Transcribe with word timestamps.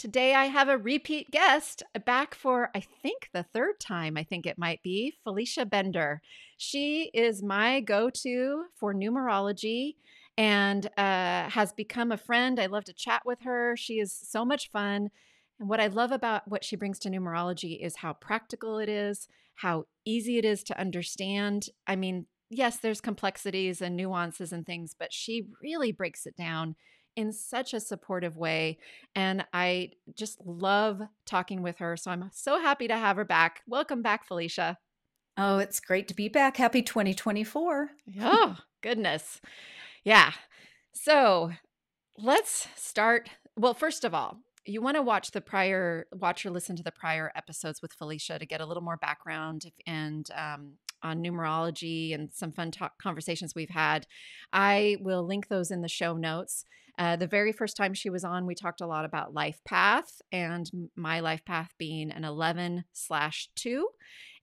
Today 0.00 0.34
I 0.34 0.46
have 0.46 0.70
a 0.70 0.78
repeat 0.78 1.30
guest 1.30 1.82
back 2.06 2.34
for, 2.34 2.70
I 2.74 2.80
think, 2.80 3.28
the 3.34 3.42
third 3.42 3.78
time, 3.78 4.16
I 4.16 4.24
think 4.24 4.46
it 4.46 4.56
might 4.56 4.82
be, 4.82 5.12
Felicia 5.22 5.66
Bender. 5.66 6.22
She 6.56 7.10
is 7.12 7.42
my 7.42 7.80
go 7.80 8.08
to 8.08 8.64
for 8.76 8.94
numerology 8.94 9.96
and 10.38 10.86
uh, 10.96 11.50
has 11.50 11.74
become 11.74 12.12
a 12.12 12.16
friend. 12.16 12.58
I 12.58 12.64
love 12.64 12.84
to 12.84 12.94
chat 12.94 13.26
with 13.26 13.42
her. 13.42 13.76
She 13.76 14.00
is 14.00 14.10
so 14.10 14.42
much 14.42 14.70
fun. 14.70 15.10
And 15.58 15.68
what 15.68 15.80
I 15.80 15.88
love 15.88 16.12
about 16.12 16.48
what 16.48 16.64
she 16.64 16.76
brings 16.76 16.98
to 17.00 17.10
numerology 17.10 17.78
is 17.78 17.96
how 17.96 18.14
practical 18.14 18.78
it 18.78 18.88
is, 18.88 19.28
how 19.56 19.84
easy 20.06 20.38
it 20.38 20.46
is 20.46 20.62
to 20.62 20.80
understand. 20.80 21.66
I 21.86 21.96
mean, 21.96 22.24
yes, 22.48 22.78
there's 22.78 23.02
complexities 23.02 23.82
and 23.82 23.98
nuances 23.98 24.50
and 24.50 24.64
things, 24.64 24.94
but 24.98 25.12
she 25.12 25.44
really 25.62 25.92
breaks 25.92 26.24
it 26.24 26.38
down 26.38 26.76
in 27.20 27.32
such 27.32 27.74
a 27.74 27.80
supportive 27.80 28.36
way. 28.36 28.78
And 29.14 29.44
I 29.52 29.90
just 30.16 30.40
love 30.44 31.02
talking 31.26 31.62
with 31.62 31.78
her. 31.78 31.96
So 31.96 32.10
I'm 32.10 32.30
so 32.32 32.58
happy 32.58 32.88
to 32.88 32.96
have 32.96 33.16
her 33.16 33.24
back. 33.24 33.60
Welcome 33.66 34.00
back, 34.00 34.26
Felicia. 34.26 34.78
Oh, 35.36 35.58
it's 35.58 35.80
great 35.80 36.08
to 36.08 36.14
be 36.14 36.28
back. 36.28 36.56
Happy 36.56 36.82
2024. 36.82 37.90
oh, 38.22 38.56
goodness. 38.80 39.40
Yeah. 40.02 40.32
So 40.92 41.52
let's 42.16 42.68
start. 42.74 43.28
Well, 43.54 43.74
first 43.74 44.04
of 44.04 44.14
all, 44.14 44.38
you 44.64 44.80
want 44.80 44.96
to 44.96 45.02
watch 45.02 45.30
the 45.32 45.40
prior, 45.42 46.06
watch 46.12 46.46
or 46.46 46.50
listen 46.50 46.76
to 46.76 46.82
the 46.82 46.92
prior 46.92 47.30
episodes 47.34 47.82
with 47.82 47.92
Felicia 47.92 48.38
to 48.38 48.46
get 48.46 48.62
a 48.62 48.66
little 48.66 48.82
more 48.82 48.96
background 48.96 49.70
and 49.86 50.26
um, 50.34 50.72
on 51.02 51.22
numerology 51.22 52.14
and 52.14 52.30
some 52.32 52.52
fun 52.52 52.70
talk 52.70 52.98
conversations 53.00 53.54
we've 53.54 53.70
had. 53.70 54.06
I 54.52 54.96
will 55.00 55.26
link 55.26 55.48
those 55.48 55.70
in 55.70 55.82
the 55.82 55.88
show 55.88 56.16
notes. 56.16 56.64
Uh, 56.98 57.16
the 57.16 57.26
very 57.26 57.52
first 57.52 57.76
time 57.76 57.94
she 57.94 58.10
was 58.10 58.24
on, 58.24 58.46
we 58.46 58.54
talked 58.54 58.80
a 58.80 58.86
lot 58.86 59.04
about 59.04 59.32
life 59.32 59.60
path 59.64 60.20
and 60.32 60.70
my 60.96 61.20
life 61.20 61.44
path 61.44 61.72
being 61.78 62.10
an 62.10 62.24
11 62.24 62.84
slash 62.92 63.48
2 63.56 63.88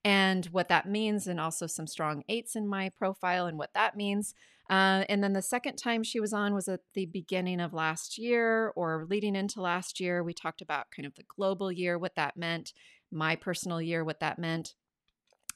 and 0.04 0.46
what 0.48 0.70
that 0.70 0.88
means, 0.88 1.28
and 1.28 1.40
also 1.40 1.68
some 1.68 1.86
strong 1.86 2.24
eights 2.30 2.56
in 2.56 2.68
my 2.68 2.90
profile 2.90 3.46
and 3.46 3.58
what 3.58 3.74
that 3.74 3.96
means. 3.96 4.34
Uh, 4.70 5.04
and 5.08 5.24
then 5.24 5.34
the 5.34 5.42
second 5.42 5.78
time 5.78 6.04
she 6.04 6.20
was 6.20 6.34
on 6.34 6.54
was 6.54 6.68
at 6.68 6.82
the 6.94 7.06
beginning 7.06 7.60
of 7.60 7.74
last 7.74 8.18
year 8.18 8.74
or 8.76 9.06
leading 9.10 9.36
into 9.36 9.62
last 9.62 10.00
year. 10.00 10.24
We 10.24 10.34
talked 10.34 10.62
about 10.62 10.92
kind 10.96 11.06
of 11.06 11.16
the 11.16 11.24
global 11.36 11.72
year, 11.72 11.98
what 11.98 12.16
that 12.16 12.36
meant, 12.36 12.74
my 13.12 13.36
personal 13.36 13.82
year, 13.82 14.04
what 14.04 14.20
that 14.20 14.40
meant. 14.40 14.74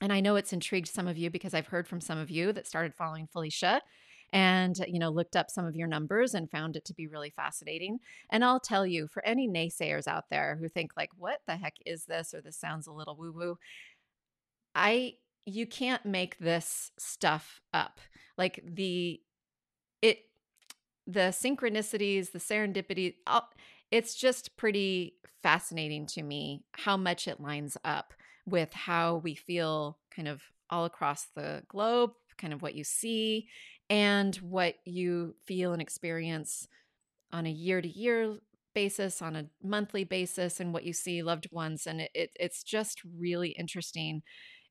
And 0.02 0.12
I 0.12 0.20
know 0.20 0.36
it's 0.36 0.54
intrigued 0.54 0.88
some 0.88 1.08
of 1.08 1.18
you 1.18 1.30
because 1.30 1.54
I've 1.54 1.68
heard 1.68 1.88
from 1.88 2.02
some 2.02 2.18
of 2.18 2.30
you 2.30 2.52
that 2.54 2.68
started 2.68 2.96
following 2.96 3.28
Felicia 3.28 3.82
and 4.34 4.78
you 4.88 4.98
know 4.98 5.10
looked 5.10 5.36
up 5.36 5.52
some 5.52 5.66
of 5.66 5.76
your 5.76 5.88
numbers 5.88 6.34
and 6.34 6.50
found 6.50 6.76
it 6.76 6.86
to 6.86 6.94
be 6.94 7.08
really 7.08 7.30
fascinating. 7.30 8.00
And 8.30 8.44
i'll 8.46 8.60
tell 8.62 8.88
you 8.88 9.08
for 9.08 9.26
any 9.26 9.48
naysayers 9.48 10.08
out 10.08 10.26
there 10.30 10.58
who 10.60 10.70
think 10.70 10.92
like 10.96 11.10
what 11.18 11.42
the 11.48 11.58
heck 11.58 11.76
is 11.86 12.06
this? 12.06 12.34
or 12.34 12.42
this 12.42 12.58
sounds 12.58 12.88
a 12.88 12.94
little 12.94 13.16
woo 13.18 13.32
woo 13.34 13.58
i 14.76 15.14
you 15.46 15.66
can't 15.66 16.06
make 16.06 16.38
this 16.38 16.92
stuff 17.00 17.62
up. 17.74 18.00
Like 18.38 18.64
the 18.64 19.20
it 20.02 20.20
the 21.08 21.32
synchronicities 21.32 22.32
the 22.32 22.40
serendipity 22.40 23.16
it's 23.92 24.16
just 24.16 24.56
pretty 24.56 25.16
fascinating 25.44 26.06
to 26.06 26.24
me 26.24 26.64
how 26.74 26.96
much 26.96 27.28
it 27.28 27.42
lines 27.42 27.76
up 27.84 28.14
with 28.46 28.74
how 28.74 29.18
we 29.18 29.36
feel 29.36 29.98
kind 30.16 30.28
of 30.28 30.42
all 30.70 30.86
across 30.86 31.28
the 31.36 31.64
globe, 31.68 32.12
kind 32.38 32.54
of 32.54 32.62
what 32.62 32.76
you 32.76 32.84
see, 32.84 33.48
and 33.90 34.36
what 34.38 34.76
you 34.86 35.36
feel 35.46 35.74
and 35.74 35.82
experience 35.82 36.68
on 37.32 37.46
a 37.46 37.52
year 37.52 37.82
to 37.82 37.88
year 37.88 38.38
basis, 38.74 39.22
on 39.22 39.36
a 39.36 39.46
monthly 39.62 40.04
basis, 40.04 40.60
and 40.60 40.74
what 40.74 40.86
you 40.86 40.94
see 40.94 41.22
loved 41.22 41.48
ones. 41.52 41.86
And 41.86 42.02
it, 42.02 42.12
it, 42.14 42.32
it's 42.40 42.64
just 42.64 43.02
really 43.18 43.50
interesting. 43.50 44.22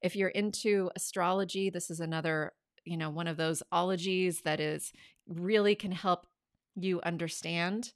If 0.02 0.16
you're 0.16 0.30
into 0.30 0.90
astrology, 0.96 1.68
this 1.68 1.90
is 1.90 2.00
another, 2.00 2.52
you 2.84 2.96
know, 2.96 3.10
one 3.10 3.26
of 3.26 3.36
those 3.36 3.62
ologies 3.70 4.40
that 4.42 4.58
is 4.58 4.92
really 5.28 5.74
can 5.74 5.92
help 5.92 6.26
you 6.74 7.00
understand 7.02 7.92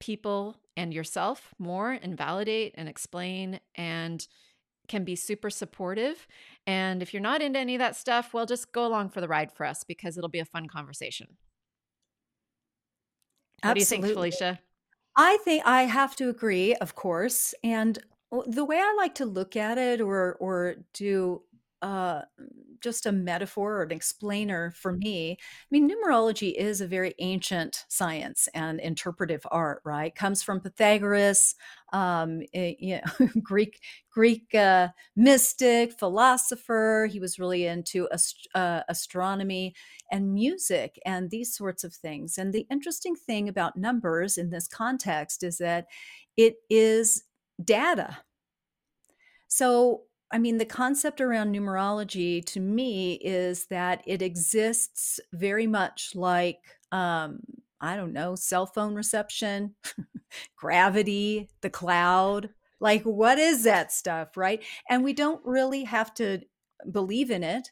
people 0.00 0.56
and 0.76 0.92
yourself 0.92 1.54
more 1.58 1.92
and 1.92 2.16
validate 2.16 2.74
and 2.76 2.88
explain 2.88 3.60
and 3.74 4.26
can 4.88 5.04
be 5.04 5.14
super 5.14 5.50
supportive. 5.50 6.26
And 6.66 7.02
if 7.02 7.14
you're 7.14 7.22
not 7.22 7.42
into 7.42 7.58
any 7.58 7.74
of 7.74 7.78
that 7.78 7.96
stuff, 7.96 8.34
well, 8.34 8.46
just 8.46 8.72
go 8.72 8.86
along 8.86 9.10
for 9.10 9.20
the 9.20 9.28
ride 9.28 9.52
for 9.52 9.64
us 9.64 9.84
because 9.84 10.18
it'll 10.18 10.28
be 10.28 10.38
a 10.38 10.44
fun 10.44 10.66
conversation. 10.66 11.36
What 13.62 13.74
do 13.74 13.80
you 13.80 13.86
think, 13.86 14.06
Felicia? 14.06 14.60
I 15.16 15.38
think 15.44 15.66
I 15.66 15.82
have 15.82 16.14
to 16.16 16.28
agree, 16.28 16.74
of 16.76 16.94
course. 16.94 17.54
And 17.64 17.98
uh, 18.30 18.42
the 18.46 18.64
way 18.64 18.78
I 18.78 18.94
like 18.96 19.16
to 19.16 19.24
look 19.24 19.56
at 19.56 19.78
it 19.78 20.00
or 20.00 20.34
or 20.34 20.76
do 20.94 21.42
uh, 21.82 22.22
just 22.80 23.06
a 23.06 23.12
metaphor 23.12 23.78
or 23.78 23.82
an 23.82 23.92
explainer 23.92 24.72
for 24.72 24.92
me. 24.92 25.32
I 25.32 25.66
mean, 25.70 25.90
numerology 25.90 26.54
is 26.54 26.80
a 26.80 26.86
very 26.86 27.14
ancient 27.18 27.84
science 27.88 28.48
and 28.54 28.80
interpretive 28.80 29.44
art, 29.50 29.80
right? 29.84 30.14
Comes 30.14 30.42
from 30.42 30.60
Pythagoras, 30.60 31.54
um, 31.92 32.42
it, 32.52 32.58
eh, 32.58 32.74
you 32.78 33.00
know, 33.20 33.28
Greek 33.42 33.80
Greek 34.10 34.54
uh, 34.54 34.88
mystic, 35.16 35.98
philosopher. 35.98 37.08
He 37.10 37.20
was 37.20 37.38
really 37.38 37.66
into 37.66 38.08
ast- 38.12 38.48
uh, 38.54 38.82
astronomy 38.88 39.74
and 40.10 40.32
music 40.32 40.98
and 41.04 41.30
these 41.30 41.54
sorts 41.54 41.84
of 41.84 41.94
things. 41.94 42.38
And 42.38 42.52
the 42.52 42.66
interesting 42.70 43.14
thing 43.14 43.48
about 43.48 43.76
numbers 43.76 44.38
in 44.38 44.50
this 44.50 44.68
context 44.68 45.42
is 45.42 45.58
that 45.58 45.86
it 46.36 46.56
is 46.70 47.24
data. 47.62 48.18
So 49.48 50.02
I 50.30 50.38
mean, 50.38 50.58
the 50.58 50.64
concept 50.64 51.20
around 51.20 51.54
numerology 51.54 52.44
to 52.46 52.60
me 52.60 53.14
is 53.14 53.66
that 53.66 54.02
it 54.06 54.20
exists 54.20 55.20
very 55.32 55.66
much 55.66 56.12
like, 56.14 56.58
um, 56.92 57.40
I 57.80 57.96
don't 57.96 58.12
know, 58.12 58.34
cell 58.34 58.66
phone 58.66 58.94
reception, 58.94 59.74
gravity, 60.56 61.48
the 61.62 61.70
cloud. 61.70 62.50
Like, 62.80 63.02
what 63.04 63.38
is 63.38 63.64
that 63.64 63.90
stuff, 63.92 64.36
right? 64.36 64.62
And 64.88 65.02
we 65.02 65.12
don't 65.12 65.40
really 65.44 65.84
have 65.84 66.12
to 66.14 66.40
believe 66.90 67.30
in 67.30 67.42
it 67.42 67.70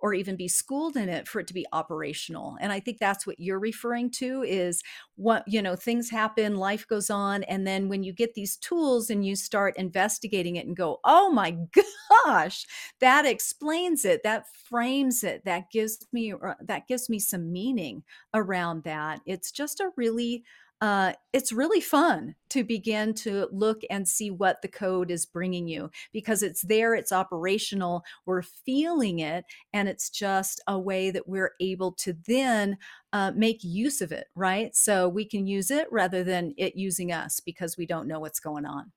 or 0.00 0.14
even 0.14 0.36
be 0.36 0.48
schooled 0.48 0.96
in 0.96 1.08
it 1.08 1.26
for 1.26 1.40
it 1.40 1.46
to 1.46 1.54
be 1.54 1.66
operational 1.72 2.56
and 2.60 2.72
i 2.72 2.80
think 2.80 2.98
that's 2.98 3.26
what 3.26 3.38
you're 3.38 3.58
referring 3.58 4.10
to 4.10 4.42
is 4.42 4.82
what 5.16 5.44
you 5.46 5.60
know 5.60 5.76
things 5.76 6.10
happen 6.10 6.56
life 6.56 6.86
goes 6.86 7.10
on 7.10 7.42
and 7.44 7.66
then 7.66 7.88
when 7.88 8.02
you 8.02 8.12
get 8.12 8.34
these 8.34 8.56
tools 8.56 9.10
and 9.10 9.24
you 9.26 9.34
start 9.34 9.76
investigating 9.76 10.56
it 10.56 10.66
and 10.66 10.76
go 10.76 10.98
oh 11.04 11.30
my 11.30 11.56
gosh 12.26 12.66
that 13.00 13.26
explains 13.26 14.04
it 14.04 14.22
that 14.22 14.44
frames 14.68 15.24
it 15.24 15.44
that 15.44 15.70
gives 15.70 16.06
me 16.12 16.32
uh, 16.32 16.54
that 16.60 16.86
gives 16.86 17.08
me 17.08 17.18
some 17.18 17.52
meaning 17.52 18.02
around 18.34 18.84
that 18.84 19.20
it's 19.26 19.50
just 19.50 19.80
a 19.80 19.90
really 19.96 20.44
uh, 20.80 21.12
it's 21.32 21.52
really 21.52 21.80
fun 21.80 22.34
to 22.50 22.62
begin 22.62 23.12
to 23.12 23.48
look 23.50 23.82
and 23.90 24.06
see 24.06 24.30
what 24.30 24.62
the 24.62 24.68
code 24.68 25.10
is 25.10 25.26
bringing 25.26 25.66
you 25.66 25.90
because 26.12 26.42
it's 26.42 26.62
there, 26.62 26.94
it's 26.94 27.10
operational, 27.10 28.04
we're 28.26 28.42
feeling 28.42 29.18
it, 29.18 29.44
and 29.72 29.88
it's 29.88 30.08
just 30.08 30.60
a 30.68 30.78
way 30.78 31.10
that 31.10 31.28
we're 31.28 31.52
able 31.60 31.92
to 31.92 32.16
then 32.26 32.78
uh, 33.12 33.32
make 33.34 33.58
use 33.62 34.00
of 34.00 34.12
it, 34.12 34.28
right? 34.36 34.74
So 34.76 35.08
we 35.08 35.24
can 35.24 35.46
use 35.46 35.70
it 35.70 35.88
rather 35.90 36.22
than 36.22 36.54
it 36.56 36.76
using 36.76 37.12
us 37.12 37.40
because 37.40 37.76
we 37.76 37.86
don't 37.86 38.06
know 38.06 38.20
what's 38.20 38.40
going 38.40 38.64
on. 38.64 38.92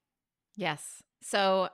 Yes. 0.56 1.02
So 1.22 1.70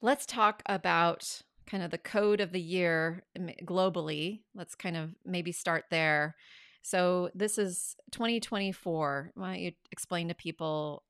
let's 0.00 0.24
talk 0.24 0.62
about 0.66 1.42
kind 1.66 1.82
of 1.82 1.90
the 1.90 1.98
code 1.98 2.40
of 2.40 2.52
the 2.52 2.60
year 2.60 3.24
globally. 3.64 4.40
Let's 4.54 4.74
kind 4.74 4.96
of 4.96 5.14
maybe 5.24 5.52
start 5.52 5.84
there. 5.90 6.34
So 6.82 7.30
this 7.34 7.58
is 7.58 7.94
2024. 8.12 9.32
Why 9.34 9.46
don't 9.46 9.60
you 9.60 9.72
explain 9.92 10.28
to 10.28 10.34
people 10.34 11.02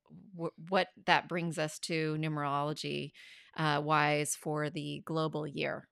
what 0.69 0.87
that 1.05 1.29
brings 1.29 1.57
us 1.57 1.79
to 1.79 2.15
numerology 2.19 3.11
uh, 3.57 3.81
wise 3.83 4.35
for 4.35 4.69
the 4.69 5.01
global 5.05 5.47
year? 5.47 5.87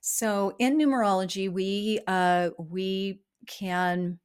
So 0.00 0.54
in 0.58 0.78
numerology, 0.78 1.50
we 1.50 2.00
uh, 2.06 2.50
we 2.58 3.20
can 3.46 4.18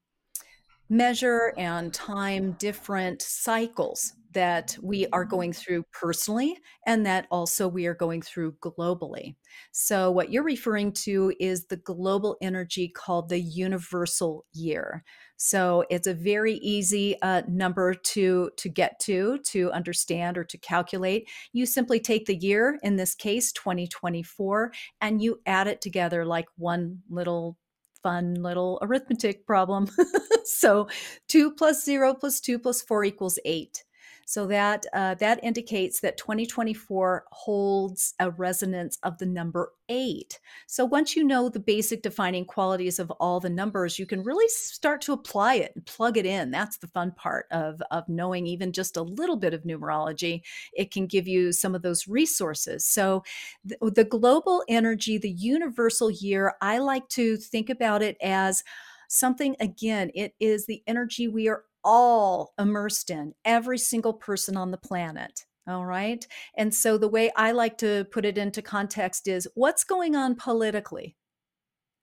measure 0.89 1.54
and 1.57 1.94
time 1.94 2.54
different 2.54 3.21
cycles 3.21 4.13
that 4.35 4.77
we 4.83 5.07
are 5.13 5.25
going 5.25 5.53
through 5.53 5.83
personally 5.91 6.57
and 6.85 7.05
that 7.05 7.25
also 7.31 7.67
we 7.67 7.87
are 7.87 7.95
going 7.95 8.21
through 8.21 8.51
globally. 8.61 9.35
So, 9.71 10.11
what 10.11 10.31
you're 10.31 10.43
referring 10.43 10.91
to 11.03 11.33
is 11.39 11.65
the 11.65 11.77
global 11.77 12.37
energy 12.41 12.89
called 12.89 13.29
the 13.29 13.39
universal 13.39 14.45
year. 14.53 15.03
So, 15.37 15.85
it's 15.89 16.05
a 16.05 16.13
very 16.13 16.55
easy 16.55 17.19
uh, 17.21 17.43
number 17.47 17.93
to, 17.93 18.51
to 18.57 18.69
get 18.69 18.99
to, 19.01 19.39
to 19.45 19.71
understand, 19.71 20.37
or 20.37 20.43
to 20.43 20.57
calculate. 20.57 21.29
You 21.53 21.65
simply 21.65 21.99
take 22.01 22.25
the 22.25 22.35
year, 22.35 22.77
in 22.83 22.97
this 22.97 23.15
case, 23.15 23.53
2024, 23.53 24.73
and 24.99 25.21
you 25.21 25.39
add 25.45 25.67
it 25.67 25.81
together 25.81 26.25
like 26.25 26.47
one 26.57 26.99
little 27.09 27.57
fun 28.03 28.35
little 28.35 28.77
arithmetic 28.81 29.47
problem. 29.47 29.87
so 30.43 30.87
2 31.29 31.51
plus 31.53 31.85
0 31.85 32.13
plus 32.13 32.41
2 32.41 32.59
plus 32.59 32.81
4 32.81 33.05
equals 33.05 33.39
8. 33.45 33.84
So 34.27 34.48
that 34.48 34.88
uh, 34.92 35.13
that 35.16 35.39
indicates 35.44 36.00
that 36.00 36.18
2024 36.18 37.25
holds 37.31 38.16
a 38.19 38.31
resonance 38.31 38.98
of 39.04 39.19
the 39.19 39.25
number 39.27 39.74
eight. 39.88 40.39
So 40.66 40.83
once 40.83 41.16
you 41.16 41.24
know 41.24 41.48
the 41.48 41.60
basic 41.60 42.01
defining 42.01 42.45
qualities 42.45 42.98
of 42.98 43.12
all 43.12 43.39
the 43.39 43.51
numbers, 43.51 44.00
you 44.00 44.07
can 44.07 44.24
really 44.24 44.48
start 44.48 45.01
to 45.01 45.13
apply 45.13 45.56
it 45.56 45.74
and 45.75 45.86
plug 45.86 46.18
it 46.18 46.25
in. 46.25 46.50
That's 46.50 46.77
the 46.77 46.88
fun 46.88 47.12
part 47.12 47.45
of 47.51 47.80
of 47.92 48.10
knowing 48.10 48.48
even 48.48 48.74
just 48.74 48.98
a 48.98 49.04
little 49.04 49.38
bit 49.38 49.54
of 49.54 49.62
numerology. 49.62 50.42
It 50.74 50.92
can 50.92 51.06
give 51.06 51.28
you 51.28 51.51
some 51.51 51.75
of 51.75 51.83
those 51.83 52.07
resources. 52.07 52.83
So 52.83 53.24
the, 53.63 53.78
the 53.92 54.04
global 54.06 54.63
energy, 54.68 55.19
the 55.19 55.30
universal 55.30 56.10
year, 56.10 56.56
I 56.62 56.80
like 56.80 57.07
to 57.10 57.38
think 57.38 57.69
about 57.69 58.01
it 58.01 58.18
as 58.24 58.63
something 59.07 59.56
again 59.60 60.10
it 60.16 60.33
is 60.39 60.66
the 60.66 60.81
energy 60.88 61.28
we 61.28 61.48
are 61.48 61.63
all 61.85 62.53
immersed 62.59 63.09
in, 63.09 63.33
every 63.45 63.77
single 63.77 64.13
person 64.13 64.57
on 64.57 64.71
the 64.71 64.77
planet. 64.77 65.45
All 65.67 65.85
right. 65.85 66.25
And 66.55 66.73
so 66.73 66.97
the 66.97 67.07
way 67.07 67.31
I 67.35 67.51
like 67.51 67.77
to 67.79 68.05
put 68.11 68.25
it 68.25 68.37
into 68.37 68.61
context 68.61 69.27
is 69.27 69.47
what's 69.55 69.83
going 69.83 70.15
on 70.15 70.35
politically? 70.35 71.15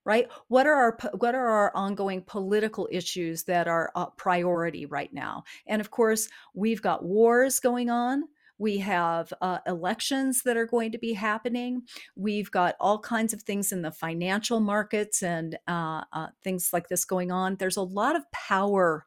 Right? 0.05 0.29
What 0.49 0.67
are 0.67 0.75
our 0.75 0.99
what 1.19 1.37
are 1.37 1.47
our 1.47 1.73
ongoing 1.77 2.23
political 2.23 2.89
issues 2.91 3.45
that 3.45 3.69
are 3.69 3.93
a 3.95 4.07
priority 4.07 4.85
right 4.85 5.13
now? 5.13 5.45
And 5.69 5.81
of 5.81 5.93
course, 5.93 6.29
we've 6.55 6.83
got 6.83 7.05
wars 7.05 7.61
going 7.61 7.89
on. 7.89 8.25
We 8.59 8.79
have 8.79 9.33
uh, 9.41 9.59
elections 9.67 10.43
that 10.43 10.57
are 10.57 10.67
going 10.67 10.93
to 10.93 10.99
be 10.99 11.13
happening. 11.13 11.83
We've 12.17 12.51
got 12.51 12.75
all 12.81 12.99
kinds 12.99 13.33
of 13.33 13.43
things 13.43 13.71
in 13.71 13.83
the 13.83 13.93
financial 13.93 14.59
markets 14.59 15.23
and 15.23 15.57
uh, 15.69 16.03
uh, 16.13 16.29
things 16.43 16.71
like 16.73 16.89
this 16.89 17.05
going 17.05 17.31
on. 17.31 17.57
There's 17.57 17.77
a 17.77 17.83
lot 17.83 18.17
of 18.17 18.31
power 18.33 19.07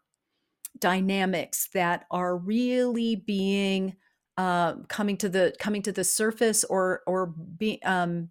dynamics 0.79 1.69
that 1.73 2.05
are 2.11 2.37
really 2.37 3.15
being 3.15 3.95
uh, 4.37 4.75
coming 4.87 5.17
to 5.17 5.29
the 5.29 5.55
coming 5.59 5.81
to 5.81 5.91
the 5.91 6.03
surface 6.03 6.63
or 6.65 7.01
or 7.07 7.27
be 7.27 7.81
um, 7.83 8.29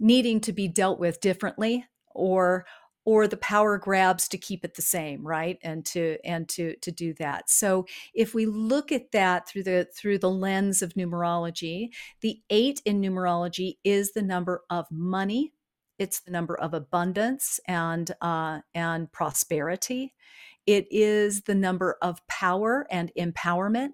needing 0.00 0.40
to 0.40 0.52
be 0.52 0.68
dealt 0.68 0.98
with 0.98 1.20
differently 1.20 1.84
or 2.14 2.66
or 3.06 3.28
the 3.28 3.36
power 3.36 3.76
grabs 3.76 4.28
to 4.28 4.38
keep 4.38 4.64
it 4.64 4.74
the 4.74 4.82
same 4.82 5.26
right 5.26 5.58
and 5.62 5.84
to 5.84 6.16
and 6.24 6.48
to 6.48 6.74
to 6.76 6.90
do 6.90 7.12
that. 7.14 7.50
So 7.50 7.86
if 8.14 8.34
we 8.34 8.46
look 8.46 8.90
at 8.90 9.12
that 9.12 9.46
through 9.46 9.64
the 9.64 9.88
through 9.94 10.18
the 10.18 10.30
lens 10.30 10.80
of 10.80 10.94
numerology 10.94 11.90
the 12.22 12.40
8 12.48 12.80
in 12.86 13.00
numerology 13.02 13.76
is 13.84 14.12
the 14.12 14.22
number 14.22 14.62
of 14.70 14.86
money 14.90 15.52
it's 15.98 16.20
the 16.20 16.30
number 16.30 16.58
of 16.58 16.74
abundance 16.74 17.60
and 17.68 18.10
uh, 18.20 18.60
and 18.74 19.10
prosperity 19.12 20.14
it 20.66 20.86
is 20.90 21.42
the 21.42 21.54
number 21.54 21.96
of 22.00 22.26
power 22.26 22.86
and 22.90 23.12
empowerment. 23.18 23.92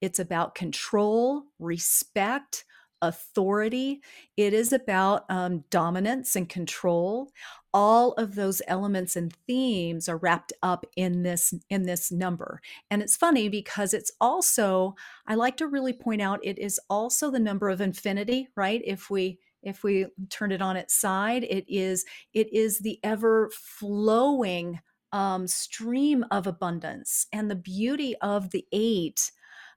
It's 0.00 0.18
about 0.18 0.54
control, 0.54 1.44
respect, 1.58 2.64
authority. 3.00 4.00
It 4.36 4.52
is 4.52 4.72
about 4.72 5.24
um, 5.28 5.64
dominance 5.70 6.34
and 6.34 6.48
control. 6.48 7.30
All 7.72 8.12
of 8.12 8.34
those 8.34 8.62
elements 8.66 9.14
and 9.14 9.32
themes 9.46 10.08
are 10.08 10.16
wrapped 10.16 10.52
up 10.62 10.84
in 10.96 11.22
this 11.22 11.54
in 11.70 11.84
this 11.84 12.10
number. 12.10 12.60
And 12.90 13.02
it's 13.02 13.16
funny 13.16 13.48
because 13.48 13.94
it's 13.94 14.10
also 14.20 14.94
I 15.26 15.34
like 15.36 15.56
to 15.58 15.68
really 15.68 15.92
point 15.92 16.22
out 16.22 16.40
it 16.42 16.58
is 16.58 16.80
also 16.90 17.30
the 17.30 17.38
number 17.38 17.68
of 17.68 17.80
infinity, 17.80 18.48
right? 18.56 18.82
If 18.84 19.10
we 19.10 19.38
if 19.62 19.82
we 19.82 20.06
turn 20.30 20.50
it 20.52 20.62
on 20.62 20.76
its 20.76 20.94
side, 20.94 21.44
it 21.44 21.64
is 21.68 22.04
it 22.32 22.52
is 22.52 22.80
the 22.80 22.98
ever 23.04 23.50
flowing 23.52 24.80
um, 25.12 25.46
stream 25.46 26.24
of 26.30 26.46
abundance. 26.46 27.26
And 27.32 27.50
the 27.50 27.56
beauty 27.56 28.14
of 28.20 28.50
the 28.50 28.66
eight 28.72 29.30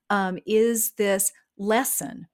um, 0.09 0.39
is 0.45 0.91
this 0.91 1.31
lesson 1.57 2.27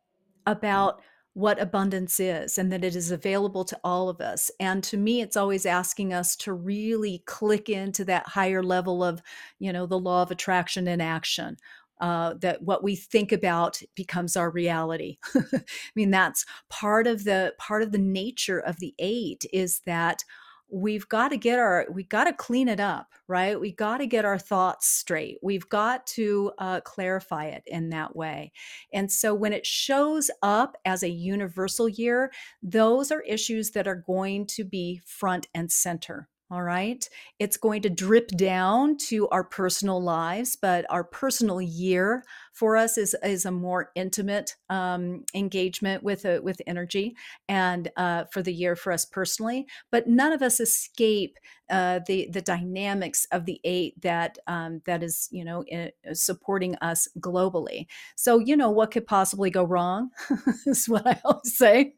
about 0.46 1.02
what 1.38 1.62
abundance 1.62 2.20
is 2.20 2.58
and 2.58 2.72
that 2.72 2.84
it 2.84 2.96
is 2.96 3.12
available 3.12 3.64
to 3.64 3.80
all 3.84 4.10
of 4.10 4.20
us. 4.20 4.50
And 4.60 4.84
to 4.86 4.98
me, 4.98 5.22
it's 5.22 5.38
always 5.38 5.68
asking 5.68 6.12
us 6.12 6.36
to 6.38 6.52
really 6.52 7.22
click 7.28 7.70
into 7.70 8.04
that 8.06 8.26
higher 8.26 8.64
level 8.64 9.04
of, 9.04 9.22
you 9.60 9.72
know, 9.72 9.86
the 9.86 10.00
law 10.00 10.24
of 10.24 10.32
attraction 10.32 10.88
in 10.88 11.00
action. 11.00 11.58
Uh, 12.00 12.36
that 12.42 12.62
what 12.62 12.84
we 12.84 12.96
think 12.96 13.32
about 13.32 13.82
becomes 13.96 14.36
our 14.36 14.52
reality. 14.52 15.18
I 15.36 15.62
mean, 15.96 16.12
that's 16.12 16.46
part 16.70 17.08
of 17.08 17.24
the 17.24 17.56
part 17.58 17.82
of 17.82 17.92
the 17.92 17.98
nature 17.98 18.60
of 18.60 18.80
the 18.80 18.94
eight 19.00 19.46
is 19.52 19.82
that 19.88 20.24
we've 20.70 21.08
got 21.10 21.30
to 21.30 21.38
get 21.38 21.60
our 21.60 21.86
we 21.92 22.04
got 22.04 22.26
to 22.26 22.34
clean 22.34 22.68
it 22.68 22.80
up 22.80 23.08
right? 23.28 23.60
We 23.60 23.72
got 23.72 23.98
to 23.98 24.08
get 24.08 24.26
our 24.26 24.38
thoughts 24.38 24.88
straight. 24.88 25.38
We've 25.42 25.68
got 25.68 26.08
to 26.08 26.52
uh, 26.58 26.82
clarify 26.82 27.48
it 27.48 27.64
in 27.68 27.90
that 27.90 28.16
way. 28.16 28.54
And 28.94 29.12
so 29.12 29.34
when 29.36 29.54
it 29.54 29.66
shows 29.66 30.32
up 30.42 30.78
as 30.86 31.04
a 31.04 31.10
universal 31.10 31.90
year 31.90 32.32
those 32.64 33.12
are 33.12 33.22
issues 33.22 33.72
that 33.72 33.88
are 33.88 34.04
going 34.08 34.46
to 34.46 34.64
be 34.64 35.02
front 35.06 35.48
and 35.54 35.72
center 35.72 36.28
all 36.50 36.64
right. 36.64 37.08
It's 37.40 37.58
going 37.58 37.82
to 37.82 37.90
drip 37.90 38.30
down 38.30 38.96
to 39.10 39.28
our 39.30 39.44
personal 39.44 40.02
lives, 40.02 40.56
but 40.56 40.86
our 40.90 41.04
personal 41.04 41.62
year 41.62 42.24
for 42.54 42.78
us 42.78 42.98
is, 42.98 43.14
is 43.22 43.46
a 43.46 43.52
more 43.52 43.92
intimate 43.96 44.56
um, 44.70 45.26
engagement 45.36 46.04
with 46.04 46.24
a, 46.24 46.40
with 46.40 46.62
energy 46.66 47.18
and 47.50 47.92
uh, 47.98 48.24
for 48.32 48.42
the 48.42 48.54
year 48.54 48.78
for 48.78 48.94
us 48.94 49.04
personally. 49.04 49.68
But 49.92 50.08
none 50.08 50.32
of 50.32 50.42
us 50.42 50.62
escape 50.62 51.38
uh, 51.70 52.00
the 52.08 52.30
the 52.32 52.42
dynamics 52.42 53.28
of 53.34 53.46
the 53.46 53.60
eight 53.66 54.02
that 54.02 54.38
um, 54.48 54.82
that 54.86 55.04
is 55.04 55.28
you 55.32 55.44
know 55.44 55.64
in, 55.64 55.92
supporting 56.14 56.76
us 56.78 57.10
globally. 57.20 57.88
So 58.16 58.40
you 58.40 58.56
know 58.56 58.72
what 58.72 58.92
could 58.92 59.06
possibly 59.06 59.50
go 59.50 59.66
wrong 59.66 60.12
is 60.66 60.88
what 60.88 61.06
I 61.06 61.20
always 61.26 61.58
say 61.58 61.96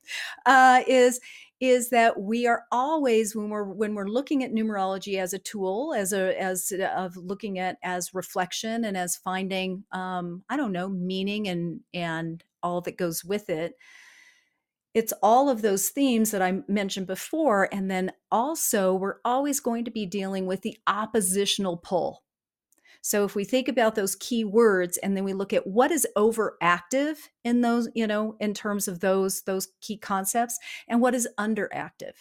uh, 0.48 0.82
is 0.88 1.20
is 1.60 1.89
that 1.89 2.20
we 2.20 2.48
are 2.48 2.63
always 2.72 3.36
when 3.36 3.50
we're 3.50 3.66
when 3.66 3.94
we're 3.94 4.08
looking 4.08 4.44
at 4.44 4.54
numerology 4.54 5.20
as 5.20 5.34
a 5.34 5.39
tool 5.39 5.94
as 5.96 6.13
a 6.13 6.39
as 6.42 6.72
of 6.96 7.18
looking 7.18 7.60
at 7.60 7.78
as 7.84 8.13
reflection 8.13 8.86
and 8.86 8.96
as 8.96 9.16
finding 9.18 9.84
um 9.92 10.44
i 10.50 10.56
don't 10.56 10.72
know 10.72 10.88
meaning 10.88 11.48
and 11.48 11.82
and 11.94 12.44
all 12.63 12.82
that 12.82 12.98
goes 12.98 13.24
with 13.24 13.50
it 13.50 13.74
it's 14.94 15.13
all 15.22 15.50
of 15.50 15.62
those 15.62 15.89
themes 15.89 16.32
that 16.32 16.42
I 16.42 16.62
mentioned 16.68 17.08
before. 17.08 17.70
And 17.72 17.92
then 17.92 18.12
also, 18.32 18.94
we're 18.96 19.18
always 19.24 19.60
going 19.60 19.86
to 19.86 19.92
be 19.92 20.06
dealing 20.06 20.46
with 20.46 20.62
the 20.62 20.78
oppositional 20.88 21.78
pull. 21.78 22.24
So 23.01 23.24
if 23.24 23.36
we 23.36 23.44
think 23.46 23.68
about 23.68 23.96
those 23.96 24.15
key 24.15 24.44
words 24.44 24.98
and 24.98 25.15
then 25.15 25.24
we 25.24 25.34
look 25.34 25.53
at 25.53 25.65
what 25.65 25.91
is 25.91 26.08
overactive 26.18 27.18
in 27.44 27.62
those, 27.62 27.89
you 27.96 28.08
know, 28.08 28.36
in 28.39 28.53
terms 28.53 28.88
of 28.88 29.00
those 29.00 29.41
those 29.44 29.70
key 29.82 29.98
concepts 29.98 30.60
and 30.88 31.01
what 31.01 31.15
is 31.15 31.27
underactive. 31.39 32.13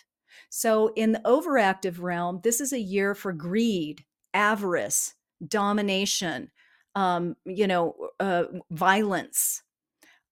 So 0.51 0.93
in 0.95 1.13
the 1.13 1.21
overactive 1.21 2.01
realm, 2.01 2.41
this 2.43 2.61
is 2.61 2.73
a 2.73 2.81
year 2.81 3.15
for 3.15 3.33
greed, 3.33 4.05
avarice, 4.33 5.15
domination, 5.47 6.51
um, 6.95 7.37
you 7.45 7.67
know, 7.67 7.95
uh, 8.21 8.45
violence, 8.71 9.63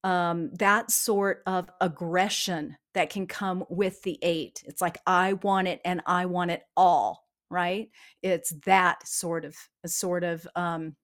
um, 0.04 0.50
that 0.54 0.90
sort 0.90 1.42
of 1.46 1.68
aggression 1.80 2.76
that 2.94 3.10
can 3.10 3.26
come 3.26 3.64
with 3.68 4.02
the 4.02 4.18
eight. 4.22 4.62
It's 4.64 4.80
like, 4.80 4.98
I 5.06 5.34
want 5.34 5.68
it 5.68 5.80
and 5.84 6.02
I 6.06 6.26
want 6.26 6.52
it 6.52 6.62
all 6.76 7.25
right? 7.50 7.88
It's 8.22 8.52
that 8.66 9.06
sort 9.06 9.44
of 9.44 9.56
a 9.84 9.88
sort 9.88 10.24
of 10.24 10.46
um 10.56 10.96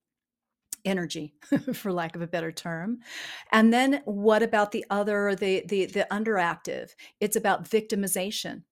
energy 0.84 1.34
for 1.74 1.92
lack 1.92 2.16
of 2.16 2.22
a 2.22 2.26
better 2.26 2.52
term. 2.52 2.98
And 3.52 3.72
then 3.72 4.02
what 4.04 4.42
about 4.42 4.72
the 4.72 4.84
other 4.90 5.34
the 5.34 5.64
the 5.66 5.86
the 5.86 6.06
underactive? 6.10 6.90
It's 7.20 7.36
about 7.36 7.68
victimization. 7.68 8.62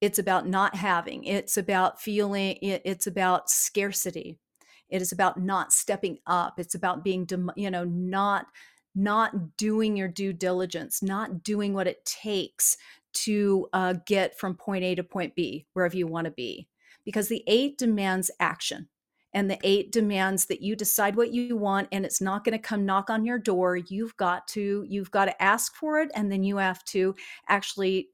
It's 0.00 0.18
about 0.18 0.46
not 0.46 0.76
having. 0.76 1.24
It's 1.24 1.56
about 1.56 2.00
feeling 2.00 2.58
it's 2.60 3.06
about 3.06 3.50
scarcity. 3.50 4.38
It 4.88 5.02
is 5.02 5.10
about 5.10 5.40
not 5.40 5.72
stepping 5.72 6.18
up. 6.26 6.60
It's 6.60 6.74
about 6.74 7.02
being 7.02 7.28
you 7.56 7.70
know 7.70 7.84
not 7.84 8.46
not 8.96 9.56
doing 9.58 9.94
your 9.94 10.08
due 10.08 10.32
diligence 10.32 11.02
not 11.02 11.42
doing 11.42 11.74
what 11.74 11.86
it 11.86 12.04
takes 12.06 12.78
to 13.12 13.68
uh, 13.72 13.94
get 14.06 14.38
from 14.38 14.54
point 14.54 14.82
a 14.82 14.94
to 14.94 15.04
point 15.04 15.34
b 15.34 15.66
wherever 15.74 15.96
you 15.96 16.06
want 16.06 16.24
to 16.24 16.30
be 16.30 16.66
because 17.06 17.28
the 17.28 17.42
eight 17.46 17.78
demands 17.78 18.30
action 18.40 18.88
and 19.36 19.50
the 19.50 19.58
eight 19.62 19.92
demands 19.92 20.46
that 20.46 20.62
you 20.62 20.74
decide 20.74 21.14
what 21.14 21.30
you 21.30 21.58
want 21.58 21.88
and 21.92 22.06
it's 22.06 22.22
not 22.22 22.42
going 22.42 22.54
to 22.54 22.58
come 22.58 22.86
knock 22.86 23.10
on 23.10 23.24
your 23.24 23.38
door. 23.38 23.76
You've 23.76 24.16
got 24.16 24.48
to 24.48 24.84
you've 24.88 25.10
got 25.10 25.26
to 25.26 25.42
ask 25.42 25.74
for 25.74 26.00
it 26.00 26.10
and 26.14 26.32
then 26.32 26.42
you 26.42 26.56
have 26.56 26.82
to 26.86 27.14
actually 27.48 28.08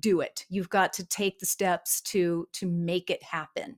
do 0.00 0.20
it. 0.20 0.44
You've 0.48 0.68
got 0.68 0.92
to 0.94 1.06
take 1.06 1.38
the 1.38 1.46
steps 1.46 2.00
to 2.02 2.48
to 2.54 2.66
make 2.66 3.10
it 3.10 3.22
happen. 3.22 3.76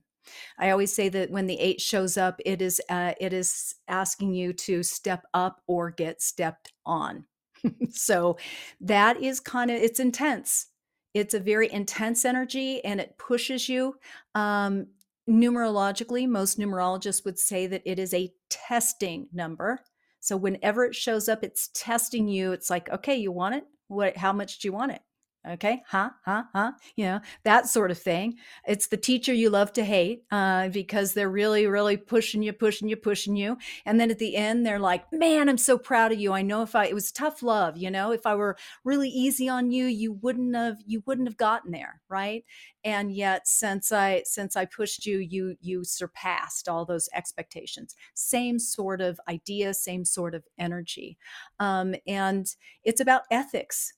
I 0.57 0.71
always 0.71 0.93
say 0.93 1.09
that 1.09 1.29
when 1.29 1.45
the 1.45 1.59
eight 1.59 1.79
shows 1.79 2.17
up 2.17 2.41
it 2.43 2.59
is 2.59 2.81
uh, 2.89 3.13
it 3.21 3.33
is 3.33 3.75
asking 3.87 4.33
you 4.33 4.51
to 4.53 4.81
step 4.81 5.25
up 5.35 5.61
or 5.67 5.91
get 5.91 6.21
stepped 6.21 6.73
on. 6.85 7.25
So 7.91 8.37
that 8.81 9.21
is 9.21 9.39
kind 9.39 9.71
of 9.71 9.77
it's 9.77 10.01
intense 10.01 10.67
it's 11.13 11.33
a 11.33 11.39
very 11.39 11.71
intense 11.71 12.25
energy 12.25 12.83
and 12.83 12.99
it 12.99 13.17
pushes 13.17 13.69
you 13.69 13.95
um, 14.35 14.87
numerologically, 15.29 16.27
most 16.27 16.59
numerologists 16.59 17.23
would 17.25 17.39
say 17.39 17.67
that 17.67 17.83
it 17.85 17.99
is 17.99 18.13
a 18.13 18.33
testing 18.49 19.27
number. 19.31 19.79
So 20.19 20.37
whenever 20.37 20.85
it 20.85 20.95
shows 20.95 21.27
up, 21.29 21.43
it's 21.43 21.69
testing 21.73 22.27
you. 22.27 22.51
It's 22.51 22.69
like, 22.69 22.89
okay, 22.89 23.15
you 23.15 23.31
want 23.31 23.55
it? 23.55 23.65
What? 23.87 24.17
How 24.17 24.33
much 24.33 24.59
do 24.59 24.67
you 24.67 24.73
want 24.73 24.93
it? 24.93 25.01
Okay 25.47 25.81
huh 25.87 26.09
huh 26.25 26.43
huh 26.53 26.71
you 26.95 27.05
know 27.05 27.19
that 27.43 27.67
sort 27.67 27.91
of 27.91 27.97
thing. 27.97 28.35
It's 28.67 28.87
the 28.87 28.97
teacher 28.97 29.33
you 29.33 29.49
love 29.49 29.73
to 29.73 29.83
hate 29.83 30.23
uh, 30.31 30.69
because 30.69 31.13
they're 31.13 31.29
really 31.29 31.67
really 31.67 31.97
pushing 31.97 32.41
you 32.43 32.53
pushing 32.53 32.87
you 32.87 32.95
pushing 32.95 33.35
you 33.35 33.57
and 33.85 33.99
then 33.99 34.09
at 34.11 34.19
the 34.19 34.35
end 34.35 34.65
they're 34.65 34.79
like 34.79 35.11
man 35.11 35.49
i'm 35.49 35.57
so 35.57 35.77
proud 35.77 36.11
of 36.11 36.19
you. 36.19 36.33
I 36.33 36.41
know 36.41 36.61
if 36.61 36.75
i 36.75 36.85
it 36.85 36.93
was 36.93 37.11
tough 37.11 37.43
love 37.43 37.77
you 37.77 37.91
know? 37.91 38.11
If 38.11 38.25
i 38.25 38.35
were 38.35 38.57
really 38.83 39.09
easy 39.09 39.49
on 39.49 39.71
you 39.71 39.85
you 39.85 40.13
wouldn't 40.13 40.55
have 40.55 40.77
you 40.85 41.03
wouldn't 41.05 41.27
have 41.27 41.37
gotten 41.37 41.71
there 41.71 42.01
right? 42.09 42.43
And 42.83 43.11
yet 43.11 43.47
since 43.47 43.91
i 43.91 44.23
since 44.25 44.55
i 44.55 44.65
pushed 44.65 45.05
you 45.05 45.19
you 45.19 45.55
you 45.61 45.83
surpassed 45.83 46.69
all 46.69 46.85
those 46.85 47.09
expectations. 47.13 47.95
Same 48.13 48.59
sort 48.59 49.01
of 49.01 49.19
idea 49.27 49.73
same 49.73 50.05
sort 50.05 50.35
of 50.35 50.43
energy. 50.57 51.17
Um, 51.59 51.95
and 52.07 52.47
it's 52.83 53.01
about 53.01 53.23
ethics 53.31 53.93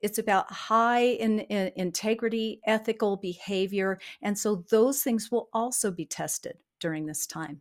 it's 0.00 0.18
about 0.18 0.50
high 0.50 1.02
in, 1.02 1.40
in, 1.40 1.72
integrity, 1.76 2.60
ethical 2.66 3.16
behavior. 3.16 3.98
And 4.22 4.38
so 4.38 4.64
those 4.70 5.02
things 5.02 5.30
will 5.30 5.48
also 5.52 5.90
be 5.90 6.06
tested 6.06 6.58
during 6.78 7.06
this 7.06 7.26
time. 7.26 7.60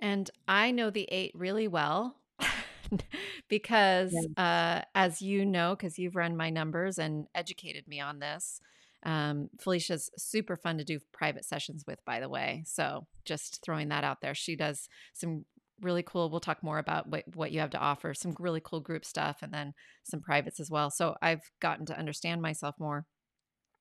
And 0.00 0.30
I 0.48 0.70
know 0.70 0.90
the 0.90 1.08
eight 1.10 1.32
really 1.34 1.68
well 1.68 2.16
because, 3.48 4.12
yeah. 4.12 4.80
uh, 4.82 4.84
as 4.94 5.20
you 5.20 5.44
know, 5.44 5.76
because 5.76 5.98
you've 5.98 6.16
run 6.16 6.36
my 6.36 6.50
numbers 6.50 6.98
and 6.98 7.26
educated 7.34 7.86
me 7.86 8.00
on 8.00 8.18
this, 8.18 8.60
um, 9.02 9.48
Felicia's 9.58 10.10
super 10.16 10.56
fun 10.56 10.78
to 10.78 10.84
do 10.84 11.00
private 11.12 11.44
sessions 11.44 11.84
with, 11.86 12.04
by 12.04 12.20
the 12.20 12.28
way. 12.28 12.64
So 12.66 13.06
just 13.24 13.62
throwing 13.62 13.88
that 13.88 14.04
out 14.04 14.20
there. 14.20 14.34
She 14.34 14.56
does 14.56 14.88
some 15.12 15.44
really 15.80 16.02
cool. 16.02 16.30
We'll 16.30 16.40
talk 16.40 16.62
more 16.62 16.78
about 16.78 17.08
what, 17.08 17.24
what 17.34 17.52
you 17.52 17.60
have 17.60 17.70
to 17.70 17.78
offer, 17.78 18.14
some 18.14 18.34
really 18.38 18.60
cool 18.62 18.80
group 18.80 19.04
stuff, 19.04 19.38
and 19.42 19.52
then 19.52 19.74
some 20.04 20.20
privates 20.20 20.60
as 20.60 20.70
well. 20.70 20.90
So 20.90 21.16
I've 21.22 21.50
gotten 21.60 21.86
to 21.86 21.98
understand 21.98 22.42
myself 22.42 22.74
more. 22.78 23.06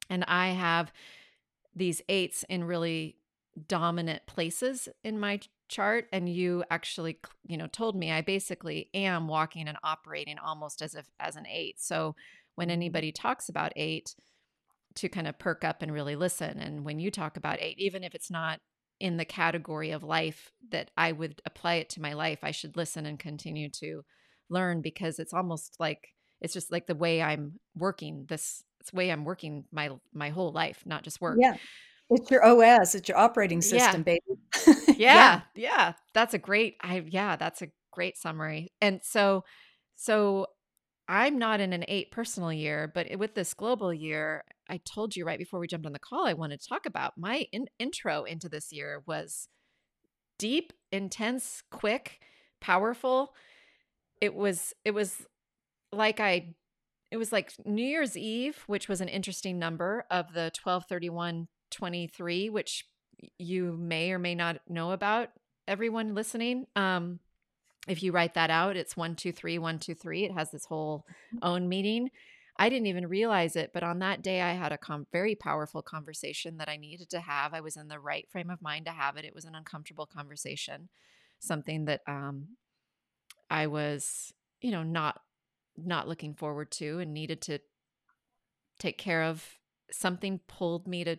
And 0.10 0.24
I 0.28 0.50
have 0.50 0.92
these 1.76 2.02
eights 2.10 2.44
in 2.50 2.64
really 2.64 3.18
dominant 3.68 4.26
places 4.26 4.88
in 5.04 5.20
my 5.20 5.40
chart 5.68 6.08
and 6.12 6.28
you 6.28 6.64
actually 6.72 7.20
you 7.46 7.58
know 7.58 7.68
told 7.68 7.96
me 7.96 8.12
i 8.12 8.22
basically 8.22 8.90
am 8.94 9.28
walking 9.28 9.68
and 9.68 9.78
operating 9.84 10.38
almost 10.40 10.82
as 10.82 10.96
if 10.96 11.06
as 11.20 11.36
an 11.36 11.46
eight 11.48 11.80
so 11.80 12.16
when 12.56 12.72
anybody 12.72 13.12
talks 13.12 13.50
about 13.50 13.72
eight 13.76 14.16
to 14.96 15.08
kind 15.08 15.28
of 15.28 15.38
perk 15.38 15.64
up 15.64 15.82
and 15.82 15.94
really 15.94 16.16
listen 16.16 16.58
and 16.58 16.84
when 16.84 17.00
you 17.00 17.12
talk 17.12 17.38
about 17.38 17.62
eight 17.62 17.78
even 17.78 18.04
if 18.04 18.16
it's 18.16 18.32
not 18.32 18.60
in 19.00 19.18
the 19.18 19.26
category 19.26 19.92
of 19.92 20.04
life 20.04 20.52
that 20.72 20.92
I 20.98 21.12
would 21.12 21.42
apply 21.46 21.76
it 21.76 21.90
to 21.92 22.02
my 22.02 22.14
life, 22.14 22.40
I 22.44 22.52
should 22.52 22.76
listen 22.76 23.06
and 23.06 23.20
continue 23.20 23.70
to 23.80 24.04
learn 24.50 24.82
because 24.82 25.20
it's 25.20 25.34
almost 25.34 25.76
like 25.80 26.10
it's 26.42 26.54
just 26.54 26.72
like 26.72 26.88
the 26.88 26.96
way 26.96 27.22
I'm 27.22 27.60
working 27.76 28.26
this 28.28 28.64
it's 28.80 28.92
the 28.92 28.98
way 28.98 29.12
I'm 29.12 29.26
working 29.26 29.66
my 29.72 29.92
my 30.14 30.30
whole 30.30 30.52
life, 30.52 30.84
not 30.86 31.04
just 31.04 31.22
work. 31.22 31.38
Yeah. 31.40 31.56
It's 32.10 32.32
your 32.32 32.44
OS, 32.44 32.96
it's 32.96 33.08
your 33.08 33.18
operating 33.18 33.62
system, 33.62 34.04
yeah. 34.08 34.16
baby. 34.18 34.98
yeah, 34.98 35.14
yeah, 35.14 35.42
yeah. 35.56 35.94
That's 36.14 36.34
a 36.34 36.40
great 36.40 36.78
I 36.82 37.04
yeah, 37.08 37.36
that's 37.36 37.62
a 37.62 37.68
great 37.92 38.18
summary. 38.18 38.72
And 38.82 39.02
so 39.04 39.44
so 39.96 40.48
I'm 41.10 41.40
not 41.40 41.60
in 41.60 41.74
an 41.74 41.86
eight 41.88 42.12
personal 42.12 42.54
year, 42.54 42.90
but 42.94 43.08
with 43.18 43.34
this 43.34 43.56
global 43.56 43.92
year, 43.92 44.44
I 44.70 44.80
told 44.86 45.16
you 45.16 45.26
right 45.26 45.40
before 45.40 45.60
we 45.60 45.66
jumped 45.66 45.88
on 45.88 45.92
the 45.92 45.98
call, 46.00 46.28
I 46.28 46.34
wanted 46.34 46.62
to 46.62 46.70
talk 46.70 46.86
about 46.86 47.18
my 47.18 47.48
in- 47.52 47.68
intro 47.80 48.26
into 48.26 48.48
this 48.48 48.72
year 48.72 49.02
was 49.08 49.48
deep, 50.38 50.72
intense, 50.92 51.64
quick, 51.72 52.20
powerful. 52.62 53.34
It 54.22 54.36
was, 54.36 54.76
it 54.86 54.92
was 54.92 55.26
like 55.92 56.20
I, 56.20 56.54
it 57.10 57.18
was 57.18 57.32
like 57.32 57.54
New 57.66 57.84
Year's 57.84 58.16
Eve, 58.16 58.64
which 58.68 58.88
was 58.88 59.02
an 59.02 59.10
interesting 59.10 59.58
number 59.58 60.06
of 60.12 60.28
the 60.34 60.52
1231 60.64 61.48
23, 61.72 62.50
which 62.50 62.86
you 63.40 63.76
may 63.80 64.12
or 64.12 64.20
may 64.20 64.36
not 64.36 64.60
know 64.68 64.92
about 64.92 65.30
everyone 65.68 66.14
listening. 66.14 66.66
Um, 66.76 67.20
if 67.88 68.04
you 68.04 68.12
write 68.12 68.34
that 68.34 68.50
out, 68.50 68.76
it's 68.76 68.98
one, 68.98 69.16
two, 69.16 69.32
three, 69.32 69.58
one, 69.58 69.80
two, 69.80 69.96
three. 69.96 70.26
It 70.26 70.32
has 70.32 70.52
this 70.52 70.66
whole 70.66 71.06
mm-hmm. 71.34 71.38
own 71.42 71.70
meaning. 71.70 72.10
I 72.58 72.68
didn't 72.68 72.88
even 72.88 73.08
realize 73.08 73.56
it, 73.56 73.72
but 73.74 73.84
on 73.84 74.00
that 74.00 74.22
day, 74.22 74.42
I 74.42 74.52
had 74.52 74.74
a 74.74 74.78
com- 74.78 75.08
very 75.14 75.34
powerful 75.34 75.82
conversation 75.82 76.58
that 76.58 76.68
I 76.68 76.76
needed 76.76 77.10
to 77.12 77.22
have. 77.22 77.54
I 77.54 77.62
was 77.62 77.78
in 77.78 77.88
the 77.88 78.00
right 78.00 78.28
frame 78.30 78.50
of 78.50 78.62
mind 78.62 78.86
to 78.86 78.92
have 78.92 79.16
it. 79.16 79.24
It 79.24 79.34
was 79.34 79.46
an 79.46 79.56
uncomfortable 79.56 80.06
conversation, 80.06 80.90
something 81.40 81.86
that 81.86 82.02
um, 82.06 82.50
I 83.50 83.68
was, 83.68 84.34
you 84.60 84.72
know, 84.72 84.84
not 84.84 85.22
not 85.78 86.10
looking 86.10 86.34
forward 86.34 86.70
to 86.72 87.00
and 87.00 87.14
needed 87.14 87.42
to 87.44 87.60
take 88.78 88.98
care 88.98 89.24
of. 89.24 89.42
Something 89.90 90.42
pulled 90.48 90.86
me 90.86 91.06
to 91.06 91.18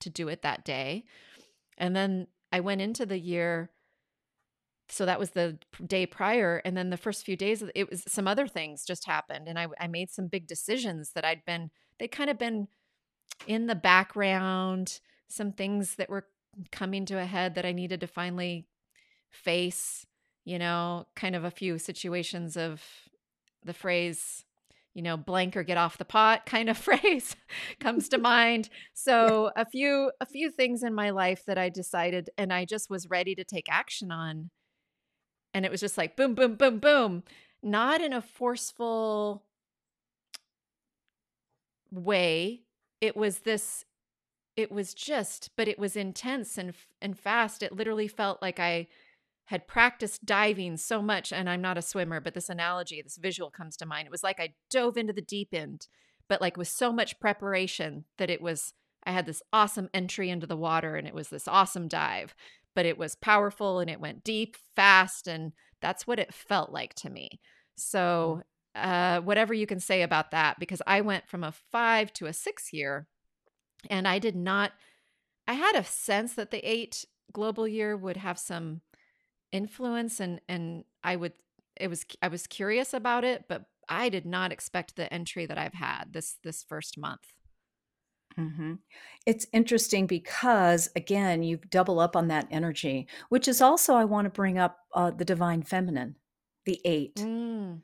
to 0.00 0.10
do 0.10 0.26
it 0.26 0.42
that 0.42 0.64
day, 0.64 1.04
and 1.78 1.94
then 1.94 2.26
I 2.50 2.58
went 2.58 2.80
into 2.80 3.06
the 3.06 3.20
year 3.20 3.70
so 4.92 5.06
that 5.06 5.18
was 5.18 5.30
the 5.30 5.58
day 5.86 6.06
prior 6.06 6.60
and 6.64 6.76
then 6.76 6.90
the 6.90 6.96
first 6.96 7.24
few 7.24 7.36
days 7.36 7.64
it 7.74 7.88
was 7.88 8.04
some 8.06 8.28
other 8.28 8.46
things 8.46 8.84
just 8.84 9.06
happened 9.06 9.48
and 9.48 9.58
I, 9.58 9.66
I 9.80 9.86
made 9.86 10.10
some 10.10 10.26
big 10.26 10.46
decisions 10.46 11.12
that 11.14 11.24
i'd 11.24 11.44
been 11.44 11.70
they 11.98 12.08
kind 12.08 12.30
of 12.30 12.38
been 12.38 12.68
in 13.46 13.66
the 13.66 13.74
background 13.74 15.00
some 15.28 15.52
things 15.52 15.96
that 15.96 16.10
were 16.10 16.26
coming 16.70 17.06
to 17.06 17.18
a 17.18 17.24
head 17.24 17.54
that 17.54 17.64
i 17.64 17.72
needed 17.72 18.00
to 18.00 18.06
finally 18.06 18.66
face 19.30 20.06
you 20.44 20.58
know 20.58 21.06
kind 21.16 21.34
of 21.34 21.44
a 21.44 21.50
few 21.50 21.78
situations 21.78 22.56
of 22.56 22.82
the 23.64 23.72
phrase 23.72 24.44
you 24.94 25.02
know 25.02 25.16
blank 25.16 25.56
or 25.56 25.62
get 25.62 25.78
off 25.78 25.98
the 25.98 26.04
pot 26.04 26.44
kind 26.46 26.68
of 26.68 26.76
phrase 26.76 27.36
comes 27.80 28.08
to 28.10 28.18
mind. 28.18 28.68
So 28.92 29.50
a 29.56 29.64
few 29.64 30.12
a 30.20 30.26
few 30.26 30.50
things 30.50 30.82
in 30.82 30.94
my 30.94 31.10
life 31.10 31.44
that 31.46 31.58
i 31.58 31.68
decided 31.68 32.30
and 32.36 32.52
i 32.52 32.64
just 32.64 32.90
was 32.90 33.08
ready 33.08 33.34
to 33.34 33.44
take 33.44 33.68
action 33.70 34.10
on 34.10 34.50
and 35.54 35.64
it 35.64 35.70
was 35.70 35.80
just 35.80 35.98
like 35.98 36.16
boom 36.16 36.34
boom 36.34 36.56
boom 36.56 36.78
boom. 36.78 37.22
Not 37.62 38.00
in 38.00 38.12
a 38.12 38.22
forceful 38.22 39.44
way. 41.90 42.62
It 43.00 43.16
was 43.16 43.40
this 43.40 43.84
it 44.56 44.70
was 44.70 44.94
just 44.94 45.50
but 45.56 45.68
it 45.68 45.78
was 45.78 45.96
intense 45.96 46.58
and 46.58 46.74
and 47.00 47.18
fast. 47.18 47.62
It 47.62 47.74
literally 47.74 48.08
felt 48.08 48.42
like 48.42 48.58
i 48.58 48.88
had 49.46 49.66
practiced 49.66 50.24
diving 50.24 50.76
so 50.76 51.02
much 51.02 51.32
and 51.32 51.50
i'm 51.50 51.60
not 51.60 51.76
a 51.76 51.82
swimmer 51.82 52.20
but 52.20 52.32
this 52.32 52.48
analogy 52.48 53.02
this 53.02 53.16
visual 53.18 53.50
comes 53.50 53.76
to 53.76 53.86
mind. 53.86 54.06
It 54.06 54.10
was 54.10 54.22
like 54.22 54.40
i 54.40 54.54
dove 54.70 54.96
into 54.96 55.12
the 55.12 55.20
deep 55.20 55.48
end 55.52 55.88
but 56.28 56.40
like 56.40 56.56
with 56.56 56.68
so 56.68 56.92
much 56.92 57.20
preparation 57.20 58.04
that 58.18 58.30
it 58.30 58.40
was 58.40 58.72
i 59.04 59.10
had 59.12 59.26
this 59.26 59.42
awesome 59.52 59.90
entry 59.92 60.30
into 60.30 60.46
the 60.46 60.56
water 60.56 60.96
and 60.96 61.06
it 61.06 61.14
was 61.14 61.28
this 61.28 61.48
awesome 61.48 61.88
dive 61.88 62.34
but 62.74 62.86
it 62.86 62.98
was 62.98 63.14
powerful 63.14 63.80
and 63.80 63.90
it 63.90 64.00
went 64.00 64.24
deep, 64.24 64.56
fast, 64.76 65.26
and 65.26 65.52
that's 65.80 66.06
what 66.06 66.18
it 66.18 66.34
felt 66.34 66.70
like 66.70 66.94
to 66.94 67.10
me. 67.10 67.40
So, 67.76 68.42
mm. 68.76 69.18
uh, 69.18 69.20
whatever 69.22 69.54
you 69.54 69.66
can 69.66 69.80
say 69.80 70.02
about 70.02 70.30
that, 70.30 70.58
because 70.58 70.82
I 70.86 71.00
went 71.00 71.28
from 71.28 71.44
a 71.44 71.54
five 71.70 72.12
to 72.14 72.26
a 72.26 72.32
six 72.32 72.72
year, 72.72 73.06
and 73.90 74.06
I 74.06 74.18
did 74.18 74.36
not, 74.36 74.72
I 75.46 75.54
had 75.54 75.76
a 75.76 75.84
sense 75.84 76.34
that 76.34 76.50
the 76.50 76.68
eight 76.68 77.04
global 77.32 77.66
year 77.66 77.96
would 77.96 78.16
have 78.18 78.38
some 78.38 78.82
influence 79.52 80.18
and 80.18 80.40
and 80.48 80.84
I 81.04 81.16
would 81.16 81.34
it 81.78 81.88
was 81.88 82.04
I 82.20 82.28
was 82.28 82.46
curious 82.46 82.94
about 82.94 83.24
it, 83.24 83.44
but 83.48 83.64
I 83.88 84.08
did 84.08 84.26
not 84.26 84.52
expect 84.52 84.96
the 84.96 85.12
entry 85.12 85.46
that 85.46 85.58
I've 85.58 85.74
had 85.74 86.12
this 86.12 86.38
this 86.42 86.64
first 86.66 86.98
month. 86.98 87.32
Mhm. 88.38 88.78
It's 89.26 89.46
interesting 89.52 90.06
because, 90.06 90.88
again, 90.96 91.42
you 91.42 91.58
double 91.58 92.00
up 92.00 92.16
on 92.16 92.28
that 92.28 92.48
energy, 92.50 93.06
which 93.28 93.46
is 93.48 93.60
also 93.60 93.94
I 93.94 94.04
wanna 94.04 94.30
bring 94.30 94.58
up, 94.58 94.78
uh, 94.94 95.10
the 95.10 95.24
divine 95.24 95.62
feminine, 95.62 96.16
the 96.64 96.80
8. 96.84 97.26
Mm. 97.26 97.82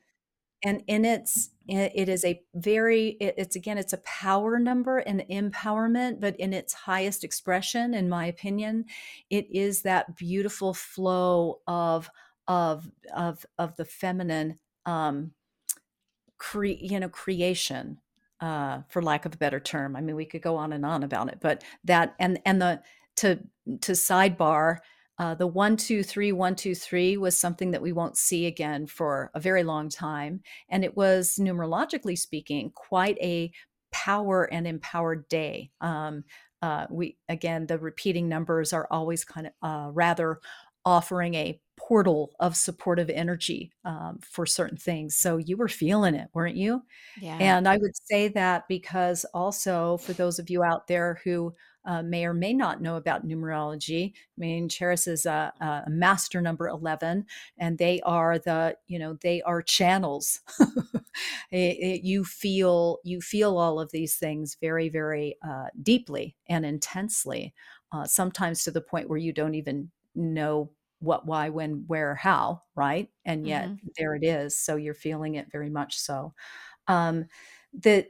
And 0.65 0.83
in 0.89 1.05
its 1.05 1.51
it 1.69 2.09
is 2.09 2.25
a 2.25 2.43
very 2.55 3.11
it's 3.21 3.57
again, 3.57 3.79
it's 3.79 3.93
a 3.93 3.99
power 3.99 4.59
number 4.59 4.99
and 4.99 5.21
empowerment, 5.31 6.21
but 6.21 6.37
in 6.41 6.53
its 6.53 6.73
highest 6.75 7.25
expression, 7.25 7.95
in 7.95 8.09
my 8.09 8.27
opinion, 8.27 8.87
it 9.31 9.47
is 9.51 9.83
that 9.83 10.17
beautiful 10.17 10.75
flow 10.75 11.61
of 11.69 12.11
of 12.49 12.91
of 13.15 13.47
of 13.59 13.77
the 13.77 13.85
feminine, 13.85 14.59
um, 14.87 15.33
cre 16.39 16.67
you 16.67 17.01
know, 17.01 17.09
creation, 17.11 18.01
uh, 18.41 18.83
for 18.89 19.03
lack 19.03 19.25
of 19.27 19.35
a 19.35 19.39
better 19.39 19.61
term. 19.61 19.97
I 19.97 20.01
mean, 20.01 20.17
we 20.17 20.25
could 20.27 20.43
go 20.43 20.57
on 20.57 20.73
and 20.73 20.85
on 20.87 21.03
about 21.03 21.29
it, 21.29 21.39
but 21.41 21.65
that 21.85 22.15
and 22.19 22.41
and 22.47 22.61
the 22.63 22.83
to 23.17 23.37
to 23.83 23.93
sidebar, 23.93 24.79
uh, 25.19 25.35
the 25.35 25.47
1, 25.47 25.77
2, 25.77 26.03
3, 26.03 26.33
1, 26.33 26.55
2, 26.57 26.75
3 26.75 27.17
was 27.17 27.39
something 27.39 27.73
that 27.73 27.83
we 27.83 27.93
won't 27.93 28.17
see 28.17 28.47
again 28.47 28.87
for 28.87 29.31
a 29.35 29.41
very 29.41 29.65
long 29.65 29.89
time, 29.89 30.41
and 30.69 30.85
it 30.85 30.97
was, 30.97 31.37
numerologically 31.41 32.17
speaking, 32.19 32.71
quite 32.75 33.19
a 33.21 33.51
power 33.93 34.45
and 34.53 34.67
empowered 34.67 35.29
day. 35.29 35.71
Um, 35.81 36.25
uh, 36.63 36.87
we 36.91 37.17
again, 37.29 37.67
the 37.67 37.79
repeating 37.79 38.29
numbers 38.29 38.73
are 38.73 38.87
always 38.91 39.25
kinda, 39.25 39.53
uh, 39.63 39.91
rather 39.93 40.41
offering 40.85 41.35
a 41.35 41.61
portal 41.79 42.35
of 42.41 42.57
supportive 42.57 43.11
energy, 43.11 43.73
um, 43.85 44.19
for 44.21 44.47
certain 44.47 44.79
things, 44.79 45.17
so 45.17 45.39
you 45.39 45.57
were 45.57 45.69
feeling 45.69 46.15
it, 46.17 46.29
weren't 46.35 46.57
you? 46.57 46.83
Yeah. 47.17 47.41
And 47.41 47.69
I 47.69 47.79
would 47.79 47.93
say 48.11 48.29
that 48.29 48.69
because 48.69 49.25
also 49.35 49.99
for 49.99 50.13
those 50.15 50.39
of 50.41 50.51
you 50.51 50.63
out 50.65 50.89
there 50.89 51.21
who, 51.25 51.55
uh, 51.87 52.03
may 52.03 52.27
or 52.27 52.35
may 52.35 52.53
not 52.55 52.83
know 52.83 52.97
about 52.97 53.27
numerology, 53.27 54.13
I 54.15 54.39
mean, 54.39 54.69
Charis 54.69 55.07
is 55.07 55.27
a 55.27 55.53
a 55.61 55.91
master 55.91 56.41
number 56.43 56.69
11, 56.69 57.27
and 57.59 57.79
they 57.79 58.01
are 58.03 58.39
the 58.39 58.77
you 58.89 58.99
know, 58.99 59.15
they 59.23 59.43
are 59.43 59.63
channels. 59.63 60.41
Eh 61.53 61.75
eh, 61.81 61.99
you 62.03 62.25
feel 62.25 62.99
you 63.05 63.21
feel 63.21 63.59
all 63.59 63.81
of 63.81 63.91
these 63.93 64.17
things 64.17 64.57
very, 64.61 64.89
very, 64.91 65.37
uh, 65.43 65.67
deeply 65.83 66.37
and 66.49 66.65
intensely, 66.67 67.55
uh, 67.93 68.05
sometimes 68.07 68.63
to 68.65 68.71
the 68.71 68.81
point 68.83 69.09
where 69.09 69.19
you 69.19 69.33
don't 69.33 69.55
even 69.57 69.91
know 70.15 70.71
what, 71.01 71.27
why, 71.27 71.49
when, 71.51 71.85
where, 71.87 72.15
how, 72.15 72.63
right? 72.75 73.11
And 73.25 73.47
yet 73.47 73.71
Mhm. 73.71 73.81
there 73.97 74.15
it 74.15 74.25
is, 74.25 74.59
so 74.59 74.77
you're 74.77 74.95
feeling 74.95 75.35
it 75.37 75.51
very 75.53 75.71
much 75.71 75.99
so. 75.99 76.35
Um, 76.87 77.27
the 77.73 78.09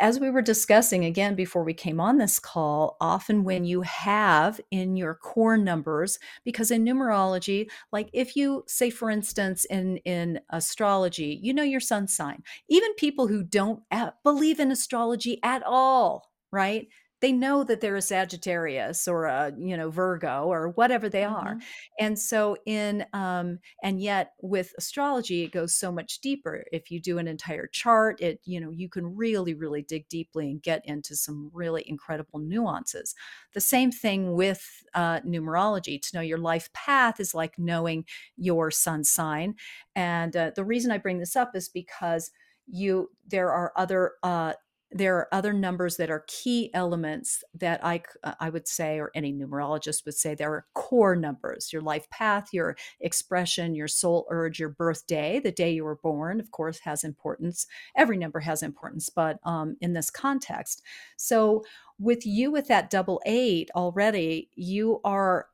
as 0.00 0.20
we 0.20 0.30
were 0.30 0.42
discussing 0.42 1.04
again 1.04 1.34
before 1.34 1.64
we 1.64 1.74
came 1.74 2.00
on 2.00 2.18
this 2.18 2.38
call, 2.38 2.96
often 3.00 3.44
when 3.44 3.64
you 3.64 3.82
have 3.82 4.60
in 4.70 4.96
your 4.96 5.14
core 5.14 5.56
numbers 5.56 6.18
because 6.44 6.70
in 6.70 6.84
numerology, 6.84 7.70
like, 7.92 8.08
if 8.12 8.36
you 8.36 8.64
say, 8.68 8.90
for 8.90 9.10
instance, 9.10 9.64
in 9.66 9.98
in 9.98 10.40
astrology, 10.50 11.38
you 11.42 11.54
know 11.54 11.62
your 11.62 11.80
sun 11.80 12.08
sign. 12.08 12.42
Even 12.68 12.94
people 12.94 13.26
who 13.28 13.42
don't 13.44 13.82
believe 14.24 14.60
in 14.60 14.70
astrology 14.72 15.40
at 15.42 15.62
all, 15.64 16.32
right? 16.52 16.88
They 17.20 17.32
know 17.32 17.64
that 17.64 17.80
they're 17.80 17.96
a 17.96 18.02
Sagittarius 18.02 19.08
or 19.08 19.24
a, 19.24 19.52
you 19.58 19.74
know, 19.76 19.90
Virgo 19.90 20.44
or 20.46 20.68
whatever 20.70 21.08
they 21.08 21.24
are, 21.24 21.56
Mhm. 21.56 21.66
and 21.98 22.18
so 22.18 22.56
in, 22.66 23.06
um 23.14 23.58
and 23.82 24.00
yet 24.02 24.34
with 24.42 24.74
astrology, 24.76 25.42
it 25.44 25.52
goes 25.52 25.74
so 25.74 25.90
much 25.90 26.20
deeper. 26.20 26.64
If 26.72 26.90
you 26.90 27.00
do 27.00 27.16
an 27.18 27.26
entire 27.26 27.68
chart, 27.68 28.20
it 28.20 28.40
you 28.44 28.60
know, 28.60 28.70
you 28.70 28.88
can 28.90 29.16
really, 29.16 29.54
really 29.54 29.82
dig 29.82 30.08
deeply 30.08 30.50
and 30.50 30.62
get 30.62 30.84
into 30.84 31.16
some 31.16 31.50
really 31.54 31.82
incredible 31.88 32.38
nuances. 32.38 33.14
The 33.54 33.60
same 33.62 33.90
thing 33.92 34.34
with, 34.34 34.84
uh, 34.94 35.20
numerology. 35.20 36.00
To 36.02 36.16
know 36.16 36.20
your 36.22 36.38
life 36.38 36.70
path 36.74 37.18
is 37.20 37.34
like 37.34 37.58
knowing 37.58 38.04
your 38.36 38.70
sun 38.70 39.04
sign, 39.04 39.54
and, 39.94 40.36
uh, 40.36 40.50
the 40.54 40.64
reason 40.64 40.90
I 40.90 40.98
bring 40.98 41.18
this 41.18 41.34
up 41.36 41.56
is 41.56 41.68
because 41.70 42.30
you 42.68 43.10
there 43.26 43.52
are 43.52 43.72
other, 43.76 44.14
uh 44.22 44.52
there 44.92 45.16
are 45.16 45.28
other 45.32 45.52
numbers 45.52 45.96
that 45.96 46.10
are 46.10 46.24
key 46.28 46.70
elements 46.72 47.42
that 47.54 47.84
I 47.84 48.02
uh, 48.22 48.34
I 48.40 48.50
would 48.50 48.68
say, 48.68 48.98
or 48.98 49.10
any 49.14 49.32
numerologist 49.32 50.04
would 50.04 50.14
say 50.14 50.34
there 50.34 50.52
are 50.52 50.66
core 50.74 51.16
numbers. 51.16 51.72
Your 51.72 51.82
life 51.82 52.08
path, 52.10 52.48
your 52.52 52.76
expression, 53.00 53.74
your 53.74 53.88
soul 53.88 54.26
urge, 54.30 54.58
your 54.60 54.68
birthday, 54.68 55.40
the 55.40 55.52
day 55.52 55.72
you 55.72 55.84
were 55.84 55.96
born, 55.96 56.40
of 56.40 56.50
course, 56.52 56.78
has 56.80 57.04
importance. 57.04 57.66
Every 57.96 58.16
number 58.16 58.40
has 58.40 58.62
importance, 58.62 59.10
but, 59.10 59.38
um, 59.44 59.76
in 59.80 59.92
this 59.92 60.10
context. 60.10 60.82
So, 61.16 61.64
with 61.98 62.26
you 62.26 62.50
with 62.50 62.68
that 62.68 62.90
double 62.90 63.20
eight 63.26 63.70
already, 63.74 64.50
you 64.54 65.00
are 65.04 65.48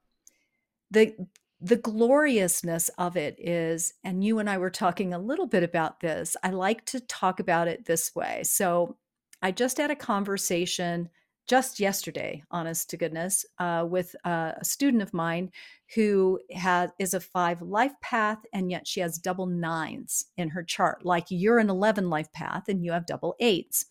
the 0.91 1.15
the 1.61 1.77
gloriousness 1.77 2.89
of 2.99 3.17
it 3.17 3.37
is 3.39 3.95
and 4.03 4.25
you 4.25 4.41
and 4.41 4.51
I 4.51 4.59
were 4.59 4.71
talking 4.71 5.15
a 5.15 5.19
little 5.19 5.47
bit 5.47 5.63
about 5.63 6.01
this, 6.01 6.37
I 6.43 6.51
like 6.51 6.85
to 6.87 7.01
talk 7.01 7.39
about 7.39 7.69
it 7.69 7.85
this 7.87 8.15
way. 8.17 8.43
So, 8.45 8.97
I 9.43 9.51
just 9.51 9.79
had 9.79 9.91
a 9.91 9.97
conversation 9.97 11.09
just 11.49 11.81
yesterday, 11.81 12.43
honest 12.51 12.89
to 12.91 12.97
goodness, 12.97 13.45
uh, 13.59 13.85
with 13.89 14.15
a 14.25 14.55
a 14.61 14.65
student 14.65 15.03
of 15.03 15.13
mine 15.13 15.51
who 15.95 16.41
ha 16.57 16.89
is 16.99 17.15
a 17.15 17.21
5 17.21 17.63
life 17.63 17.93
path, 18.01 18.39
and 18.53 18.71
yet 18.71 18.87
she 18.87 19.01
has 19.01 19.19
double 19.19 19.47
9s 19.47 20.25
in 20.37 20.49
her 20.49 20.63
chart, 20.63 21.05
like 21.05 21.27
you're 21.29 21.59
an 21.59 21.71
11 21.71 22.09
life 22.09 22.33
path 22.33 22.69
and 22.69 22.85
you 22.85 22.93
have 22.93 23.07
double 23.07 23.35
8s. 23.41 23.85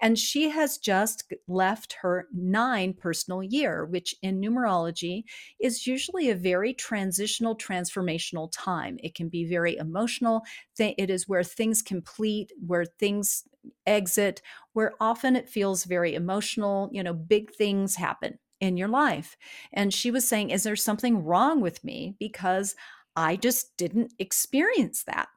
And 0.00 0.18
she 0.18 0.50
has 0.50 0.78
just 0.78 1.32
left 1.46 1.94
her 2.02 2.26
9 2.32 2.94
personal 2.94 3.42
year, 3.42 3.84
which 3.84 4.14
in 4.22 4.40
numerology 4.40 5.24
is 5.60 5.86
usually 5.86 6.30
a 6.30 6.34
very 6.34 6.74
transitional, 6.74 7.56
transformational 7.56 8.50
time. 8.52 8.98
It 9.02 9.14
can 9.14 9.28
be 9.28 9.44
very 9.44 9.76
emotional. 9.76 10.42
It 10.78 11.10
is 11.10 11.28
where 11.28 11.44
things 11.44 11.82
complete, 11.82 12.52
where 12.66 12.84
things 12.84 13.44
exit, 13.86 14.42
where 14.72 14.92
often 15.00 15.36
it 15.36 15.48
feels 15.48 15.84
very 15.84 16.14
emotional, 16.14 16.90
you 16.92 17.02
know, 17.02 17.14
big 17.14 17.52
things 17.54 17.96
happen 17.96 18.38
in 18.64 18.76
your 18.76 18.88
life. 18.88 19.36
And 19.72 19.92
she 19.94 20.10
was 20.10 20.26
saying, 20.26 20.50
"Is 20.50 20.64
there 20.64 20.76
something 20.76 21.24
wrong 21.24 21.60
with 21.60 21.84
me 21.84 22.16
because 22.18 22.74
I 23.16 23.36
just 23.36 23.76
didn't 23.76 24.12
experience 24.18 25.04
that?" 25.04 25.28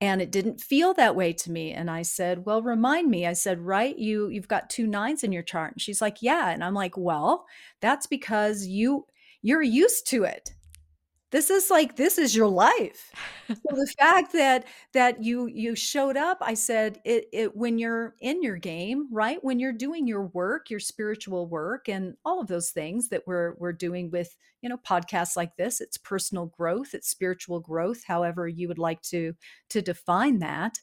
And 0.00 0.20
it 0.20 0.30
didn't 0.30 0.60
feel 0.60 0.92
that 0.94 1.16
way 1.16 1.32
to 1.32 1.50
me, 1.50 1.72
and 1.72 1.90
I 1.90 2.02
said, 2.02 2.44
"Well, 2.46 2.62
remind 2.62 3.10
me." 3.10 3.26
I 3.26 3.32
said, 3.32 3.60
"Right, 3.60 3.96
you 3.98 4.28
you've 4.28 4.48
got 4.48 4.70
two 4.70 4.86
nines 4.86 5.24
in 5.24 5.32
your 5.32 5.42
chart." 5.42 5.72
And 5.72 5.80
she's 5.80 6.00
like, 6.02 6.20
"Yeah." 6.22 6.50
And 6.50 6.62
I'm 6.62 6.74
like, 6.74 6.96
"Well, 6.96 7.46
that's 7.80 8.06
because 8.06 8.66
you 8.66 9.06
you're 9.42 9.62
used 9.62 10.06
to 10.08 10.24
it. 10.24 10.54
This 11.34 11.50
is 11.50 11.70
like 11.70 11.96
this 11.96 12.18
is 12.18 12.36
your 12.36 12.48
life." 12.48 13.14
So 13.68 13.76
the 13.76 13.92
fact 13.98 14.32
that 14.34 14.66
that 14.92 15.22
you 15.22 15.46
you 15.46 15.74
showed 15.76 16.16
up, 16.16 16.38
I 16.40 16.54
said, 16.54 17.00
"It 17.04 17.28
it 17.32 17.56
when 17.56 17.78
you're 17.78 18.14
in 18.20 18.42
your 18.42 18.56
game, 18.56 19.08
right? 19.12 19.42
When 19.44 19.58
you're 19.60 19.72
doing 19.72 20.06
your 20.06 20.24
work, 20.28 20.70
your 20.70 20.80
spiritual 20.80 21.46
work, 21.48 21.88
and 21.88 22.16
all 22.24 22.40
of 22.40 22.46
those 22.48 22.70
things 22.70 23.08
that 23.10 23.26
we're 23.26 23.54
we're 23.58 23.72
doing 23.72 24.10
with, 24.10 24.36
you 24.64 24.70
know, 24.70 24.78
podcasts 24.78 25.36
like 25.36 25.56
this, 25.58 25.80
it's 25.82 25.98
personal 25.98 26.48
growth, 26.48 26.94
it's 26.94 27.08
spiritual 27.10 27.60
growth, 27.60 28.04
however 28.06 28.48
you 28.48 28.68
would 28.68 28.80
like 28.80 29.02
to 29.04 29.34
to 29.70 29.82
define 29.82 30.40
that." 30.40 30.80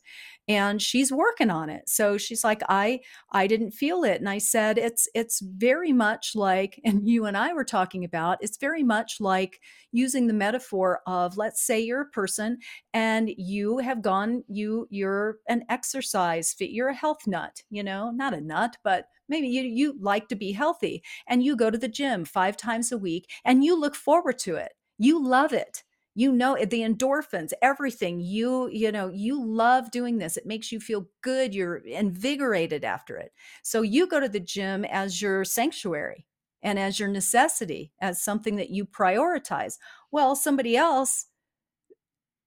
And 0.47 0.81
she's 0.81 1.11
working 1.11 1.49
on 1.51 1.69
it. 1.69 1.89
So 1.89 2.17
she's 2.17 2.43
like, 2.43 2.61
"I 2.69 3.01
I 3.31 3.47
didn't 3.47 3.71
feel 3.71 4.03
it." 4.03 4.19
And 4.19 4.29
I 4.29 4.39
said, 4.39 4.77
"It's 4.77 5.07
it's 5.15 5.39
very 5.41 5.93
much 5.93 6.33
like" 6.35 6.79
and 6.85 7.07
you 7.09 7.25
and 7.25 7.37
I 7.37 7.53
were 7.53 7.65
talking 7.65 8.03
about, 8.05 8.39
it's 8.41 8.57
very 8.57 8.83
much 8.83 9.17
like 9.21 9.61
using 9.91 10.27
the 10.27 10.33
metaphor 10.33 11.01
of, 11.07 11.37
let's 11.37 11.65
say 11.65 11.79
you're 11.79 12.01
a 12.01 12.09
person 12.09 12.59
and 12.93 13.29
you 13.37 13.79
have 13.79 14.01
gone 14.01 14.43
you 14.47 14.87
you're 14.89 15.37
an 15.49 15.63
exercise 15.69 16.53
fit 16.53 16.71
you're 16.71 16.89
a 16.89 16.93
health 16.95 17.27
nut, 17.27 17.61
you 17.69 17.83
know? 17.83 18.11
Not 18.11 18.33
a 18.33 18.41
nut, 18.41 18.77
but 18.83 19.07
maybe 19.29 19.47
you 19.47 19.63
you 19.63 19.95
like 19.99 20.27
to 20.29 20.35
be 20.35 20.51
healthy, 20.51 21.03
and 21.27 21.43
you 21.43 21.55
go 21.55 21.69
to 21.71 21.77
the 21.77 21.87
gym 21.87 22.25
5 22.25 22.57
times 22.57 22.91
a 22.91 22.97
week, 22.97 23.29
and 23.45 23.63
you 23.63 23.70
look 23.79 23.95
forward 23.95 24.39
to 24.39 24.55
it. 24.55 24.73
You 24.97 25.23
love 25.25 25.53
it. 25.53 25.83
You 26.13 26.31
know 26.33 26.55
it 26.55 26.69
the 26.69 26.81
endorphins, 26.81 27.53
everything. 27.61 28.19
You 28.19 28.67
you 28.69 28.91
know, 28.91 29.09
you 29.09 29.43
love 29.43 29.91
doing 29.91 30.17
this. 30.17 30.35
It 30.37 30.45
makes 30.45 30.71
you 30.71 30.79
feel 30.79 31.07
good, 31.21 31.55
you're 31.55 31.77
invigorated 31.77 32.83
after 32.83 33.17
it. 33.17 33.31
So 33.63 33.81
you 33.81 34.07
go 34.07 34.19
to 34.19 34.27
the 34.29 34.39
gym 34.41 34.83
as 34.85 35.21
your 35.21 35.45
sanctuary 35.45 36.25
and 36.61 36.77
as 36.77 36.99
your 36.99 37.07
necessity, 37.09 37.93
as 38.01 38.21
something 38.21 38.57
that 38.57 38.69
you 38.69 38.85
prioritize. 38.85 39.77
Well, 40.11 40.35
somebody 40.35 40.75
else 40.75 41.27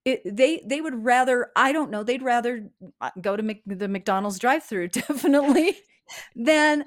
it 0.04 0.20
they 0.24 0.62
they 0.66 0.80
would 0.80 1.04
rather 1.04 1.50
I 1.56 1.72
don't 1.72 1.90
know, 1.90 2.02
they'd 2.02 2.22
rather, 2.22 2.68
uh, 3.00 3.10
go 3.20 3.36
to 3.36 3.42
Mc 3.42 3.62
the 3.66 3.88
McDonald's 3.88 4.38
drive-through 4.38 4.88
definitely 4.88 5.76
than 6.36 6.84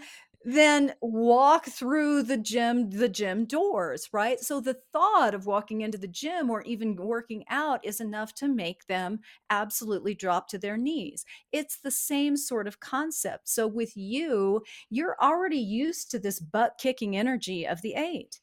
then 0.48 0.94
walk 1.02 1.66
through 1.66 2.24
the 2.24 2.38
gym 2.38 2.90
the 2.92 3.10
gym 3.10 3.46
doors, 3.46 4.10
right? 4.14 4.40
So 4.40 4.62
the 4.62 4.76
thought 4.94 5.34
of 5.36 5.46
walking 5.46 5.82
into 5.82 5.98
the 5.98 6.08
gym 6.08 6.50
or 6.50 6.62
even 6.64 6.96
working 6.96 7.44
out 7.50 7.84
is 7.86 8.00
enough 8.00 8.34
to 8.36 8.48
make 8.48 8.88
them 8.88 9.20
absolutely 9.50 10.16
drop 10.16 10.48
to 10.50 10.58
their 10.58 10.78
knees. 10.78 11.26
It's 11.52 11.78
the 11.80 11.92
same 11.92 12.38
sort 12.38 12.68
of 12.68 12.80
concept. 12.80 13.50
So 13.50 13.68
with 13.68 13.98
you, 13.98 14.64
you're 14.90 15.18
already 15.22 15.60
used 15.60 16.12
to 16.12 16.20
this 16.20 16.40
butt-kicking 16.40 17.18
energy 17.18 17.68
of 17.68 17.82
the 17.82 17.96
8. 17.96 18.40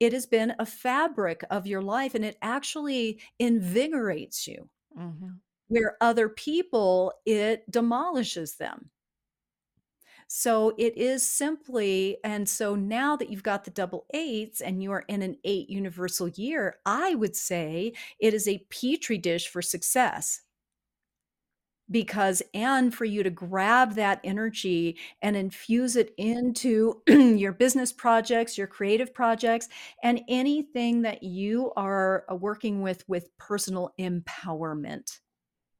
It 0.00 0.12
has 0.12 0.26
been 0.26 0.54
a 0.58 0.66
fabric 0.66 1.44
of 1.50 1.66
your 1.66 1.82
life 1.82 2.14
and 2.14 2.24
it 2.24 2.38
actually 2.42 3.20
invigorates 3.38 4.46
you. 4.46 4.70
Mhm. 4.94 5.42
Where 5.68 5.96
other 6.00 6.28
people, 6.28 7.14
it 7.26 7.70
demolishes 7.70 8.56
them. 8.56 8.90
So 10.34 10.72
it 10.78 10.96
is 10.96 11.22
simply 11.28 12.16
and 12.24 12.48
so 12.48 12.74
now 12.74 13.16
that 13.16 13.28
you've 13.28 13.42
got 13.42 13.64
the 13.64 13.70
double 13.70 14.06
8s 14.14 14.62
and 14.64 14.82
you 14.82 14.90
are 14.90 15.04
in 15.06 15.20
an 15.20 15.36
8 15.44 15.68
universal 15.68 16.26
year, 16.26 16.78
I 16.86 17.14
would 17.14 17.36
say 17.36 17.92
it 18.18 18.32
is 18.32 18.48
a 18.48 18.64
petri 18.70 19.18
dish 19.18 19.48
for 19.48 19.60
success. 19.60 20.40
Because 21.90 22.42
and 22.54 22.94
for 22.94 23.04
you 23.04 23.22
to 23.22 23.28
grab 23.28 23.92
that 23.96 24.20
energy 24.24 24.96
and 25.20 25.36
infuse 25.36 25.96
it 25.96 26.14
into 26.16 27.02
your 27.06 27.52
business 27.52 27.92
projects, 27.92 28.56
your 28.56 28.66
creative 28.66 29.12
projects, 29.12 29.68
and 30.02 30.22
anything 30.28 31.02
that 31.02 31.22
you 31.22 31.72
are, 31.76 32.24
uh, 32.32 32.34
working 32.34 32.80
with 32.80 33.06
with 33.06 33.28
personal 33.36 33.92
empowerment, 34.00 35.18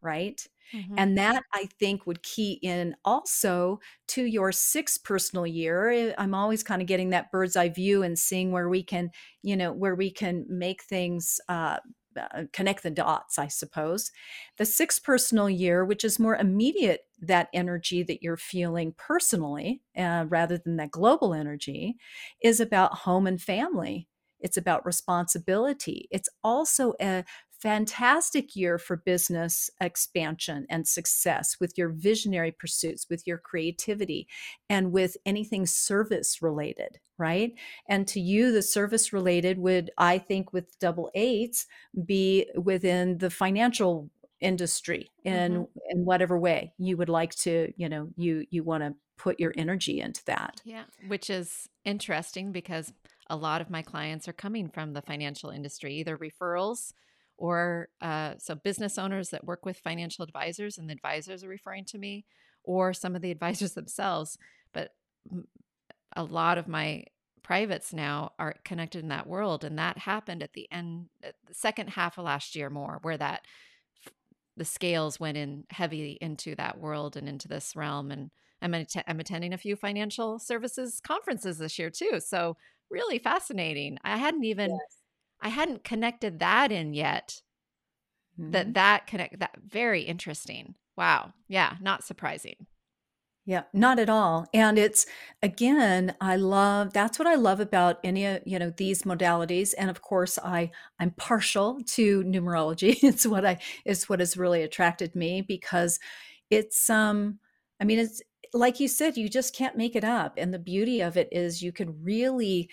right? 0.02 0.46
Mhm. 0.72 0.98
And 0.98 1.16
that 1.18 1.44
I 1.54 1.66
think 1.78 2.06
would 2.06 2.22
key 2.22 2.54
in 2.62 2.96
also 3.04 3.80
to 4.08 4.24
your 4.24 4.52
6th 4.52 5.04
personal 5.04 5.46
year. 5.46 5.90
Eh, 5.90 6.14
I'm 6.18 6.34
always 6.34 6.62
kinda 6.62 6.84
getting 6.84 7.10
that 7.10 7.30
bird's 7.32 7.56
eye 7.56 7.68
view 7.70 8.02
and 8.02 8.18
seeing 8.18 8.52
where 8.52 8.68
we 8.68 8.82
can, 8.82 9.10
you 9.42 9.56
know, 9.56 9.72
where 9.72 9.94
we 9.94 10.10
can 10.10 10.46
make 10.48 10.82
things, 10.82 11.40
uh, 11.48 11.78
uh, 12.16 12.44
connect 12.52 12.82
the 12.82 12.90
dots, 12.90 13.38
I 13.38 13.48
suppose. 13.48 14.10
The 14.58 14.66
6th 14.66 15.02
personal 15.02 15.48
year, 15.48 15.84
which 15.84 16.04
is 16.04 16.18
more 16.18 16.36
immediate, 16.36 17.06
that 17.20 17.48
energy 17.54 18.02
that 18.02 18.22
you're 18.22 18.36
feeling 18.36 18.92
personally, 18.98 19.82
uh, 19.96 20.26
rather 20.28 20.58
than 20.58 20.76
that 20.76 20.90
global 20.90 21.32
energy, 21.34 21.96
is 22.42 22.60
about 22.60 22.94
home 22.98 23.26
and 23.26 23.40
family. 23.40 24.08
It's 24.40 24.56
about 24.58 24.84
responsibility. 24.84 26.08
It's 26.10 26.28
also 26.44 26.94
a 27.00 27.24
fantastic 27.62 28.56
year 28.56 28.76
for 28.76 28.96
business 28.96 29.70
expansion 29.80 30.66
and 30.68 30.86
success 30.86 31.58
with 31.60 31.78
your 31.78 31.90
visionary 31.90 32.50
pursuits, 32.50 33.06
with 33.08 33.24
your 33.24 33.38
creativity, 33.38 34.26
and 34.68 34.90
with 34.90 35.16
anything 35.24 35.64
service 35.64 36.42
related, 36.42 36.98
right? 37.18 37.52
And 37.88 38.08
to 38.08 38.20
you, 38.20 38.50
the 38.50 38.62
service 38.62 39.12
related 39.12 39.58
would, 39.58 39.92
I 39.96 40.18
think, 40.18 40.52
with 40.52 40.76
double 40.80 41.08
8s, 41.16 41.66
be 42.04 42.46
within 42.56 43.18
the 43.18 43.30
financial 43.30 44.10
industry 44.40 45.08
in 45.22 45.52
mm-hmm. 45.52 45.78
in 45.90 46.04
whatever 46.04 46.36
way 46.36 46.72
you 46.78 46.96
would 46.96 47.08
like 47.08 47.32
to, 47.36 47.72
you 47.76 47.88
know, 47.88 48.08
you 48.16 48.44
you 48.50 48.64
wanna 48.64 48.96
put 49.16 49.38
your 49.38 49.54
energy 49.56 50.00
into 50.00 50.24
that. 50.24 50.60
Yeah, 50.64 50.82
which 51.06 51.30
is 51.30 51.68
interesting 51.84 52.50
because 52.50 52.92
a 53.30 53.36
lot 53.36 53.60
of 53.60 53.70
my 53.70 53.82
clients 53.82 54.26
are 54.26 54.32
coming 54.32 54.68
from 54.68 54.94
the 54.94 55.02
financial 55.02 55.50
industry, 55.50 55.94
either 55.94 56.18
referrals 56.18 56.92
or 57.42 57.88
uh, 58.00 58.34
so 58.38 58.54
business 58.54 58.98
owners 58.98 59.30
that 59.30 59.44
work 59.44 59.66
with 59.66 59.76
financial 59.76 60.22
advisors 60.22 60.78
and 60.78 60.88
the 60.88 60.92
advisors 60.94 61.42
are 61.42 61.48
referring 61.48 61.84
to 61.86 61.98
me, 61.98 62.24
or 62.62 62.94
some 62.94 63.16
of 63.16 63.22
the 63.22 63.30
advisors 63.36 63.72
themselves. 63.72 64.38
But 64.72 64.92
a 66.14 66.24
lot 66.24 66.58
of 66.58 66.68
my 66.68 67.04
privates 67.42 67.92
now 67.92 68.32
are 68.38 68.54
connected 68.64 69.02
in 69.02 69.08
that 69.08 69.26
world, 69.26 69.64
and 69.64 69.78
that 69.78 69.98
happened 69.98 70.42
at 70.42 70.52
the 70.52 70.70
end, 70.70 71.08
the 71.20 71.34
second 71.52 71.88
half 71.90 72.18
of 72.18 72.24
last 72.24 72.54
year, 72.54 72.70
more 72.70 72.98
where 73.02 73.16
that 73.18 73.44
the 74.56 74.64
scales 74.64 75.18
went 75.18 75.36
in 75.36 75.64
heavy 75.70 76.18
into 76.20 76.54
that 76.56 76.78
world 76.78 77.16
and 77.16 77.28
into 77.28 77.48
this 77.48 77.74
realm 77.74 78.10
and 78.10 78.30
I'm, 78.60 78.74
att- 78.74 79.04
I'm 79.08 79.18
attending 79.18 79.52
a 79.52 79.58
few 79.58 79.74
financial 79.74 80.38
services 80.38 81.00
conferences 81.00 81.58
this 81.58 81.78
year 81.78 81.90
too. 81.90 82.20
So 82.20 82.56
really 82.90 83.18
fascinating. 83.18 83.98
I 84.04 84.16
hadn't 84.18 84.44
even 84.44 84.70
Yes. 84.70 85.01
I 85.42 85.50
hadn't 85.50 85.84
connected 85.84 86.38
that 86.38 86.72
in 86.72 86.94
yet. 86.94 87.42
That 88.38 88.68
Mhm. 88.68 88.74
that 88.74 89.06
connect 89.06 89.38
that 89.40 89.56
very 89.60 90.02
interesting. 90.02 90.76
Wow. 90.96 91.34
Yeah, 91.48 91.76
not 91.80 92.04
surprising. 92.04 92.66
Yeah, 93.44 93.64
not 93.72 93.98
at 93.98 94.08
all. 94.08 94.46
And 94.54 94.78
it's 94.78 95.04
again, 95.42 96.14
I 96.20 96.36
love 96.36 96.92
that's 96.92 97.18
what 97.18 97.26
I 97.26 97.34
love 97.34 97.58
about 97.58 97.98
any 98.04 98.24
of, 98.24 98.42
you 98.46 98.56
know, 98.58 98.70
these 98.70 99.02
modalities. 99.02 99.74
And 99.76 99.90
of 99.90 100.00
course, 100.00 100.38
I 100.38 100.70
I'm 101.00 101.10
partial 101.12 101.80
to 101.88 102.22
numerology. 102.22 102.98
It's 103.02 103.26
what 103.26 103.44
I 103.44 103.58
it's 103.84 104.08
what 104.08 104.20
has 104.20 104.36
really 104.36 104.62
attracted 104.62 105.16
me 105.16 105.42
because 105.42 105.98
it's 106.50 106.88
um 106.88 107.40
I 107.80 107.84
mean 107.84 107.98
it's 107.98 108.22
like 108.54 108.78
you 108.78 108.86
said, 108.86 109.16
you 109.16 109.28
just 109.28 109.56
can't 109.56 109.76
make 109.76 109.96
it 109.96 110.04
up. 110.04 110.34
And 110.36 110.54
the 110.54 110.58
beauty 110.60 111.00
of 111.00 111.16
it 111.16 111.28
is 111.32 111.62
you 111.62 111.72
can 111.72 112.00
really 112.04 112.70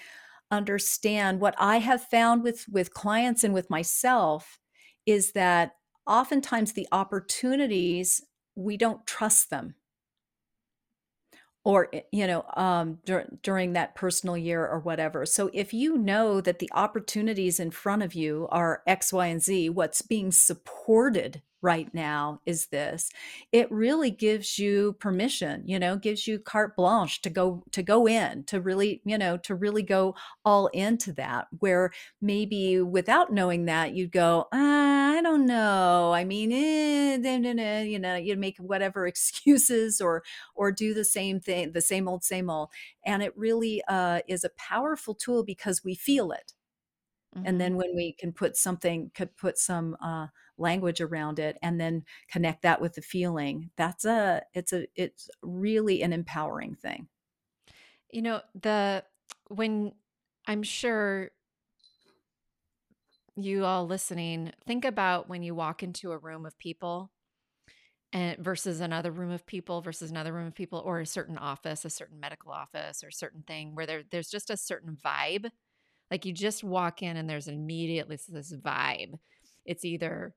understand 0.52 1.40
what 1.40 1.56
I 1.58 1.78
have 1.80 2.04
found 2.04 2.44
with 2.44 2.68
with 2.70 2.94
clients 2.94 3.44
and 3.44 3.54
with 3.54 3.70
myself 3.70 4.60
is 5.06 5.34
that 5.34 5.74
oftentimes 6.08 6.74
the 6.74 6.88
opportunities 6.92 8.22
we 8.56 8.78
don't 8.78 9.06
trust 9.06 9.50
them. 9.50 9.76
Or 11.66 11.90
eh, 11.94 12.02
you 12.12 12.26
know 12.26 12.46
um 12.56 13.00
dur- 13.06 13.30
during 13.44 13.74
that 13.74 13.96
personal 13.96 14.38
year 14.38 14.66
or 14.66 14.80
whatever. 14.80 15.26
So 15.26 15.50
if 15.54 15.74
you 15.74 15.98
know 15.98 16.42
that 16.42 16.60
the 16.60 16.70
opportunities 16.74 17.60
in 17.60 17.72
front 17.72 18.02
of 18.04 18.14
you 18.14 18.48
are 18.50 18.82
x 18.88 19.12
y 19.14 19.28
and 19.28 19.42
z 19.44 19.70
what's 19.70 20.02
being 20.02 20.32
supported 20.32 21.42
right 21.62 21.94
now 21.94 22.40
is 22.46 22.68
this 22.68 23.10
it 23.52 23.70
really 23.72 24.12
gives 24.12 24.58
you 24.58 24.94
permission 24.94 25.62
you 25.68 25.78
know 25.78 25.98
gives 25.98 26.28
you 26.28 26.40
carte 26.40 26.76
blanche 26.76 27.22
to 27.22 27.30
go 27.30 27.64
to 27.72 27.84
go 27.84 28.08
in 28.08 28.44
to 28.46 28.62
really 28.62 29.02
you 29.06 29.18
know 29.18 29.38
to 29.38 29.54
really 29.56 29.84
go 29.84 30.16
all 30.46 30.68
into 30.68 31.12
that 31.14 31.48
where 31.60 31.92
maybe 32.22 32.82
without 32.82 33.32
knowing 33.34 33.66
that 33.66 33.94
you'd 33.94 34.12
go 34.12 34.48
"Ah, 34.54 35.12
i 35.18 35.22
don't 35.22 35.46
know 35.46 36.12
i 36.14 36.24
mean 36.24 36.52
eh, 36.52 37.18
nah, 37.18 37.38
nah, 37.38 37.54
nah," 37.54 37.80
you 37.80 38.00
know 38.00 38.16
you'd 38.16 38.40
make 38.40 38.58
whatever 38.58 39.06
excuses 39.08 40.00
or 40.02 40.24
or 40.56 40.72
do 40.72 40.94
the 40.94 41.06
same 41.06 41.40
thing, 41.40 41.72
the 41.72 41.82
same 41.82 42.08
old, 42.08 42.24
same 42.24 42.50
old. 42.50 42.70
And 43.06 43.24
it 43.24 43.36
really 43.38 43.82
uh, 43.88 44.22
is 44.28 44.44
a 44.44 44.50
powerful 44.58 45.16
tool 45.16 45.44
because 45.44 45.84
we 45.84 45.96
feel 45.96 46.32
it. 46.32 46.54
And 47.44 47.60
hmm 47.60 47.62
then 47.62 47.76
when 47.78 47.96
we 47.96 48.14
can 48.14 48.34
put 48.34 48.58
something, 48.58 49.12
could 49.16 49.36
put 49.38 49.58
some 49.58 49.96
uh, 50.04 50.28
language 50.60 51.02
around 51.02 51.40
it, 51.40 51.58
and 51.62 51.80
then 51.80 52.04
connect 52.30 52.62
that 52.64 52.82
with 52.82 52.94
the 52.94 53.02
feeling, 53.02 53.72
that's 53.76 54.06
a, 54.06 54.44
it's 54.54 54.74
a, 54.74 54.88
it's 54.96 55.30
really 55.42 56.02
an 56.02 56.14
empowering 56.14 56.76
thing. 56.76 57.08
You 58.12 58.22
know, 58.22 58.42
the 58.60 59.04
when 59.50 59.94
I'm 60.48 60.64
sure 60.64 61.32
you 63.36 63.66
all 63.66 63.86
listening, 63.86 64.52
think 64.66 64.86
about 64.86 65.30
when 65.30 65.44
you 65.44 65.56
walk 65.56 65.84
into 65.84 66.12
a 66.12 66.18
room 66.18 66.46
of 66.46 66.58
people 66.58 67.12
and 68.12 68.38
versus 68.40 68.80
another 68.80 69.12
room 69.12 69.32
of 69.32 69.46
people 69.46 69.82
versus 69.82 70.10
another 70.10 70.34
room 70.34 70.48
of 70.48 70.56
people 70.56 70.82
or 70.84 71.00
a 71.00 71.06
certain 71.06 71.38
office, 71.38 71.86
a 71.86 71.90
certain 71.90 72.20
medical 72.20 72.52
office 72.52 73.04
or 73.04 73.12
certain 73.12 73.44
thing 73.44 73.76
where 73.76 73.86
there 73.86 74.04
there's 74.10 74.30
just 74.30 74.50
a 74.50 74.58
certain 74.58 74.98
vibe. 75.04 75.50
Like 76.10 76.26
you 76.26 76.34
just 76.34 76.64
walk 76.64 77.04
in 77.04 77.18
and 77.18 77.30
there's 77.30 77.48
immediately 77.48 78.18
this 78.28 78.52
vibe. 78.54 79.20
It's 79.66 79.86
either 79.86 80.34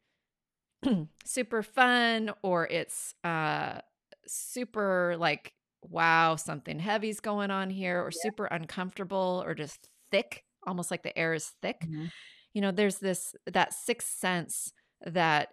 super 1.24 1.62
fun 1.62 2.30
or 2.42 2.66
it's 2.68 3.14
uh 3.24 3.80
super 4.26 5.16
like 5.18 5.52
wow 5.82 6.36
something 6.36 6.78
heavy's 6.78 7.20
going 7.20 7.50
on 7.50 7.70
here 7.70 8.00
or 8.00 8.10
super 8.10 8.46
uncomfortable 8.46 9.42
or 9.46 9.54
just 9.54 9.88
thick 10.10 10.44
almost 10.66 10.90
like 10.90 11.02
the 11.02 11.16
air 11.18 11.34
is 11.34 11.52
thick. 11.62 11.80
Mhm. 11.88 12.10
you 12.54 12.60
know 12.62 12.70
there's 12.70 12.98
this 12.98 13.34
that 13.46 13.72
sixth 13.74 14.18
sense 14.18 14.72
that 15.04 15.48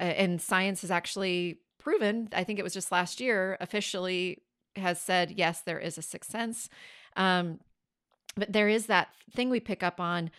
uh, 0.00 0.04
and 0.04 0.40
science 0.40 0.80
has 0.82 0.90
actually 0.90 1.60
proven 1.78 2.28
i 2.32 2.44
think 2.44 2.58
it 2.58 2.62
was 2.62 2.74
just 2.74 2.90
last 2.92 3.20
year 3.20 3.56
officially 3.60 4.42
has 4.76 5.00
said 5.00 5.30
yes 5.32 5.62
there 5.62 5.78
is 5.78 5.98
a 5.98 6.02
sixth 6.02 6.30
sense. 6.30 6.68
Um 7.16 7.60
but 8.36 8.52
there 8.52 8.68
is 8.68 8.86
that 8.86 9.08
thing 9.34 9.48
we 9.48 9.60
pick 9.60 9.82
up 9.82 9.98
on. 9.98 10.30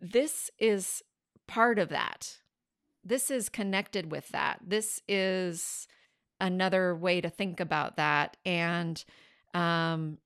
This 0.00 0.50
is 0.58 1.02
part 1.46 1.78
of 1.78 1.90
that 1.90 2.38
this 3.04 3.30
is 3.30 3.48
connected 3.48 4.10
with 4.10 4.28
that. 4.28 4.60
This 4.66 5.00
is 5.08 5.86
another 6.40 6.94
way 6.96 7.20
to 7.20 7.30
think 7.30 7.60
about 7.60 7.96
that. 7.96 8.36
And 8.44 9.02
um, 9.52 10.18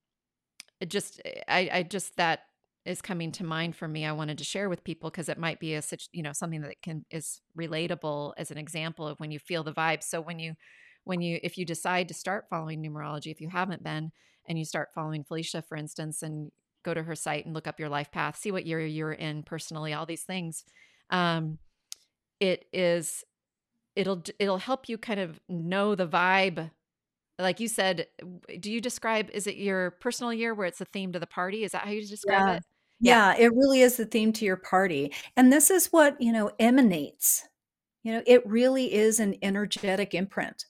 just, 0.86 1.20
I, 1.48 1.70
I 1.72 1.82
just, 1.82 2.16
that 2.16 2.40
is 2.84 3.02
coming 3.02 3.32
to 3.32 3.44
mind 3.44 3.76
for 3.76 3.86
me. 3.88 4.06
I 4.06 4.12
wanted 4.12 4.38
to 4.38 4.44
share 4.44 4.68
with 4.68 4.84
people 4.84 5.10
because 5.10 5.28
it 5.28 5.38
might 5.38 5.60
be 5.60 5.74
a 5.74 5.82
such, 5.82 6.08
you 6.12 6.22
know, 6.22 6.32
something 6.32 6.62
that 6.62 6.80
can 6.82 7.04
is 7.10 7.40
relatable 7.58 8.32
as 8.38 8.50
an 8.50 8.58
example 8.58 9.06
of 9.06 9.20
when 9.20 9.30
you 9.30 9.38
feel 9.38 9.62
the 9.62 9.72
vibe. 9.72 10.02
So 10.02 10.20
when 10.20 10.38
you, 10.38 10.54
when 11.08 11.22
you 11.22 11.40
if 11.42 11.56
you 11.56 11.64
decide 11.64 12.06
to 12.06 12.14
start 12.14 12.44
following 12.50 12.82
numerology 12.82 13.32
if 13.32 13.40
you 13.40 13.48
haven't 13.48 13.82
been 13.82 14.12
and 14.46 14.58
you 14.58 14.64
start 14.64 14.90
following 14.94 15.24
felicia 15.24 15.62
for 15.62 15.76
instance 15.76 16.22
and 16.22 16.52
go 16.84 16.92
to 16.92 17.02
her 17.02 17.14
site 17.14 17.46
and 17.46 17.54
look 17.54 17.66
up 17.66 17.80
your 17.80 17.88
life 17.88 18.12
path 18.12 18.36
see 18.36 18.52
what 18.52 18.66
year 18.66 18.84
you're 18.84 19.12
in 19.12 19.42
personally 19.42 19.94
all 19.94 20.04
these 20.04 20.24
things 20.24 20.64
um, 21.10 21.58
it 22.40 22.66
is 22.72 23.24
it'll 23.96 24.22
it'll 24.38 24.59
help 24.59 24.88
you 24.88 24.98
kind 24.98 25.20
of 25.20 25.40
know 25.48 25.94
the 25.94 26.09
vibe. 26.09 26.70
Like 27.38 27.61
you 27.61 27.68
said 27.68 28.09
do 28.61 28.72
you 28.72 28.81
describe 28.81 29.31
is 29.33 29.46
it 29.48 29.57
your 29.57 29.92
personal 29.92 30.35
year 30.35 30.55
where 30.55 30.66
it's 30.68 30.79
the 30.81 30.87
theme 30.87 31.12
to 31.12 31.20
the 31.20 31.27
party? 31.29 31.64
Is 31.64 31.72
that 31.72 31.85
how 31.85 31.90
you 31.92 32.07
describe 32.07 32.48
Yeah. 32.48 32.57
it? 32.57 32.62
Yeah, 33.01 33.37
it 33.37 33.55
really 33.55 33.81
is 33.83 33.96
the 33.96 34.07
theme 34.07 34.33
to 34.35 34.44
your 34.44 34.57
party, 34.57 35.12
and 35.37 35.53
this 35.53 35.70
is 35.70 35.87
what, 35.88 36.20
you 36.20 36.33
know, 36.33 36.51
emanates. 36.59 37.46
You 38.05 38.14
know, 38.14 38.22
it 38.27 38.46
really 38.46 38.92
is 38.94 39.20
an 39.20 39.37
energetic 39.42 40.14
imprint, 40.14 40.66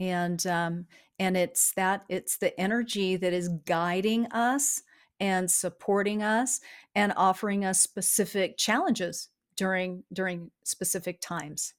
and, 0.00 0.46
um, 0.46 0.86
and 1.18 1.36
it's 1.36 1.72
that 1.74 2.04
it's 2.10 2.38
the 2.38 2.58
energy 2.60 3.16
that 3.16 3.32
is 3.34 3.48
guiding 3.66 4.26
us 4.32 4.82
and 5.20 5.50
supporting 5.50 6.22
us 6.22 6.60
and 6.94 7.12
offering 7.16 7.64
us 7.64 7.80
specific 7.80 8.56
challenges 8.58 9.30
during 9.56 10.04
during 10.12 10.50
specific 10.64 11.20
times. 11.20 11.74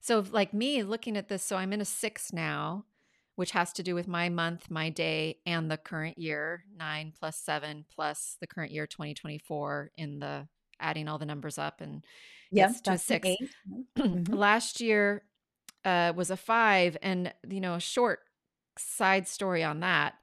So, 0.00 0.24
like 0.30 0.52
me 0.54 0.82
looking 0.82 1.16
at 1.16 1.28
this, 1.28 1.42
so 1.42 1.56
I'm 1.56 1.72
in 1.72 1.80
a 1.80 1.84
six 1.84 2.32
now, 2.32 2.84
which 3.36 3.52
has 3.52 3.72
to 3.74 3.82
do 3.82 3.94
with 3.94 4.06
my 4.08 4.28
month, 4.28 4.70
my 4.70 4.90
day, 4.90 5.40
and 5.46 5.70
the 5.70 5.78
current 5.78 6.18
year 6.18 6.64
nine 6.76 7.12
plus 7.18 7.36
seven 7.38 7.84
plus 7.90 8.36
the 8.40 8.46
current 8.46 8.72
year 8.72 8.86
2024 8.86 9.92
in 9.96 10.18
the 10.20 10.48
adding 10.80 11.08
all 11.08 11.18
the 11.18 11.26
numbers 11.26 11.58
up 11.58 11.80
and 11.80 12.04
gets 12.54 12.80
to 12.82 12.94
a 12.94 12.98
that's 12.98 13.10
an 13.10 13.20
six. 13.20 13.24
8. 13.24 13.40
Mhm. 13.68 13.88
Last 14.28 14.80
year 14.80 15.24
uh, 15.84 16.12
was 16.16 16.30
a 16.30 16.36
five. 16.36 16.96
And, 17.02 17.32
you 17.48 17.60
know, 17.60 17.74
a 17.74 17.80
short 17.80 18.20
side 18.78 19.28
story 19.28 19.62
on 19.64 19.80
that. 19.80 20.14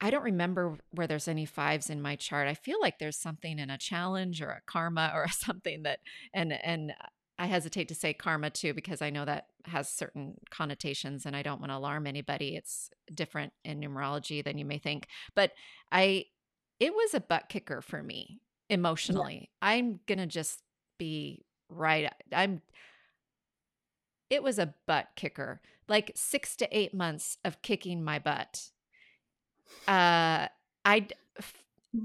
I 0.00 0.10
don't 0.10 0.22
remember 0.24 0.78
where 0.92 1.06
there's 1.06 1.28
any 1.28 1.44
fives 1.44 1.90
in 1.90 2.00
my 2.00 2.16
chart. 2.16 2.48
I 2.48 2.54
feel 2.54 2.80
like 2.80 2.98
there's 2.98 3.18
something 3.18 3.58
in 3.58 3.68
a 3.70 3.78
challenge 3.78 4.40
or 4.40 4.48
a 4.50 4.62
karma 4.66 5.12
or 5.14 5.28
something 5.30 5.82
that, 5.82 6.00
and, 6.32 6.52
and, 6.52 6.94
I 7.38 7.46
hesitate 7.46 7.88
to 7.88 7.94
say 7.94 8.12
karma 8.12 8.50
too 8.50 8.74
because 8.74 9.00
I 9.00 9.08
know 9.08 9.24
that 9.24 9.46
has 9.64 9.88
certain 9.88 10.34
connotations 10.50 11.24
and 11.24 11.34
I 11.34 11.42
don't 11.42 11.58
want 11.58 11.72
to 11.72 11.76
alarm 11.78 12.06
anybody. 12.06 12.54
It's 12.54 12.90
different 13.14 13.54
in 13.64 13.80
numerology 13.80 14.44
than 14.44 14.58
you 14.58 14.66
may 14.66 14.76
think. 14.76 15.06
But 15.34 15.52
I 15.90 16.26
it 16.80 16.94
was 16.94 17.14
a 17.14 17.20
butt 17.20 17.48
kicker 17.48 17.80
for 17.80 18.02
me 18.02 18.42
Yeah. 18.68 18.74
emotionally. 18.74 19.50
I'm 19.62 20.00
going 20.06 20.18
to 20.18 20.26
just 20.26 20.60
be 20.98 21.46
right. 21.70 22.12
I'm 22.30 22.60
it 24.28 24.42
was 24.42 24.58
a 24.58 24.74
butt 24.86 25.08
kicker. 25.16 25.62
Like 25.88 26.12
6 26.14 26.56
to 26.56 26.68
8 26.78 26.92
months 26.92 27.38
of 27.42 27.62
kicking 27.62 28.04
my 28.04 28.18
butt. 28.18 28.70
Uh 29.88 30.48
I 30.84 31.08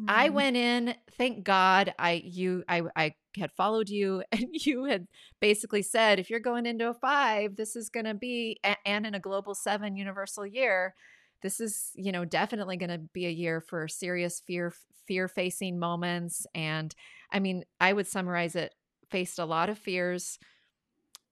I 0.08 0.30
Mm. 0.30 0.30
went 0.30 0.56
in, 0.56 0.96
thank 1.18 1.44
God 1.44 1.94
I 1.98 2.14
you 2.26 2.64
I 2.70 2.84
I 2.96 3.16
had 3.38 3.52
followed 3.54 3.90
you 3.90 4.24
and 4.32 4.46
you 4.54 4.86
had 4.86 5.08
basically 5.42 5.82
said 5.82 6.20
if 6.20 6.30
you're 6.30 6.40
going 6.40 6.66
into 6.66 6.90
a 6.90 6.94
5, 6.94 7.56
this 7.56 7.76
is 7.76 7.90
going 7.90 8.06
to 8.06 8.14
be 8.14 8.60
and 8.86 9.06
in 9.08 9.16
a 9.16 9.20
global 9.20 9.56
7 9.56 9.96
universal 9.96 10.46
year, 10.46 10.96
this 11.42 11.60
is, 11.60 11.92
you 11.96 12.12
know, 12.12 12.24
definitely 12.26 12.78
going 12.78 12.90
to 12.92 13.00
be 13.00 13.26
a 13.26 13.30
year 13.32 13.62
for 13.62 13.88
serious 13.88 14.40
fear 14.42 14.74
fear 15.08 15.28
facing 15.28 15.80
moments 15.80 16.46
and 16.56 16.96
I 17.32 17.40
mean, 17.40 17.66
I 17.80 17.94
would 17.94 18.08
summarize 18.08 18.56
it 18.56 18.74
faced 19.10 19.40
a 19.40 19.46
lot 19.46 19.70
of 19.70 19.78
fears, 19.78 20.40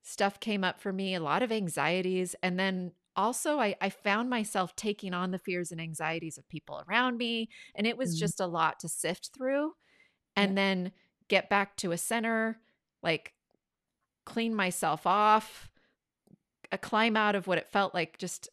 stuff 0.01 0.39
came 0.39 0.63
up 0.63 0.79
for 0.79 0.91
me, 0.93 1.15
a 1.15 1.19
lot 1.19 1.43
of 1.43 1.51
anxieties. 1.51 2.35
And 2.43 2.59
then 2.59 2.91
also, 3.15 3.59
I, 3.59 3.75
I 3.81 3.89
found 3.89 4.29
myself 4.29 4.75
taking 4.75 5.13
on 5.13 5.31
the 5.31 5.39
fears 5.39 5.71
and 5.71 5.81
anxieties 5.81 6.37
of 6.37 6.47
people 6.49 6.83
around 6.87 7.17
me. 7.17 7.49
And 7.75 7.85
it 7.87 7.97
was 7.97 8.15
Mhm. 8.15 8.19
just 8.19 8.39
a 8.39 8.47
lot 8.47 8.79
to 8.81 8.89
sift 8.89 9.31
through 9.35 9.73
Yeah. 10.35 10.43
and 10.43 10.57
then 10.57 10.93
get 11.29 11.49
back 11.49 11.77
to 11.77 11.91
a 11.93 11.97
center, 11.97 12.59
like 13.03 13.33
clean 14.25 14.55
myself 14.55 15.07
off, 15.07 15.69
a 16.71 16.77
climb 16.77 17.15
out 17.15 17.35
of 17.35 17.47
what 17.47 17.57
it 17.57 17.69
felt 17.71 17.93
like 17.93 18.17
just 18.17 18.49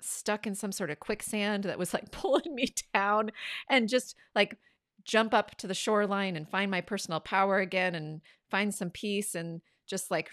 stuck 0.00 0.46
in 0.46 0.54
some 0.54 0.72
sort 0.72 0.90
of 0.90 1.00
quicksand 1.00 1.64
that 1.64 1.78
was 1.78 1.94
like 1.94 2.10
pulling 2.12 2.54
me 2.54 2.68
down 2.94 3.30
and 3.70 3.88
just 3.88 4.16
like 4.34 4.58
jump 5.04 5.34
up 5.34 5.56
to 5.56 5.66
the 5.66 5.74
shoreline 5.74 6.36
and 6.36 6.48
find 6.48 6.70
my 6.70 6.80
personal 6.80 7.20
power 7.20 7.58
again 7.58 7.94
and 7.94 8.22
find 8.50 8.74
some 8.74 8.90
peace 8.90 9.34
and 9.34 9.62
just 9.86 10.10
like 10.10 10.30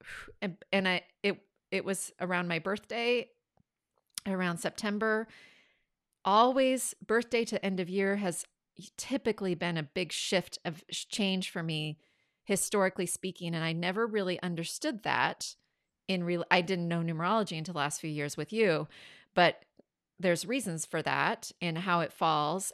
and, 0.42 0.56
and 0.72 0.88
I 0.88 1.02
it 1.22 1.40
it 1.70 1.84
was 1.84 2.12
around 2.20 2.48
my 2.48 2.58
birthday 2.58 3.28
around 4.26 4.58
September. 4.58 5.26
Always 6.24 6.94
birthday 7.06 7.44
to 7.46 7.64
end 7.64 7.80
of 7.80 7.88
year 7.88 8.16
has 8.16 8.44
typically 8.96 9.54
been 9.54 9.76
a 9.76 9.82
big 9.82 10.12
shift 10.12 10.58
of 10.64 10.84
change 10.88 11.50
for 11.50 11.62
me 11.62 11.98
historically 12.44 13.06
speaking 13.06 13.54
and 13.54 13.64
I 13.64 13.72
never 13.72 14.06
really 14.06 14.40
understood 14.40 15.02
that 15.02 15.54
in 16.06 16.24
real 16.24 16.44
I 16.50 16.60
didn't 16.60 16.88
know 16.88 17.00
numerology 17.00 17.58
until 17.58 17.74
the 17.74 17.78
last 17.78 18.00
few 18.00 18.08
years 18.08 18.36
with 18.36 18.52
you 18.52 18.86
but 19.34 19.64
there's 20.20 20.46
reasons 20.46 20.86
for 20.86 21.02
that 21.02 21.50
and 21.60 21.76
how 21.76 22.00
it 22.00 22.12
falls 22.12 22.72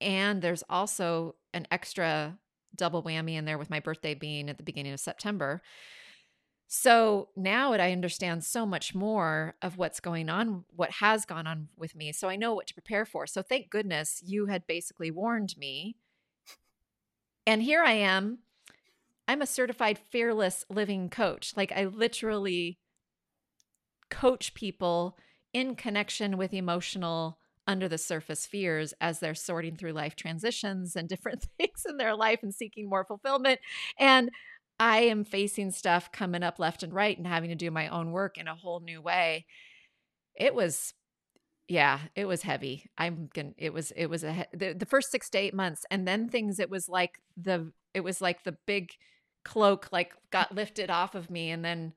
and 0.00 0.40
there's 0.40 0.62
also 0.70 1.34
an 1.52 1.66
extra 1.70 2.38
double 2.74 3.02
whammy 3.02 3.34
in 3.34 3.44
there 3.44 3.58
with 3.58 3.70
my 3.70 3.80
birthday 3.80 4.14
being 4.14 4.48
at 4.48 4.58
the 4.58 4.64
beginning 4.64 4.92
of 4.92 5.00
September 5.00 5.60
so 6.68 7.28
now 7.36 7.72
I 7.72 7.92
understand 7.92 8.44
so 8.44 8.66
much 8.66 8.94
more 8.94 9.54
of 9.62 9.78
what's 9.78 10.00
going 10.00 10.28
on, 10.28 10.64
what 10.74 10.90
has 10.90 11.24
gone 11.24 11.46
on 11.46 11.68
with 11.76 11.94
me. 11.94 12.12
So 12.12 12.28
I 12.28 12.36
know 12.36 12.54
what 12.54 12.66
to 12.66 12.74
prepare 12.74 13.04
for. 13.04 13.26
So 13.26 13.40
thank 13.40 13.70
goodness 13.70 14.20
you 14.24 14.46
had 14.46 14.66
basically 14.66 15.10
warned 15.10 15.54
me. 15.56 15.96
And 17.46 17.62
here 17.62 17.82
I 17.82 17.92
am. 17.92 18.38
I'm 19.28 19.42
a 19.42 19.46
certified 19.46 19.98
fearless 19.98 20.64
living 20.68 21.08
coach. 21.08 21.52
Like 21.56 21.70
I 21.72 21.84
literally 21.84 22.78
coach 24.10 24.54
people 24.54 25.16
in 25.52 25.76
connection 25.76 26.36
with 26.36 26.52
emotional 26.52 27.38
under 27.68 27.88
the 27.88 27.98
surface 27.98 28.46
fears 28.46 28.94
as 29.00 29.18
they're 29.18 29.34
sorting 29.34 29.76
through 29.76 29.92
life 29.92 30.14
transitions 30.14 30.94
and 30.96 31.08
different 31.08 31.46
things 31.58 31.84
in 31.88 31.96
their 31.96 32.14
life 32.14 32.40
and 32.42 32.54
seeking 32.54 32.88
more 32.88 33.04
fulfillment. 33.04 33.60
And 33.98 34.30
I 34.78 35.00
am 35.00 35.24
facing 35.24 35.70
stuff 35.70 36.12
coming 36.12 36.42
up 36.42 36.58
left 36.58 36.82
and 36.82 36.92
right 36.92 37.16
and 37.16 37.26
having 37.26 37.50
to 37.50 37.56
do 37.56 37.70
my 37.70 37.88
own 37.88 38.12
work 38.12 38.38
in 38.38 38.48
a 38.48 38.54
whole 38.54 38.80
new 38.80 39.00
way. 39.00 39.46
It 40.34 40.54
was 40.54 40.92
yeah, 41.68 41.98
it 42.14 42.26
was 42.26 42.42
heavy. 42.42 42.88
I'm 42.96 43.28
gonna 43.34 43.52
it 43.58 43.72
was 43.72 43.90
it 43.96 44.06
was 44.06 44.24
a 44.24 44.46
the, 44.52 44.74
the 44.74 44.86
first 44.86 45.10
6 45.10 45.30
to 45.30 45.38
8 45.38 45.54
months 45.54 45.84
and 45.90 46.06
then 46.06 46.28
things 46.28 46.60
it 46.60 46.70
was 46.70 46.88
like 46.88 47.20
the 47.36 47.72
it 47.94 48.00
was 48.00 48.20
like 48.20 48.44
the 48.44 48.56
big 48.66 48.92
cloak 49.44 49.88
like 49.92 50.12
got 50.30 50.54
lifted 50.54 50.90
off 50.90 51.14
of 51.14 51.30
me 51.30 51.50
and 51.50 51.64
then 51.64 51.92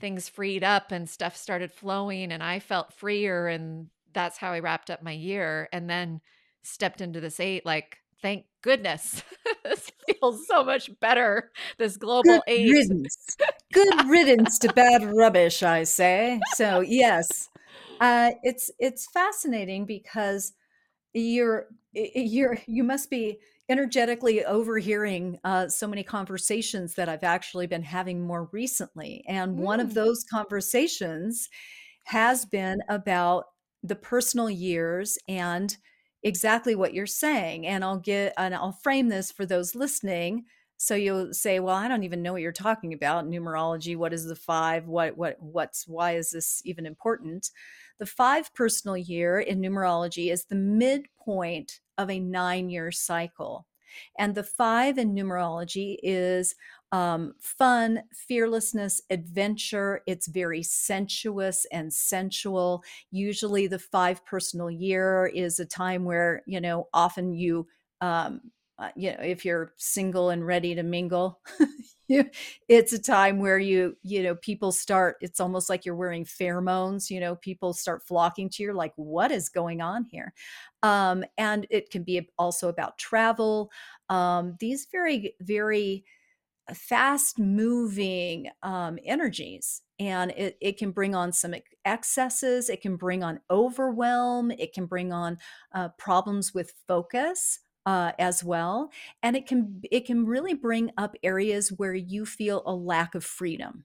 things 0.00 0.28
freed 0.28 0.64
up 0.64 0.92
and 0.92 1.08
stuff 1.10 1.36
started 1.36 1.72
flowing 1.72 2.32
and 2.32 2.42
I 2.42 2.60
felt 2.60 2.92
freer 2.94 3.48
and 3.48 3.88
that's 4.12 4.38
how 4.38 4.52
I 4.52 4.60
wrapped 4.60 4.90
up 4.90 5.02
my 5.02 5.12
year 5.12 5.68
and 5.72 5.88
then 5.90 6.20
stepped 6.62 7.00
into 7.00 7.20
this 7.20 7.40
8 7.40 7.66
like 7.66 7.99
thank 8.22 8.46
goodness. 8.62 9.22
this 9.64 9.90
feels 10.06 10.46
so 10.46 10.64
much 10.64 10.90
better. 11.00 11.50
This 11.78 11.96
Good 12.22 12.40
global 12.40 12.42
8. 12.46 12.72
riddance. 12.72 13.36
Good 13.72 13.94
riddance 14.08 14.58
to 14.60 14.68
bad 14.72 15.04
rubbish, 15.04 15.62
I 15.62 15.84
say. 15.84 16.40
So, 16.54 16.80
yes. 16.80 17.48
Uh, 18.00 18.32
it's 18.42 18.70
it's 18.78 19.06
fascinating 19.12 19.86
because 19.86 20.52
you're 21.14 21.66
you're 21.92 22.58
you 22.66 22.84
must 22.84 23.10
be 23.10 23.38
energetically 23.68 24.44
overhearing 24.44 25.38
uh, 25.44 25.68
so 25.68 25.86
many 25.86 26.02
conversations 26.02 26.94
that 26.94 27.08
I've 27.08 27.24
actually 27.24 27.66
been 27.66 27.82
having 27.82 28.22
more 28.26 28.48
recently, 28.52 29.24
and 29.28 29.58
one 29.58 29.80
of 29.80 29.88
Mm. 29.90 29.94
those 29.94 30.24
conversations 30.30 31.48
has 32.06 32.44
been 32.46 32.80
about 32.88 33.44
the 33.82 33.96
personal 33.96 34.50
years 34.50 35.18
and 35.28 35.76
exactly 36.22 36.74
what 36.74 36.94
you're 36.94 37.06
saying. 37.06 37.66
And 37.66 37.84
I'll 37.84 37.98
get 37.98 38.34
and 38.36 38.54
I'll 38.54 38.72
frame 38.72 39.08
this 39.08 39.32
for 39.32 39.46
those 39.46 39.74
listening. 39.74 40.44
So 40.76 40.94
you'll 40.94 41.34
say, 41.34 41.60
"Well, 41.60 41.76
I 41.76 41.88
don't 41.88 42.04
even 42.04 42.22
know 42.22 42.32
what 42.32 42.42
you're 42.42 42.52
talking 42.52 42.94
about. 42.94 43.26
Numerology. 43.26 43.96
What 43.96 44.12
is 44.12 44.24
the 44.24 44.36
five? 44.36 44.86
What 44.86 45.16
what 45.16 45.36
what's 45.40 45.86
why 45.86 46.12
is 46.12 46.30
this 46.30 46.62
even 46.64 46.86
important?" 46.86 47.50
The 47.98 48.06
five 48.06 48.52
personal 48.54 48.96
year 48.96 49.40
in 49.40 49.60
numerology 49.60 50.32
is 50.32 50.46
the 50.46 50.54
midpoint 50.56 51.80
of 51.98 52.10
a 52.10 52.18
nine 52.18 52.70
year 52.70 52.90
cycle. 52.90 53.66
And 54.18 54.34
the 54.34 54.44
five 54.44 54.98
in 54.98 55.14
numerology 55.14 55.96
is 56.02 56.54
um, 56.92 57.34
fun, 57.40 58.02
fearlessness, 58.12 59.00
adventure. 59.10 60.02
It's 60.06 60.26
very 60.26 60.62
sensuous 60.62 61.66
and 61.72 61.92
sensual. 61.92 62.82
Usually, 63.10 63.66
the 63.66 63.78
five 63.78 64.24
personal 64.26 64.70
year 64.70 65.26
is 65.26 65.60
a 65.60 65.66
time 65.66 66.04
where, 66.04 66.42
you 66.46 66.60
know, 66.60 66.88
often 66.92 67.34
you, 67.34 67.66
um, 68.00 68.40
uh, 68.78 68.90
you 68.96 69.12
know, 69.12 69.18
if 69.22 69.44
you're 69.44 69.72
single 69.76 70.30
and 70.30 70.46
ready 70.46 70.74
to 70.74 70.82
mingle, 70.82 71.40
it's 72.68 72.92
a 72.92 72.98
time 73.00 73.38
where 73.38 73.58
you 73.58 73.96
you 74.02 74.22
know 74.22 74.34
people 74.34 74.72
start 74.72 75.16
it's 75.20 75.38
almost 75.38 75.68
like 75.70 75.84
you're 75.84 75.94
wearing 75.94 76.24
pheromones 76.24 77.08
you 77.08 77.20
know 77.20 77.36
people 77.36 77.72
start 77.72 78.02
flocking 78.02 78.48
to 78.48 78.64
you 78.64 78.72
like 78.72 78.92
what 78.96 79.30
is 79.30 79.48
going 79.48 79.80
on 79.80 80.04
here 80.04 80.32
um, 80.82 81.24
and 81.38 81.66
it 81.70 81.90
can 81.90 82.02
be 82.02 82.28
also 82.38 82.68
about 82.68 82.98
travel 82.98 83.70
um, 84.08 84.56
these 84.58 84.88
very 84.90 85.34
very 85.40 86.04
fast 86.74 87.38
moving 87.38 88.48
um, 88.62 88.98
energies 89.04 89.82
and 89.98 90.30
it, 90.32 90.56
it 90.60 90.78
can 90.78 90.90
bring 90.90 91.14
on 91.14 91.32
some 91.32 91.54
excesses 91.84 92.68
it 92.68 92.80
can 92.80 92.96
bring 92.96 93.22
on 93.22 93.40
overwhelm 93.50 94.50
it 94.52 94.72
can 94.72 94.86
bring 94.86 95.12
on 95.12 95.38
uh, 95.74 95.88
problems 95.98 96.54
with 96.54 96.72
focus 96.86 97.60
uh, 97.86 98.12
as 98.18 98.44
well 98.44 98.90
and 99.22 99.36
it 99.36 99.46
can 99.46 99.80
it 99.90 100.06
can 100.06 100.26
really 100.26 100.54
bring 100.54 100.90
up 100.96 101.16
areas 101.22 101.70
where 101.70 101.94
you 101.94 102.26
feel 102.26 102.62
a 102.66 102.74
lack 102.74 103.14
of 103.14 103.24
freedom 103.24 103.84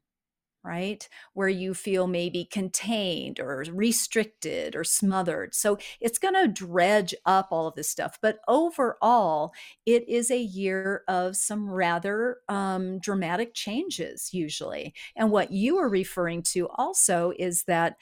right? 0.65 1.07
Where 1.33 1.49
you 1.49 1.73
feel 1.73 2.07
maybe 2.07 2.43
contained 2.45 3.39
or 3.39 3.63
restricted 3.71 4.75
or 4.75 4.83
smothered. 4.83 5.53
So 5.53 5.77
it's 6.01 6.17
going 6.17 6.33
to 6.33 6.47
dredge 6.47 7.13
up 7.25 7.49
all 7.51 7.67
of 7.67 7.75
this 7.75 7.89
stuff. 7.89 8.17
But 8.21 8.39
overall, 8.47 9.53
it 9.85 10.07
is 10.09 10.31
a 10.31 10.39
year 10.39 11.03
of 11.07 11.35
some 11.35 11.69
rather 11.69 12.37
um, 12.49 12.99
dramatic 12.99 13.53
changes, 13.53 14.33
usually. 14.33 14.93
And 15.15 15.31
what 15.31 15.51
you 15.51 15.77
are 15.77 15.89
referring 15.89 16.41
to 16.43 16.67
also 16.75 17.31
is 17.37 17.63
that 17.63 17.97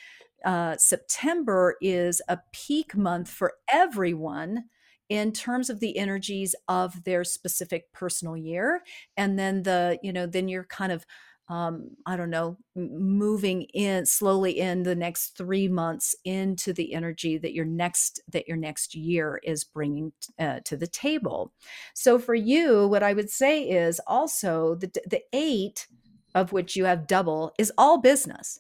uh, 0.46 0.78
September 0.78 1.76
is 1.82 2.22
a 2.28 2.40
peak 2.54 2.96
month 2.96 3.30
for 3.30 3.54
everyone 3.72 4.66
in 5.10 5.32
terms 5.32 5.70
of 5.70 5.80
the 5.80 5.98
energies 5.98 6.56
of 6.68 7.04
their 7.04 7.24
specific 7.24 7.92
personal 7.92 8.38
year 8.38 8.82
and 9.18 9.38
then 9.38 9.64
the 9.64 10.00
you 10.02 10.14
know 10.14 10.26
then 10.26 10.48
you're 10.48 10.64
kind 10.64 10.92
of 10.92 11.06
um, 11.50 11.90
I 12.06 12.16
don't 12.16 12.30
know, 12.30 12.58
moving 12.76 13.64
in 13.74 14.06
slowly 14.06 14.60
in 14.60 14.84
the 14.84 14.96
next 14.96 15.38
three 15.38 15.68
months 15.68 16.16
into 16.24 16.72
the 16.72 16.94
energy 16.94 17.38
that 17.38 17.54
your 17.54 17.66
next 17.66 18.22
that 18.30 18.48
your 18.48 18.58
next 18.58 18.96
year 18.96 19.42
is 19.44 19.64
bringing 19.64 20.14
uh, 20.40 20.62
to 20.66 20.78
the 20.78 20.88
table. 20.88 21.54
So 21.94 22.18
for 22.18 22.34
you, 22.34 22.88
what 22.88 23.04
I 23.04 23.14
would 23.14 23.30
say 23.30 23.64
is 23.64 24.00
also 24.08 24.76
the 24.76 24.92
the 25.06 25.22
eight 25.34 25.88
of 26.34 26.54
which 26.54 26.76
you 26.76 26.86
have 26.86 27.08
double 27.08 27.54
is 27.60 27.74
all 27.78 28.00
business. 28.00 28.60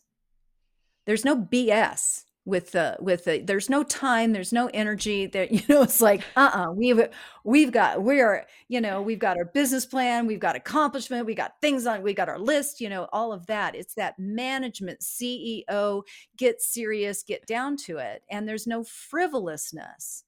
There's 1.05 1.25
no 1.25 1.37
BS 1.37 2.23
with 2.45 2.71
the 2.71 2.97
with 2.99 3.23
the 3.25 3.39
there's 3.41 3.69
no 3.69 3.83
time 3.83 4.33
there's 4.33 4.51
no 4.51 4.69
energy 4.73 5.25
that 5.25 5.51
you 5.51 5.61
know 5.69 5.81
it's 5.83 6.01
like 6.01 6.21
uh-uh 6.35 6.71
we've 6.71 7.07
we've 7.43 7.71
got 7.71 8.03
we're 8.03 8.45
you 8.67 8.81
know 8.81 9.01
we've 9.01 9.19
got 9.19 9.37
our 9.37 9.45
business 9.45 9.85
plan 9.85 10.27
we've 10.27 10.39
got 10.39 10.55
accomplishment 10.55 11.25
we 11.25 11.33
got 11.33 11.53
things 11.61 11.85
on 11.85 12.01
we 12.01 12.13
got 12.13 12.29
our 12.29 12.39
list 12.39 12.81
you 12.81 12.89
know 12.89 13.07
all 13.11 13.31
of 13.31 13.45
that. 13.47 13.75
It's 13.75 13.95
that 13.95 14.17
management 14.17 15.01
ceo 15.01 16.03
get 16.37 16.61
serious 16.61 17.23
get 17.23 17.45
down 17.45 17.77
to 17.77 17.97
it. 17.97 18.23
And 18.29 18.47
there's 18.47 18.67
no 18.67 18.83
frivolousness 18.83 20.23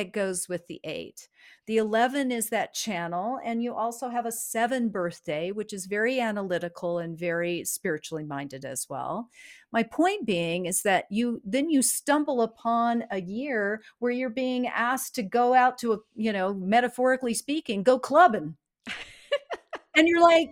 that 0.00 0.12
goes 0.12 0.48
with 0.48 0.66
the 0.66 0.80
eight. 0.82 1.28
The 1.66 1.76
11 1.76 2.32
is 2.32 2.48
that 2.48 2.72
channel. 2.72 3.38
And 3.44 3.62
you 3.62 3.74
also 3.74 4.08
have 4.08 4.24
a 4.24 4.32
seven 4.32 4.88
birthday, 4.88 5.52
which 5.52 5.74
is 5.74 5.84
very 5.84 6.18
analytical 6.18 6.98
and 6.98 7.18
very 7.18 7.64
spiritually 7.64 8.24
minded 8.24 8.64
as 8.64 8.86
well. 8.88 9.28
My 9.72 9.82
point 9.82 10.24
being 10.24 10.64
is 10.64 10.80
that 10.82 11.04
you 11.10 11.42
then 11.44 11.68
you 11.68 11.82
stumble 11.82 12.40
upon 12.40 13.04
a 13.10 13.20
year 13.20 13.82
where 13.98 14.10
you're 14.10 14.30
being 14.30 14.66
asked 14.66 15.14
to 15.16 15.22
go 15.22 15.52
out 15.52 15.76
to 15.78 15.92
a, 15.92 15.98
you 16.14 16.32
know, 16.32 16.54
metaphorically 16.54 17.34
speaking, 17.34 17.82
go 17.82 17.98
clubbing. 17.98 18.56
and 19.96 20.08
you're 20.08 20.22
like, 20.22 20.48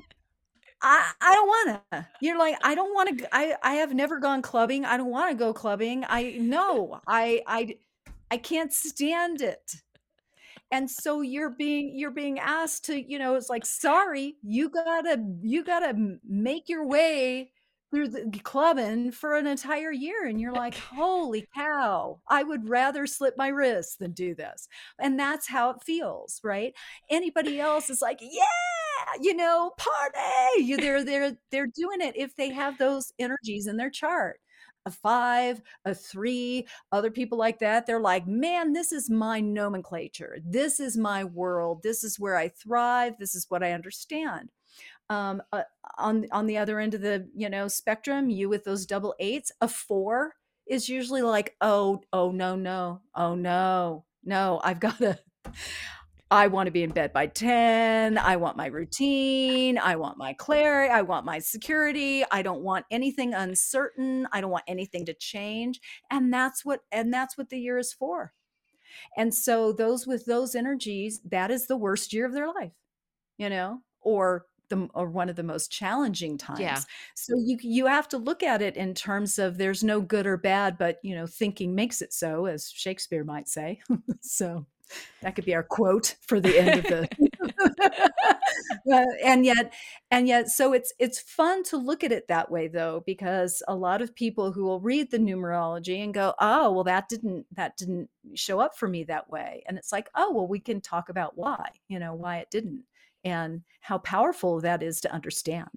I, 0.82 1.10
I 1.22 1.34
don't 1.34 1.48
want 1.48 1.80
to. 1.90 2.06
You're 2.20 2.38
like, 2.38 2.56
I 2.62 2.74
don't 2.74 2.94
want 2.94 3.18
to. 3.18 3.34
I, 3.34 3.56
I 3.62 3.74
have 3.76 3.94
never 3.94 4.20
gone 4.20 4.42
clubbing. 4.42 4.84
I 4.84 4.98
don't 4.98 5.10
want 5.10 5.30
to 5.32 5.36
go 5.36 5.54
clubbing. 5.54 6.04
I 6.06 6.36
know. 6.38 7.00
I, 7.08 7.42
I, 7.46 7.76
I 8.30 8.36
can't 8.38 8.72
stand 8.72 9.40
it. 9.40 9.76
And 10.70 10.90
so 10.90 11.22
you're 11.22 11.50
being 11.50 11.92
you're 11.96 12.10
being 12.10 12.38
asked 12.38 12.84
to, 12.86 13.00
you 13.00 13.18
know, 13.18 13.34
it's 13.34 13.48
like, 13.50 13.64
sorry, 13.64 14.36
you 14.42 14.68
gotta 14.68 15.18
you 15.42 15.64
gotta 15.64 15.94
make 16.28 16.68
your 16.68 16.86
way 16.86 17.52
through 17.90 18.08
the 18.08 18.30
clubbing 18.42 19.10
for 19.12 19.34
an 19.36 19.46
entire 19.46 19.90
year. 19.92 20.26
And 20.26 20.38
you're 20.38 20.52
like, 20.52 20.76
holy 20.76 21.46
cow, 21.54 22.20
I 22.28 22.42
would 22.42 22.68
rather 22.68 23.06
slip 23.06 23.34
my 23.38 23.48
wrist 23.48 23.98
than 23.98 24.12
do 24.12 24.34
this. 24.34 24.68
And 24.98 25.18
that's 25.18 25.48
how 25.48 25.70
it 25.70 25.82
feels, 25.82 26.40
right? 26.44 26.74
Anybody 27.10 27.60
else 27.60 27.88
is 27.88 28.02
like, 28.02 28.18
yeah, 28.20 29.12
you 29.22 29.34
know, 29.34 29.72
party. 29.78 30.76
They're 30.76 31.04
they're 31.04 31.36
they're 31.50 31.66
doing 31.66 32.00
it 32.02 32.16
if 32.16 32.36
they 32.36 32.50
have 32.50 32.78
those 32.78 33.12
energies 33.18 33.66
in 33.66 33.76
their 33.78 33.90
chart 33.90 34.40
a 34.86 34.90
five, 34.90 35.60
a 35.84 35.94
three, 35.94 36.66
other 36.92 37.10
people 37.10 37.38
like 37.38 37.58
that. 37.58 37.86
They're 37.86 38.00
like, 38.00 38.26
man, 38.26 38.72
this 38.72 38.92
is 38.92 39.10
my 39.10 39.40
nomenclature. 39.40 40.38
This 40.44 40.80
is 40.80 40.96
my 40.96 41.24
world. 41.24 41.82
This 41.82 42.04
is 42.04 42.18
where 42.18 42.36
I 42.36 42.48
thrive. 42.48 43.14
This 43.18 43.34
is 43.34 43.46
what 43.48 43.62
I 43.62 43.72
understand. 43.72 44.50
Um, 45.10 45.42
uh, 45.52 45.62
on 45.96 46.26
on 46.32 46.46
the 46.46 46.58
other 46.58 46.78
end 46.78 46.94
of 46.94 47.00
the 47.00 47.28
you 47.34 47.48
know 47.48 47.66
spectrum, 47.66 48.28
you 48.28 48.48
with 48.48 48.64
those 48.64 48.86
double 48.86 49.14
eights, 49.18 49.50
a 49.60 49.68
four 49.68 50.34
is 50.66 50.88
usually 50.88 51.22
like, 51.22 51.56
oh, 51.60 52.02
oh 52.12 52.30
no, 52.30 52.56
no, 52.56 53.00
oh 53.14 53.34
no, 53.34 54.04
no, 54.24 54.60
I've 54.62 54.80
got 54.80 54.98
to. 54.98 55.18
I 56.30 56.48
want 56.48 56.66
to 56.66 56.70
be 56.70 56.82
in 56.82 56.90
bed 56.90 57.12
by 57.12 57.26
10. 57.26 58.18
I 58.18 58.36
want 58.36 58.56
my 58.56 58.66
routine. 58.66 59.78
I 59.78 59.96
want 59.96 60.18
my 60.18 60.34
clarity. 60.34 60.92
I 60.92 61.02
want 61.02 61.24
my 61.24 61.38
security. 61.38 62.22
I 62.30 62.42
don't 62.42 62.62
want 62.62 62.84
anything 62.90 63.32
uncertain. 63.32 64.28
I 64.32 64.40
don't 64.40 64.50
want 64.50 64.64
anything 64.68 65.06
to 65.06 65.14
change. 65.14 65.80
And 66.10 66.32
that's 66.32 66.64
what 66.64 66.80
and 66.92 67.12
that's 67.12 67.38
what 67.38 67.48
the 67.48 67.58
year 67.58 67.78
is 67.78 67.92
for. 67.92 68.34
And 69.16 69.34
so 69.34 69.72
those 69.72 70.06
with 70.06 70.26
those 70.26 70.54
energies, 70.54 71.20
that 71.24 71.50
is 71.50 71.66
the 71.66 71.76
worst 71.76 72.12
year 72.12 72.26
of 72.26 72.34
their 72.34 72.48
life. 72.48 72.72
You 73.38 73.48
know, 73.48 73.82
or 74.00 74.46
the 74.68 74.88
or 74.94 75.08
one 75.08 75.28
of 75.28 75.36
the 75.36 75.42
most 75.42 75.70
challenging 75.70 76.36
times. 76.36 76.60
Yeah. 76.60 76.80
So 77.14 77.34
you 77.38 77.56
you 77.62 77.86
have 77.86 78.08
to 78.08 78.18
look 78.18 78.42
at 78.42 78.60
it 78.60 78.76
in 78.76 78.94
terms 78.94 79.38
of 79.38 79.56
there's 79.56 79.82
no 79.82 80.00
good 80.00 80.26
or 80.26 80.36
bad, 80.36 80.76
but 80.76 80.98
you 81.02 81.14
know, 81.14 81.26
thinking 81.26 81.74
makes 81.74 82.02
it 82.02 82.12
so, 82.12 82.46
as 82.46 82.70
Shakespeare 82.70 83.24
might 83.24 83.48
say. 83.48 83.80
so 84.20 84.66
that 85.22 85.34
could 85.34 85.44
be 85.44 85.54
our 85.54 85.62
quote 85.62 86.16
for 86.20 86.40
the 86.40 86.58
end 86.58 86.78
of 86.78 86.84
the 86.84 87.08
uh, 88.92 89.04
and 89.24 89.44
yet 89.44 89.72
and 90.10 90.28
yet 90.28 90.48
so 90.48 90.72
it's 90.72 90.92
it's 90.98 91.20
fun 91.20 91.62
to 91.64 91.76
look 91.76 92.04
at 92.04 92.12
it 92.12 92.28
that 92.28 92.50
way 92.50 92.68
though 92.68 93.02
because 93.06 93.62
a 93.68 93.74
lot 93.74 94.02
of 94.02 94.14
people 94.14 94.52
who 94.52 94.64
will 94.64 94.80
read 94.80 95.10
the 95.10 95.18
numerology 95.18 96.02
and 96.02 96.14
go 96.14 96.34
oh 96.40 96.72
well 96.72 96.84
that 96.84 97.08
didn't 97.08 97.46
that 97.52 97.76
didn't 97.76 98.08
show 98.34 98.60
up 98.60 98.76
for 98.76 98.88
me 98.88 99.04
that 99.04 99.30
way. 99.30 99.62
And 99.66 99.78
it's 99.78 99.92
like 99.92 100.08
oh 100.14 100.32
well 100.32 100.46
we 100.48 100.60
can 100.60 100.80
talk 100.80 101.08
about 101.08 101.36
why 101.36 101.70
you 101.88 101.98
know 101.98 102.14
why 102.14 102.38
it 102.38 102.50
didn't 102.50 102.84
and 103.24 103.62
how 103.80 103.98
powerful 103.98 104.60
that 104.60 104.82
is 104.82 105.00
to 105.00 105.12
understand 105.12 105.68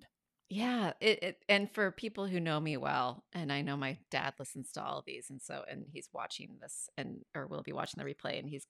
yeah, 0.51 0.91
it, 0.99 1.23
it 1.23 1.37
and 1.47 1.71
for 1.71 1.91
people 1.91 2.27
who 2.27 2.41
know 2.41 2.59
me 2.59 2.75
well, 2.75 3.23
and 3.31 3.53
I 3.53 3.61
know 3.61 3.77
my 3.77 3.97
dad 4.09 4.33
listens 4.37 4.73
to 4.73 4.83
all 4.83 4.99
of 4.99 5.05
these, 5.05 5.29
and 5.29 5.41
so 5.41 5.63
and 5.71 5.85
he's 5.93 6.09
watching 6.11 6.57
this 6.59 6.89
and 6.97 7.19
or 7.33 7.47
will 7.47 7.63
be 7.63 7.71
watching 7.71 8.03
the 8.03 8.13
replay, 8.13 8.37
and 8.37 8.49
he's 8.49 8.67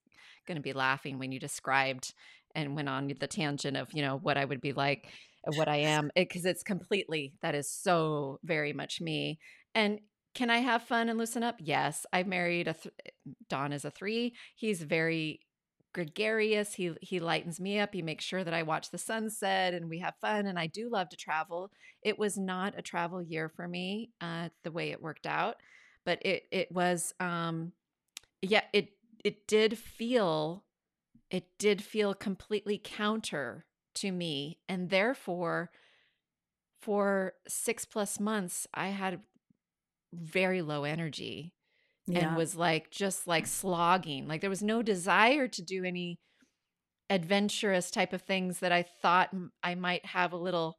going 0.47 0.57
to 0.57 0.61
be 0.61 0.73
laughing 0.73 1.17
when 1.17 1.31
you 1.31 1.39
described 1.39 2.13
and 2.53 2.75
went 2.75 2.87
on 2.87 3.11
the 3.19 3.25
tangent 3.25 3.77
of 3.77 3.91
you 3.93 4.03
know 4.03 4.15
what 4.21 4.37
I 4.37 4.45
would 4.45 4.61
be 4.61 4.73
like, 4.73 5.07
what 5.55 5.67
I 5.67 5.77
am, 5.77 6.11
because 6.15 6.45
it, 6.45 6.49
it's 6.49 6.61
completely 6.61 7.33
that 7.41 7.55
is 7.55 7.67
so 7.67 8.37
very 8.43 8.73
much 8.73 9.01
me. 9.01 9.39
And 9.73 10.01
can 10.35 10.51
I 10.51 10.59
have 10.59 10.83
fun 10.83 11.09
and 11.09 11.17
loosen 11.17 11.41
up? 11.41 11.55
Yes, 11.59 12.05
I 12.13 12.21
married 12.21 12.67
a 12.67 12.73
th- 12.73 12.93
eh, 13.07 13.09
Don 13.49 13.73
is 13.73 13.85
a 13.85 13.91
three. 13.91 14.35
He's 14.55 14.83
very 14.83 15.39
gregarious. 15.93 16.73
He 16.73 16.93
he 17.01 17.19
lightens 17.19 17.59
me 17.59 17.79
up. 17.79 17.93
He 17.93 18.01
makes 18.01 18.23
sure 18.25 18.43
that 18.43 18.53
I 18.53 18.63
watch 18.63 18.91
the 18.91 18.97
sunset 18.97 19.73
and 19.73 19.89
we 19.89 19.99
have 19.99 20.15
fun. 20.21 20.47
And 20.47 20.57
I 20.59 20.67
do 20.67 20.89
love 20.89 21.09
to 21.09 21.17
travel. 21.17 21.71
It 22.03 22.17
was 22.17 22.37
not 22.37 22.77
a 22.77 22.81
travel 22.81 23.21
year 23.21 23.49
for 23.49 23.67
me, 23.67 24.11
uh, 24.21 24.49
the 24.63 24.71
way 24.71 24.91
it 24.91 25.01
worked 25.01 25.25
out, 25.27 25.57
but 26.05 26.19
it 26.25 26.43
it 26.51 26.71
was 26.71 27.13
um, 27.19 27.73
yeah 28.41 28.63
it 28.73 28.89
it 29.23 29.47
did 29.47 29.77
feel 29.77 30.63
it 31.29 31.45
did 31.59 31.83
feel 31.83 32.13
completely 32.13 32.79
counter 32.83 33.65
to 33.95 34.11
me, 34.11 34.59
and 34.69 34.89
therefore 34.89 35.71
for 36.81 37.33
six 37.47 37.85
plus 37.85 38.19
months 38.19 38.67
I 38.73 38.87
had 38.87 39.21
very 40.13 40.61
low 40.61 40.83
energy 40.83 41.53
yeah. 42.07 42.27
and 42.27 42.37
was 42.37 42.55
like 42.55 42.91
just 42.91 43.27
like 43.27 43.47
slogging. 43.47 44.27
Like 44.27 44.41
there 44.41 44.49
was 44.49 44.63
no 44.63 44.81
desire 44.81 45.47
to 45.47 45.61
do 45.61 45.83
any 45.83 46.19
adventurous 47.09 47.91
type 47.91 48.13
of 48.13 48.21
things 48.21 48.59
that 48.59 48.71
I 48.71 48.83
thought 48.83 49.35
I 49.61 49.75
might 49.75 50.05
have 50.05 50.31
a 50.31 50.37
little 50.37 50.77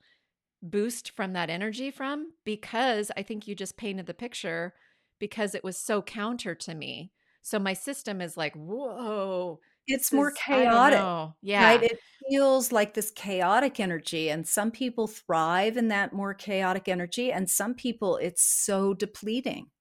boost 0.63 1.11
from 1.11 1.33
that 1.33 1.51
energy 1.51 1.91
from 1.91 2.33
because 2.45 3.11
I 3.17 3.23
think 3.23 3.47
you 3.47 3.55
just 3.55 3.77
painted 3.77 4.07
the 4.07 4.15
picture 4.15 4.75
because 5.19 5.55
it 5.55 5.65
was 5.65 5.77
so 5.77 6.01
counter 6.03 6.55
to 6.55 6.75
me. 6.75 7.13
So 7.43 7.59
my 7.59 7.73
system 7.75 8.21
is 8.21 8.37
like, 8.37 8.55
whoa, 8.55 9.59
It's 9.87 10.13
more 10.13 10.31
is 10.31 10.39
chaotic, 10.39 10.99
know. 10.99 11.35
right? 11.35 11.35
Yeah. 11.43 11.73
It 11.81 11.99
feels 12.29 12.71
like 12.71 12.95
this 12.95 13.11
chaotic 13.11 13.81
energy, 13.81 14.31
and 14.31 14.47
some 14.47 14.71
people 14.71 15.09
thrive 15.09 15.77
in 15.77 15.89
that 15.89 16.13
more 16.13 16.35
chaotic 16.35 16.89
energy, 16.89 17.33
and 17.33 17.51
some 17.51 17.75
people, 17.75 18.17
it's 18.17 18.45
so 18.45 18.95
depleting, 18.95 19.72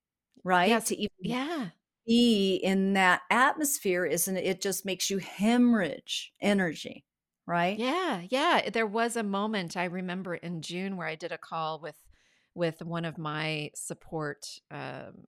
right? 0.44 0.70
Yes. 0.70 0.88
To 0.88 0.98
even 0.98 1.12
Yeah. 1.20 1.70
be 2.06 2.56
in 2.56 2.94
that 2.94 3.22
atmosphere, 3.30 4.06
isn't 4.06 4.38
it? 4.38 4.46
It 4.46 4.62
just 4.62 4.86
makes 4.86 5.10
you 5.10 5.20
hemorrhage 5.20 6.34
energy, 6.42 7.06
right? 7.46 7.80
Yeah, 7.80 8.24
yeah. 8.30 8.70
There 8.70 8.88
was 8.88 9.16
a 9.16 9.24
moment 9.24 9.78
I 9.78 9.86
remember 9.86 10.36
in 10.36 10.62
June 10.62 10.98
where 10.98 11.08
I 11.08 11.16
did 11.16 11.32
a 11.32 11.38
call 11.38 11.80
with 11.80 11.98
with 12.54 12.82
one 12.82 13.06
of 13.06 13.18
my 13.18 13.72
support 13.76 14.46
um, 14.72 15.26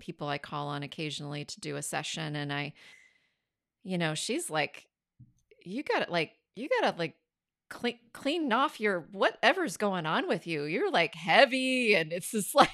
people 0.00 0.28
I 0.28 0.38
call 0.38 0.68
on 0.68 0.82
occasionally 0.82 1.44
to 1.46 1.60
do 1.60 1.76
a 1.76 1.82
session, 1.82 2.36
and 2.36 2.52
I, 2.52 2.74
you 3.84 3.98
know, 3.98 4.14
she's 4.14 4.50
like, 4.50 4.86
"You 5.64 5.82
got 5.82 6.06
to 6.06 6.12
like, 6.12 6.32
you 6.56 6.68
got 6.80 6.92
to 6.92 6.98
like." 6.98 7.16
Clean, 7.70 7.98
clean 8.12 8.52
off 8.52 8.80
your 8.80 9.08
whatever's 9.12 9.76
going 9.76 10.06
on 10.06 10.28
with 10.28 10.46
you. 10.46 10.64
You're 10.64 10.90
like 10.92 11.14
heavy, 11.16 11.94
and 11.96 12.12
it's 12.12 12.30
just 12.30 12.54
like 12.54 12.70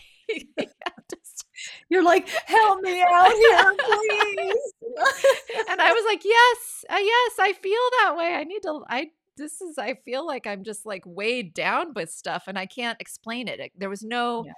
You're 1.93 2.03
like, 2.03 2.27
"Help 2.47 2.81
me 2.81 3.03
out 3.03 3.33
here, 3.33 3.75
please." 3.79 4.73
and 5.69 5.81
I 5.81 5.93
was 5.93 6.05
like, 6.07 6.25
"Yes, 6.25 6.85
uh, 6.89 6.97
yes, 6.99 7.33
I 7.39 7.53
feel 7.53 7.81
that 8.01 8.15
way. 8.17 8.35
I 8.35 8.45
need 8.45 8.61
to. 8.63 8.83
I 8.89 9.11
this 9.37 9.61
is. 9.61 9.77
I 9.79 9.95
feel 10.05 10.27
like 10.27 10.47
I'm 10.47 10.65
just 10.65 10.87
like 10.87 11.03
weighed 11.05 11.53
down 11.55 11.93
with 11.95 12.11
stuff, 12.11 12.45
and 12.47 12.59
I 12.59 12.67
can't 12.67 13.01
explain 13.01 13.47
it. 13.49 13.61
It- 13.61 13.73
There 13.77 13.91
was 13.91 14.03
no 14.03 14.45
Yeah. 14.47 14.53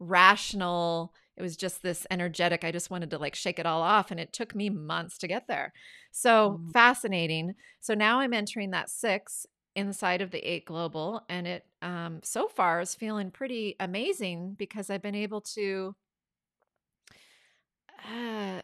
rational. 0.00 1.12
It 1.36 1.42
was 1.42 1.56
just 1.56 1.82
this 1.82 2.06
energetic. 2.10 2.64
I 2.64 2.72
just 2.72 2.90
wanted 2.90 3.10
to 3.10 3.18
like 3.18 3.34
shake 3.34 3.58
it 3.58 3.66
all 3.66 3.82
off, 3.82 4.10
and 4.10 4.18
it 4.18 4.32
took 4.32 4.54
me 4.54 4.70
months 4.70 5.18
to 5.18 5.28
get 5.28 5.46
there. 5.46 5.72
So 6.10 6.58
Mm. 6.58 6.72
fascinating. 6.72 7.54
So 7.80 7.94
now 7.94 8.20
I'm 8.20 8.32
entering 8.32 8.70
that 8.70 8.90
six 8.90 9.46
inside 9.76 10.20
of 10.20 10.30
the 10.32 10.40
eight 10.40 10.64
global, 10.64 11.22
and 11.28 11.46
it 11.46 11.64
um, 11.82 12.20
so 12.24 12.48
far 12.48 12.80
is 12.80 12.94
feeling 12.96 13.30
pretty 13.30 13.76
amazing 13.78 14.54
because 14.58 14.90
I've 14.90 15.02
been 15.02 15.14
able 15.14 15.40
to. 15.56 15.94
Uh, 17.98 18.60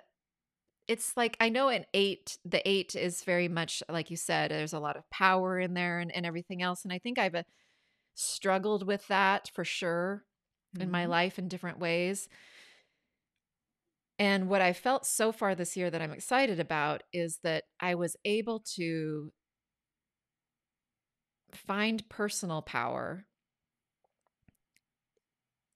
it's 0.89 1.17
like 1.17 1.37
I 1.41 1.51
know 1.51 1.69
an 1.69 1.87
eight, 1.95 2.39
the 2.45 2.67
eight 2.69 2.97
is 2.97 3.25
very 3.25 3.49
much 3.49 3.83
like 3.89 4.11
you 4.11 4.17
said, 4.17 4.51
there's 4.51 4.75
a 4.75 4.81
lot 4.81 4.97
of 4.97 5.09
power 5.11 5.59
in 5.59 5.75
there 5.75 6.01
and, 6.01 6.13
and 6.13 6.27
everything 6.27 6.63
else. 6.63 6.85
And 6.85 6.93
I 6.93 6.99
think 7.01 7.19
I've 7.19 7.35
uh, 7.35 7.45
struggled 8.15 8.87
with 8.87 9.07
that 9.09 9.51
for 9.55 9.65
sure 9.65 10.27
in 10.81 10.91
my 10.91 11.07
Mhm. 11.07 11.09
life 11.09 11.39
in 11.39 11.49
different 11.49 11.79
ways. 11.81 12.29
And 14.19 14.49
what 14.49 14.61
I 14.61 14.73
felt 14.73 15.07
so 15.07 15.33
far 15.33 15.55
this 15.55 15.77
year 15.77 15.91
that 15.91 16.01
I'm 16.01 16.13
excited 16.13 16.61
about 16.61 17.03
is 17.13 17.39
that 17.43 17.65
I 17.81 17.95
was 17.97 18.17
able 18.25 18.61
to 18.77 19.33
find 21.55 22.07
personal 22.11 22.61
power 22.63 23.27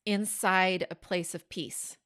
inside 0.04 0.86
a 0.90 0.94
place 0.94 1.34
of 1.34 1.48
peace. 1.48 1.98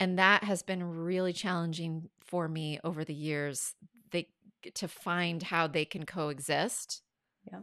And 0.00 0.18
that 0.18 0.44
has 0.44 0.62
been 0.62 0.82
really 0.82 1.32
challenging 1.32 2.10
for 2.20 2.48
me 2.48 2.78
over 2.84 3.04
the 3.04 3.14
years 3.14 3.74
they 4.10 4.28
to 4.74 4.88
find 4.88 5.42
how 5.42 5.66
they 5.66 5.84
can 5.84 6.04
coexist. 6.06 7.02
Yeah. 7.50 7.60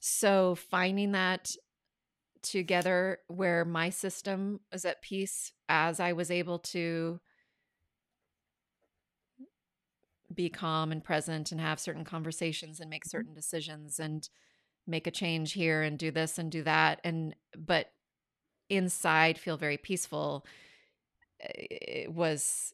So 0.00 0.54
finding 0.54 1.12
that 1.12 1.50
together 2.42 3.20
where 3.28 3.64
my 3.64 3.90
system 3.90 4.60
was 4.72 4.84
at 4.84 5.02
peace 5.02 5.52
as 5.68 6.00
I 6.00 6.12
was 6.12 6.30
able 6.30 6.60
to 6.60 7.20
be 10.34 10.50
calm 10.50 10.90
and 10.90 11.04
present 11.04 11.52
and 11.52 11.60
have 11.60 11.78
certain 11.78 12.04
conversations 12.04 12.80
and 12.80 12.90
make 12.90 13.04
Mhm. 13.04 13.26
certain 13.26 13.32
decisions 13.34 14.00
and 14.00 14.28
make 14.86 15.06
a 15.06 15.10
change 15.12 15.52
here 15.52 15.82
and 15.82 15.98
do 15.98 16.10
this 16.10 16.38
and 16.38 16.52
do 16.52 16.62
that 16.64 17.00
and 17.04 17.36
but 17.56 17.92
inside 18.70 19.38
feel 19.38 19.56
very 19.56 19.78
peaceful 19.78 20.46
it 21.40 22.12
was 22.12 22.72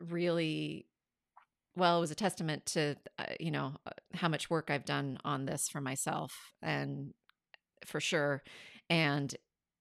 really 0.00 0.86
well 1.76 1.98
it 1.98 2.00
was 2.00 2.10
a 2.10 2.16
testament 2.16 2.66
to 2.66 2.96
uh, 3.18 3.24
you 3.38 3.50
know 3.50 3.74
uh, 3.86 3.90
how 4.14 4.28
much 4.28 4.50
work 4.50 4.70
I've 4.70 4.84
done 4.84 5.18
on 5.24 5.46
this 5.46 5.68
for 5.68 5.80
myself 5.80 6.52
and 6.62 7.14
for 7.86 8.00
sure 8.00 8.42
and 8.90 9.34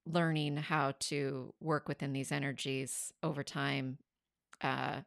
learning 0.06 0.58
how 0.58 0.94
to 1.00 1.54
work 1.62 1.88
within 1.88 2.14
these 2.14 2.32
energies 2.32 3.14
over 3.24 3.44
time 3.44 3.98
uh 4.62 5.02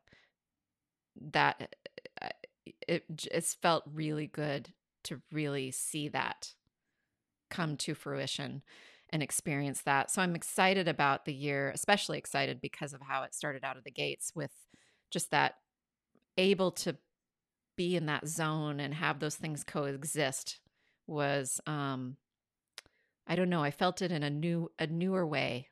that 1.33 1.75
uh, 2.21 2.29
it 2.89 3.05
j- 3.15 3.31
it's 3.33 3.55
felt 3.55 3.85
really 3.93 4.27
good 4.27 4.73
to 5.05 5.21
really 5.33 5.71
see 5.71 6.09
that 6.09 6.55
come 7.51 7.77
to 7.77 7.95
fruition 7.95 8.63
and 9.13 9.23
experience 9.23 9.83
that. 9.83 10.11
So 10.11 10.23
I'm 10.23 10.35
excited 10.35 10.89
about 10.89 11.25
the 11.25 11.35
year, 11.35 11.71
especially 11.71 12.19
excited 12.19 12.61
because 12.61 12.93
of 12.95 13.03
how 13.03 13.23
it 13.25 13.35
started 13.35 13.65
out 13.65 13.77
of 13.77 13.85
the 13.85 13.91
gates 13.91 14.33
with 14.35 14.53
just 15.11 15.31
that 15.31 15.57
able 16.39 16.73
to 16.73 16.97
be 17.77 17.97
in 17.97 18.07
that 18.07 18.29
zone 18.29 18.81
and 18.81 18.95
have 18.95 19.21
those 19.21 19.37
things 19.37 19.65
coexist 19.65 20.61
was 21.07 21.61
um 21.67 22.17
I 23.27 23.35
don't 23.37 23.51
know, 23.51 23.65
I 23.65 23.71
felt 23.73 24.01
it 24.03 24.13
in 24.13 24.23
a 24.23 24.31
new 24.31 24.71
a 24.79 24.87
newer 24.87 25.27
way. 25.27 25.71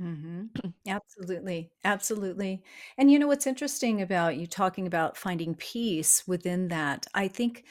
Mm-hmm. 0.00 0.46
Absolutely, 0.88 1.70
absolutely. 1.84 2.64
And 2.98 3.10
you 3.10 3.18
know 3.18 3.28
what's 3.28 3.46
interesting 3.46 4.02
about 4.02 4.36
you 4.36 4.46
talking 4.48 4.86
about 4.86 5.16
finding 5.16 5.54
peace 5.54 6.26
within 6.26 6.68
that? 6.68 7.06
I 7.14 7.28
think 7.28 7.64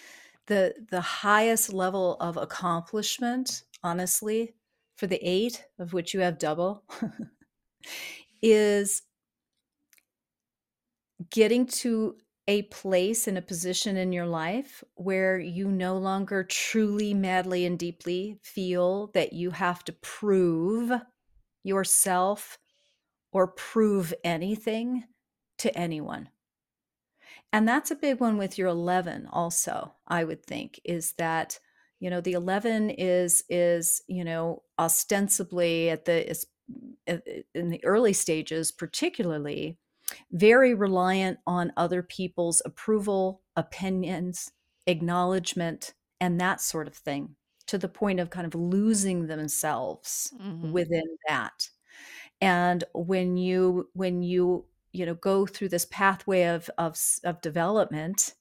the 0.47 0.75
the 0.89 1.01
highest 1.01 1.73
level 1.73 2.15
of 2.21 2.37
accomplishment, 2.37 3.63
honestly, 3.83 4.53
for 5.01 5.07
the 5.07 5.27
8 5.27 5.65
of 5.79 5.93
which 5.93 6.13
you 6.13 6.19
have 6.19 6.37
double, 6.37 6.83
is 8.43 9.01
getting 11.31 11.65
to 11.65 12.17
a 12.47 12.61
place 12.61 13.27
and 13.27 13.35
a 13.35 13.41
position 13.41 13.97
in 13.97 14.13
your 14.13 14.27
life 14.27 14.83
where 14.93 15.39
you 15.39 15.71
no 15.71 15.97
longer 15.97 16.43
truly, 16.43 17.15
madly, 17.15 17.65
and 17.65 17.79
deeply 17.79 18.37
feel 18.43 19.07
that 19.15 19.33
you 19.33 19.49
have 19.49 19.83
to 19.85 19.91
prove 19.91 20.91
yourself 21.63 22.59
or 23.31 23.47
prove 23.47 24.13
anything 24.23 25.05
to 25.57 25.75
anyone. 25.75 26.29
And 27.51 27.67
that's 27.67 27.89
a 27.89 27.95
big 27.95 28.19
one 28.19 28.37
with 28.37 28.59
your 28.59 28.67
11 28.67 29.29
also, 29.31 29.95
I 30.07 30.25
would 30.25 30.45
think, 30.45 30.79
is 30.83 31.13
that, 31.13 31.57
you 32.01 32.11
know, 32.11 32.21
the 32.21 32.33
11 32.33 32.91
is 32.91 33.45
is, 33.49 34.03
you 34.09 34.25
know, 34.25 34.63
ostensibly 34.79 35.89
at 35.91 36.05
the 36.05 36.29
is 36.29 36.47
uh, 37.07 37.17
in 37.53 37.69
the 37.69 37.83
early 37.85 38.13
stages 38.13 38.71
particularly 38.71 39.79
very 40.31 40.73
reliant 40.73 41.39
on 41.47 41.71
other 41.77 42.03
people's 42.03 42.61
approval, 42.65 43.43
opinions, 43.55 44.51
acknowledgement, 44.87 45.93
and 46.19 46.39
that 46.41 46.61
sort 46.61 46.87
of 46.87 46.95
thing 46.95 47.35
to 47.67 47.77
the 47.77 47.87
point 47.89 48.19
of 48.19 48.29
kind 48.29 48.45
of 48.47 48.55
losing 48.55 49.27
themselves 49.27 50.33
Mhm. 50.39 50.73
within 50.73 51.03
that. 51.27 51.69
And 52.41 52.83
when 52.93 53.37
you 53.37 53.89
when 53.93 54.23
you, 54.23 54.67
you 54.93 55.05
know, 55.05 55.15
go 55.15 55.45
through 55.45 55.69
this 55.69 55.85
pathway 55.85 56.43
of 56.45 56.69
of 56.77 56.97
of 57.23 57.41
development, 57.41 58.35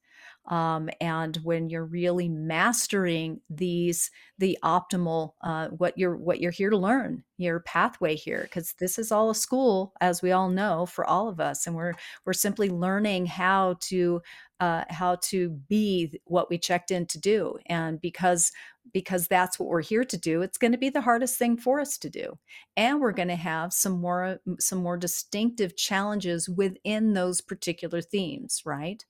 um, 0.50 0.90
and 1.00 1.36
when 1.44 1.70
you're 1.70 1.84
really 1.86 2.28
mastering 2.28 3.40
these 3.48 4.10
the 4.38 4.58
optimal, 4.64 5.32
uh, 5.42 5.68
what 5.68 5.96
you're 5.96 6.16
what 6.16 6.40
you're 6.40 6.50
here 6.50 6.70
to 6.70 6.76
learn, 6.76 7.22
your 7.38 7.60
pathway 7.60 8.16
here, 8.16 8.42
because 8.42 8.74
this 8.80 8.98
is 8.98 9.12
all 9.12 9.30
a 9.30 9.34
school, 9.34 9.92
as 10.00 10.22
we 10.22 10.32
all 10.32 10.48
know, 10.50 10.86
for 10.86 11.06
all 11.06 11.28
of 11.28 11.38
us, 11.40 11.66
and 11.66 11.76
we're 11.76 11.94
we're 12.26 12.32
simply 12.32 12.68
learning 12.68 13.26
how 13.26 13.76
to, 13.80 14.20
uh, 14.58 14.84
how 14.90 15.16
to 15.22 15.50
be 15.68 16.20
what 16.24 16.50
we 16.50 16.58
checked 16.58 16.90
in 16.90 17.06
to 17.06 17.18
do, 17.20 17.56
and 17.66 18.00
because 18.00 18.50
because 18.92 19.28
that's 19.28 19.58
what 19.58 19.68
we're 19.68 19.82
here 19.82 20.04
to 20.04 20.16
do, 20.16 20.42
it's 20.42 20.58
gonna 20.58 20.78
be 20.78 20.90
the 20.90 21.00
hardest 21.00 21.38
thing 21.38 21.56
for 21.56 21.80
us 21.80 21.98
to 21.98 22.10
do. 22.10 22.38
And 22.76 23.00
we're 23.00 23.12
going 23.12 23.28
to 23.28 23.36
have 23.36 23.72
some 23.72 24.00
more 24.00 24.38
some 24.58 24.82
more 24.82 24.96
distinctive 24.96 25.76
challenges 25.76 26.48
within 26.48 27.14
those 27.14 27.40
particular 27.40 28.00
themes 28.00 28.62
right? 28.64 29.04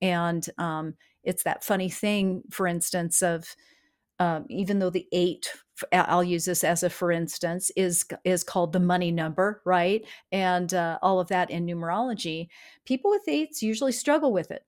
And 0.00 0.46
um, 0.58 0.94
it's 1.24 1.44
that 1.44 1.64
funny 1.64 1.88
thing 1.90 2.42
for 2.50 2.66
instance 2.66 3.22
of 3.22 3.54
um, 4.18 4.46
even 4.48 4.78
though 4.78 4.90
the 4.90 5.08
eight 5.12 5.50
i'll 5.92 6.22
use 6.22 6.44
this 6.44 6.62
as 6.62 6.84
a 6.84 6.90
for 6.90 7.10
instance 7.10 7.70
is 7.76 8.04
is 8.24 8.44
called 8.44 8.72
the 8.72 8.80
money 8.80 9.10
number 9.10 9.62
right? 9.64 10.04
And 10.30 10.72
uh, 10.74 10.98
all 11.02 11.20
of 11.20 11.28
that 11.28 11.50
in 11.50 11.66
numerology 11.66 12.48
people 12.84 13.10
with 13.10 13.26
eights 13.28 13.62
usually 13.62 13.92
struggle 13.92 14.32
with 14.32 14.50
it 14.50 14.64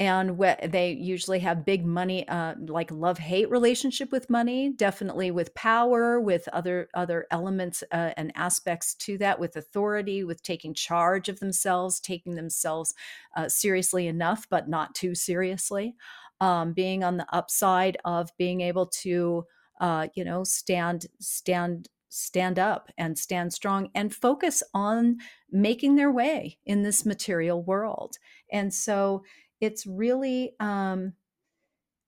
and 0.00 0.40
they 0.72 0.92
usually 0.92 1.38
have 1.40 1.64
big 1.64 1.84
money 1.84 2.26
uh, 2.26 2.54
like 2.66 2.90
love 2.90 3.18
hate 3.18 3.50
relationship 3.50 4.10
with 4.10 4.30
money 4.30 4.72
definitely 4.72 5.30
with 5.30 5.54
power 5.54 6.18
with 6.18 6.48
other 6.48 6.88
other 6.94 7.26
elements 7.30 7.84
uh, 7.92 8.10
and 8.16 8.32
aspects 8.34 8.94
to 8.94 9.18
that 9.18 9.38
with 9.38 9.54
authority 9.56 10.24
with 10.24 10.42
taking 10.42 10.74
charge 10.74 11.28
of 11.28 11.38
themselves 11.38 12.00
taking 12.00 12.34
themselves 12.34 12.94
uh, 13.36 13.48
seriously 13.48 14.06
enough 14.06 14.48
but 14.48 14.68
not 14.68 14.94
too 14.94 15.14
seriously. 15.14 15.94
Um, 16.40 16.72
being 16.72 17.04
on 17.04 17.18
the 17.18 17.26
upside 17.34 17.98
of 18.06 18.30
being 18.38 18.62
able 18.62 18.86
to 18.86 19.44
uh, 19.78 20.08
you 20.14 20.24
know 20.24 20.42
stand 20.42 21.06
stand 21.20 21.88
stand 22.08 22.58
up 22.58 22.88
and 22.98 23.18
stand 23.18 23.52
strong 23.52 23.88
and 23.94 24.14
focus 24.14 24.62
on 24.74 25.18
making 25.50 25.94
their 25.94 26.10
way 26.10 26.58
in 26.64 26.82
this 26.82 27.06
material 27.06 27.62
world. 27.62 28.16
And 28.50 28.74
so 28.74 29.22
it's 29.60 29.86
really 29.86 30.54
um 30.60 31.14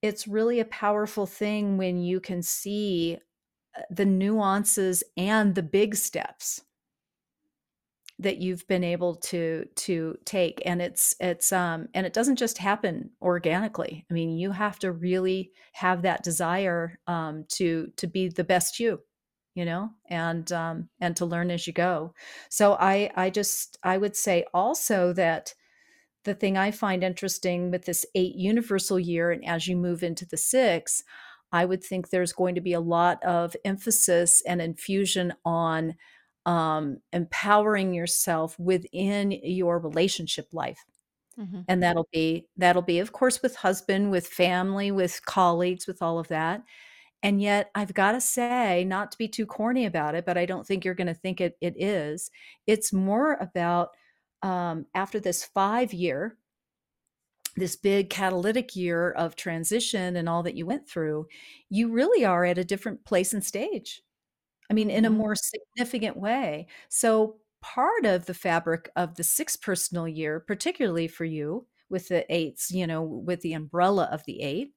it's 0.03 0.27
really 0.27 0.61
a 0.61 0.65
powerful 0.67 1.27
thing 1.27 1.79
when 1.79 1.99
you 1.99 2.21
can 2.21 2.43
see 2.43 3.19
uh, 3.77 3.83
the 3.91 4.05
nuances 4.07 5.05
and 5.17 5.55
the 5.55 5.63
big 5.63 5.95
steps 5.95 6.63
that 8.19 8.39
you've 8.39 8.67
been 8.69 8.85
able 8.85 9.17
to 9.17 9.65
to 9.75 10.17
take 10.25 10.63
and 10.65 10.81
it's 10.81 11.15
it's 11.19 11.51
um 11.53 11.89
and 11.95 12.07
it 12.07 12.13
doesn't 12.13 12.37
just 12.37 12.59
happen 12.59 13.11
organically. 13.21 14.07
I 14.11 14.15
mean 14.15 14.37
you 14.39 14.53
have 14.53 14.79
to 14.81 14.93
really 14.93 15.51
have 15.73 16.03
that 16.03 16.23
desire 16.23 16.99
um 17.07 17.45
to 17.51 17.91
to 17.97 18.07
be 18.07 18.29
the 18.29 18.45
best 18.45 18.79
you 18.79 19.01
you 19.55 19.65
know 19.65 19.91
and 20.09 20.51
um 20.53 20.89
and 21.01 21.17
to 21.17 21.27
learn 21.27 21.51
as 21.51 21.67
you 21.67 21.73
go. 21.73 22.15
So 22.51 22.75
i 22.79 23.11
i 23.17 23.31
just 23.31 23.79
i 23.83 23.99
would 23.99 24.15
say 24.17 24.45
also 24.55 25.13
that 25.15 25.55
the 26.25 26.35
thing 26.35 26.57
I 26.57 26.71
find 26.71 27.03
interesting 27.03 27.71
with 27.71 27.85
this 27.85 28.07
eight 28.15 28.37
universal 28.37 28.99
year, 28.99 29.31
and 29.31 29.45
as 29.45 29.67
you 29.67 29.77
move 29.77 30.03
into 30.03 30.27
the 30.27 30.37
six, 30.37 31.03
I 31.53 31.65
would 31.65 31.85
think 31.85 32.09
there's 32.09 32.33
going 32.33 32.55
to 32.55 32.61
be 32.61 32.73
a 32.73 32.81
lot 32.81 33.23
of 33.23 33.55
emphasis 33.65 34.43
and 34.47 34.63
infusion 34.63 35.35
on 35.45 35.95
um, 36.47 36.99
empowering 37.13 37.93
yourself 37.95 38.59
within 38.59 39.31
your 39.31 39.79
relationship 39.79 40.49
life. 40.53 40.85
Mm-hmm. 41.39 41.61
And 41.69 41.83
that'll 41.83 42.09
be 42.13 42.47
that'll 42.57 42.83
be, 42.83 42.99
of 42.99 43.13
course, 43.13 43.43
with 43.43 43.57
husband, 43.57 44.11
with 44.11 44.27
family, 44.27 44.91
with 44.91 45.25
colleagues, 45.25 45.87
with 45.87 46.03
all 46.03 46.19
of 46.19 46.29
that. 46.29 46.63
And 47.23 47.41
yet, 47.41 47.71
I've 47.75 47.95
got 47.95 48.13
to 48.13 48.21
say, 48.21 48.85
not 48.85 49.13
to 49.13 49.19
be 49.19 49.29
too 49.29 49.47
corny 49.47 49.87
about 49.87 50.15
it, 50.15 50.27
but 50.27 50.37
I 50.37 50.45
don't 50.45 50.67
think 50.67 50.85
you're 50.85 50.95
going 50.95 51.07
to 51.07 51.15
think 51.15 51.41
it 51.41 51.57
it 51.61 51.75
is. 51.77 52.31
It's 52.67 52.93
more 52.93 53.35
about 53.41 53.91
um, 54.43 54.87
after 54.95 55.21
this 55.21 55.45
five 55.45 55.93
year, 55.93 56.37
this 57.57 57.77
big 57.77 58.11
catalytic 58.11 58.75
year 58.75 59.11
of 59.11 59.37
transition 59.37 60.17
and 60.17 60.29
all 60.29 60.43
that 60.43 60.57
you 60.57 60.67
went 60.67 60.89
through, 60.89 61.27
you 61.69 61.91
really 61.91 62.25
are 62.25 62.45
at 62.45 62.59
a 62.59 62.65
different 62.65 63.05
place 63.05 63.33
and 63.33 63.45
stage. 63.45 64.03
I 64.71 64.75
mean, 64.75 64.91
in 64.91 65.05
a 65.05 65.11
mm-hmm. 65.11 65.19
more 65.19 65.35
significant 65.35 66.17
way. 66.17 66.67
So, 66.89 67.37
part 67.61 68.07
of 68.07 68.27
the 68.27 68.35
fabric 68.35 68.91
of 68.97 69.15
the 69.15 69.23
sixth 69.23 69.61
personal 69.63 70.09
year, 70.09 70.41
particularly 70.41 71.07
for 71.07 71.25
you 71.25 71.67
with 71.91 72.09
the 72.09 72.25
eights, 72.35 72.71
you 72.73 72.87
know, 72.87 73.03
with 73.03 73.43
the 73.43 73.53
umbrella 73.53 74.09
of 74.11 74.25
the 74.25 74.41
eight, 74.41 74.73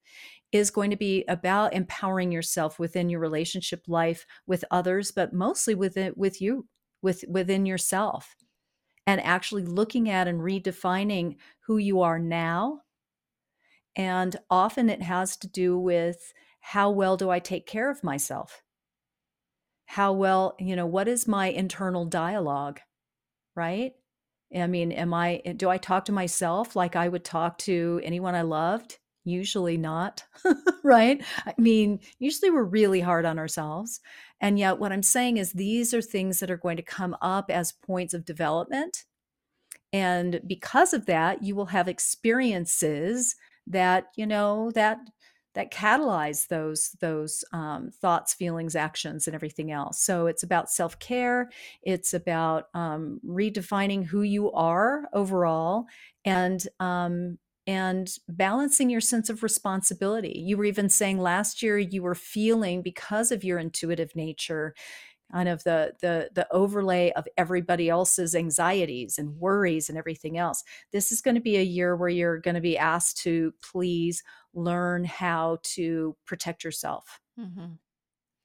is 0.51 0.69
going 0.69 0.91
to 0.91 0.97
be 0.97 1.23
about 1.27 1.73
empowering 1.73 2.31
yourself 2.31 2.77
within 2.77 3.09
your 3.09 3.19
relationship 3.21 3.83
life 3.87 4.25
with 4.45 4.65
others, 4.69 5.11
but 5.11 5.33
mostly 5.33 5.73
within 5.73 6.13
with 6.15 6.41
you, 6.41 6.67
with 7.01 7.23
within 7.27 7.65
yourself 7.65 8.35
and 9.07 9.21
actually 9.21 9.63
looking 9.63 10.09
at 10.09 10.27
and 10.27 10.41
redefining 10.41 11.35
who 11.67 11.77
you 11.77 12.01
are 12.01 12.19
now. 12.19 12.81
And 13.95 14.35
often 14.49 14.89
it 14.89 15.01
has 15.01 15.37
to 15.37 15.47
do 15.47 15.77
with 15.77 16.33
how 16.59 16.89
well 16.89 17.17
do 17.17 17.29
I 17.29 17.39
take 17.39 17.67
care 17.67 17.89
of 17.89 18.03
myself? 18.03 18.61
How 19.85 20.13
well, 20.13 20.55
you 20.59 20.75
know, 20.75 20.87
what 20.87 21.07
is 21.07 21.27
my 21.27 21.47
internal 21.47 22.05
dialogue? 22.05 22.79
Right? 23.55 23.93
I 24.55 24.67
mean, 24.67 24.91
am 24.91 25.13
I, 25.13 25.41
eh, 25.45 25.53
do 25.53 25.69
I 25.69 25.77
talk 25.77 26.05
to 26.05 26.11
myself 26.11 26.75
like 26.75 26.95
I 26.95 27.07
would 27.07 27.23
talk 27.23 27.57
to 27.59 28.01
anyone 28.03 28.35
I 28.35 28.41
loved? 28.43 28.97
Usually 29.23 29.77
not, 29.77 30.23
right? 30.83 31.23
I 31.45 31.53
mean, 31.57 31.99
usually 32.19 32.51
we're 32.51 32.63
really 32.63 33.01
hard 33.01 33.25
on 33.25 33.39
ourselves. 33.39 34.01
And 34.41 34.59
yet, 34.59 34.79
what 34.79 34.91
I'm 34.91 35.03
saying 35.03 35.37
is, 35.37 35.53
these 35.53 35.93
are 35.93 36.01
things 36.01 36.39
that 36.39 36.51
are 36.51 36.57
going 36.57 36.77
to 36.77 36.83
come 36.83 37.15
up 37.21 37.49
as 37.49 37.71
points 37.71 38.13
of 38.13 38.25
development. 38.25 39.05
And 39.93 40.41
because 40.45 40.93
of 40.93 41.05
that, 41.05 41.43
you 41.43 41.55
will 41.55 41.67
have 41.67 41.87
experiences 41.87 43.35
that, 43.67 44.07
you 44.15 44.27
know, 44.27 44.71
that 44.71 44.97
that 45.53 45.71
catalyze 45.71 46.49
those 46.49 46.91
those 46.99 47.45
um, 47.53 47.89
thoughts 48.01 48.33
feelings 48.33 48.75
actions 48.75 49.25
and 49.25 49.33
everything 49.33 49.71
else. 49.71 50.01
So 50.01 50.27
it's 50.27 50.43
about 50.43 50.69
self-care. 50.69 51.49
It's 51.81 52.13
about 52.13 52.65
um, 52.73 53.21
redefining 53.25 54.05
who 54.05 54.23
you 54.23 54.51
are 54.51 55.05
overall. 55.13 55.85
And 56.25 56.61
um, 56.81 57.37
and 57.67 58.11
balancing 58.27 58.89
your 58.89 59.01
sense 59.01 59.29
of 59.29 59.43
responsibility. 59.43 60.41
You 60.45 60.57
were 60.57 60.65
even 60.65 60.89
saying 60.89 61.19
last 61.19 61.63
year 61.63 61.79
you 61.79 62.03
were 62.03 62.15
feeling 62.15 62.81
because 62.81 63.31
of 63.31 63.43
your 63.43 63.57
intuitive 63.57 64.15
nature 64.15 64.75
kind 65.31 65.49
of 65.49 65.63
the 65.63 65.93
the 66.01 66.29
the 66.33 66.47
overlay 66.51 67.11
of 67.11 67.27
everybody 67.37 67.89
else's 67.89 68.35
anxieties 68.35 69.17
and 69.17 69.37
worries 69.37 69.89
and 69.89 69.97
everything 69.97 70.37
else. 70.37 70.63
This 70.91 71.11
is 71.11 71.21
going 71.21 71.35
to 71.35 71.41
be 71.41 71.57
a 71.57 71.63
year 71.63 71.95
where 71.95 72.09
you're 72.09 72.39
going 72.39 72.55
to 72.55 72.61
be 72.61 72.77
asked 72.77 73.17
to 73.23 73.53
please 73.61 74.23
learn 74.53 75.03
how 75.03 75.57
to 75.63 76.15
protect 76.25 76.63
yourself. 76.63 77.19
Mm-hmm. 77.39 77.73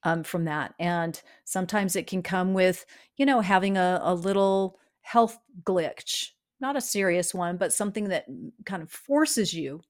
Um, 0.02 0.24
from 0.24 0.46
that. 0.46 0.72
And 0.80 1.20
sometimes 1.44 1.94
it 1.94 2.06
can 2.06 2.22
come 2.22 2.54
with, 2.54 2.86
you 3.18 3.26
know, 3.26 3.42
having 3.42 3.76
a, 3.76 4.00
a 4.02 4.14
little 4.14 4.78
health 5.02 5.38
glitch 5.62 6.30
not 6.60 6.76
a 6.76 6.80
serious 6.80 7.34
one, 7.34 7.56
but 7.56 7.72
something 7.72 8.08
that 8.08 8.26
kind 8.66 8.82
of 8.82 8.90
forces 8.90 9.54
you 9.54 9.80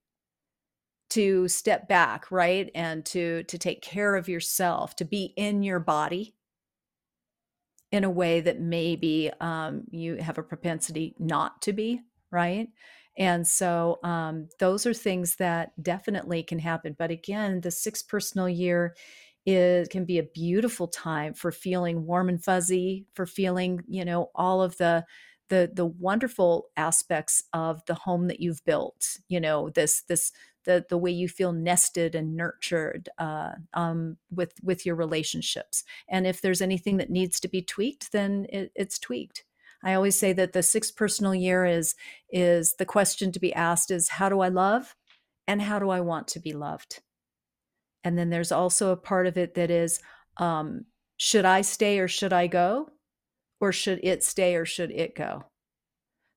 to 1.11 1.49
step 1.49 1.89
back, 1.89 2.31
right? 2.31 2.71
And 2.75 3.05
to 3.07 3.43
to 3.45 3.59
take 3.59 3.83
care 3.83 4.15
of 4.17 4.29
yourself, 4.29 4.97
to 4.97 5.05
be 5.05 5.33
in 5.37 5.63
your 5.63 5.81
body 5.81 6.35
in 7.93 8.05
a 8.05 8.11
way 8.11 8.41
that 8.41 8.61
maybe 8.61 9.31
um, 9.41 9.83
you 9.91 10.17
have 10.17 10.39
a 10.39 10.43
propensity 10.43 11.15
not 11.19 11.61
to 11.63 11.73
be, 11.73 12.01
right? 12.31 12.69
And 13.19 13.47
so 13.47 13.99
um, 14.05 14.49
those 14.61 14.87
are 14.87 14.95
things 14.95 15.37
that 15.37 15.73
definitely 15.83 16.43
can 16.43 16.61
happen. 16.61 16.95
But 16.97 17.11
again, 17.11 17.61
the 17.61 17.71
sixth 17.71 18.09
personal 18.09 18.49
year 18.49 18.95
is 19.45 19.89
can 19.89 20.05
be 20.05 20.19
a 20.19 20.23
beautiful 20.23 20.87
time 20.87 21.35
for 21.35 21.51
feeling 21.51 22.07
warm 22.07 22.29
and 22.29 22.43
fuzzy, 22.43 23.07
for 23.15 23.27
feeling, 23.27 23.83
you 23.89 24.05
know, 24.05 24.31
all 24.35 24.63
of 24.63 24.77
the 24.77 25.05
the 25.51 25.71
the 25.73 25.87
wonderful 25.87 26.67
aspects 26.77 27.45
of 27.53 27.85
the 27.87 27.95
home 27.95 28.29
that 28.29 28.41
you've 28.41 28.65
built 28.65 29.19
you 29.29 29.39
know 29.39 29.69
this 29.71 30.03
this 30.09 30.33
the 30.65 30.85
the 30.89 30.99
way 30.99 31.11
you 31.11 31.29
feel 31.29 31.53
nested 31.53 32.15
and 32.15 32.37
nurtured 32.37 33.09
uh, 33.19 33.53
um, 33.75 34.17
with 34.31 34.55
with 34.63 34.85
your 34.85 34.95
relationships. 34.95 35.85
And 36.09 36.27
if 36.27 36.41
there's 36.41 36.63
anything 36.63 36.99
that 36.99 37.11
needs 37.11 37.41
to 37.41 37.49
be 37.49 37.63
tweaked 37.63 38.13
then 38.13 38.47
it, 38.51 38.73
it's 38.75 38.99
tweaked. 38.99 39.45
I 39.83 39.95
always 39.95 40.19
say 40.19 40.33
that 40.35 40.53
the 40.53 40.63
sixth 40.63 40.97
personal 40.97 41.35
year 41.35 41.65
is 41.65 41.95
is 42.31 42.75
the 42.79 42.87
question 42.87 43.33
to 43.33 43.41
be 43.41 43.55
asked 43.55 43.91
is 43.91 44.09
how 44.09 44.29
do 44.29 44.41
i 44.41 44.49
love? 44.49 44.95
And 45.47 45.63
how 45.63 45.79
do 45.79 45.91
i 45.91 46.01
want 46.01 46.29
to 46.29 46.41
be 46.41 46.53
loved? 46.53 47.01
And 48.05 48.17
then 48.17 48.31
there's 48.31 48.53
also 48.53 48.93
a 48.93 48.97
part 48.97 49.27
of 49.27 49.37
it 49.37 49.55
that 49.55 49.71
is 49.71 50.01
um, 50.37 50.87
should 51.17 51.45
i 51.45 51.61
stay 51.63 51.99
or 51.99 52.09
should 52.09 52.33
i 52.33 52.47
go 52.47 52.91
or 53.61 53.73
should 53.73 54.01
it 54.03 54.25
stay 54.25 54.57
or 54.57 54.65
should 54.65 54.91
it 54.91 55.15
go? 55.15 55.45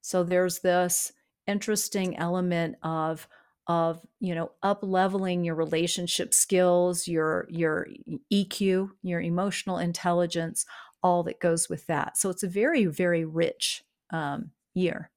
So 0.01 0.23
there's 0.23 0.59
this 0.59 1.13
interesting 1.47 2.17
element 2.17 2.75
of 2.83 3.27
of 3.67 4.01
you 4.19 4.35
know 4.35 4.51
up 4.61 4.79
leveling 4.81 5.43
your 5.43 5.55
relationship 5.55 6.33
skills 6.33 7.07
your 7.07 7.47
your 7.49 7.87
eq 8.31 8.89
your 9.01 9.21
emotional 9.21 9.77
intelligence 9.77 10.65
all 11.01 11.23
that 11.23 11.39
goes 11.39 11.69
with 11.69 11.85
that 11.87 12.17
so 12.17 12.29
it's 12.29 12.43
a 12.43 12.47
very 12.47 12.85
very 12.85 13.23
rich 13.23 13.83
um, 14.09 14.51
year 14.73 15.09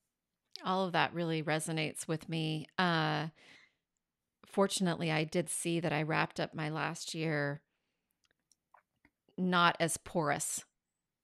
all 0.65 0.85
of 0.85 0.93
that 0.93 1.13
really 1.13 1.43
resonates 1.43 2.07
with 2.07 2.29
me 2.29 2.67
uh 2.79 3.27
fortunately 4.47 5.11
i 5.11 5.25
did 5.25 5.49
see 5.49 5.81
that 5.81 5.93
i 5.93 6.03
wrapped 6.03 6.39
up 6.39 6.55
my 6.55 6.69
last 6.69 7.15
year 7.15 7.61
not 9.37 9.77
as 9.81 9.97
porous 9.97 10.65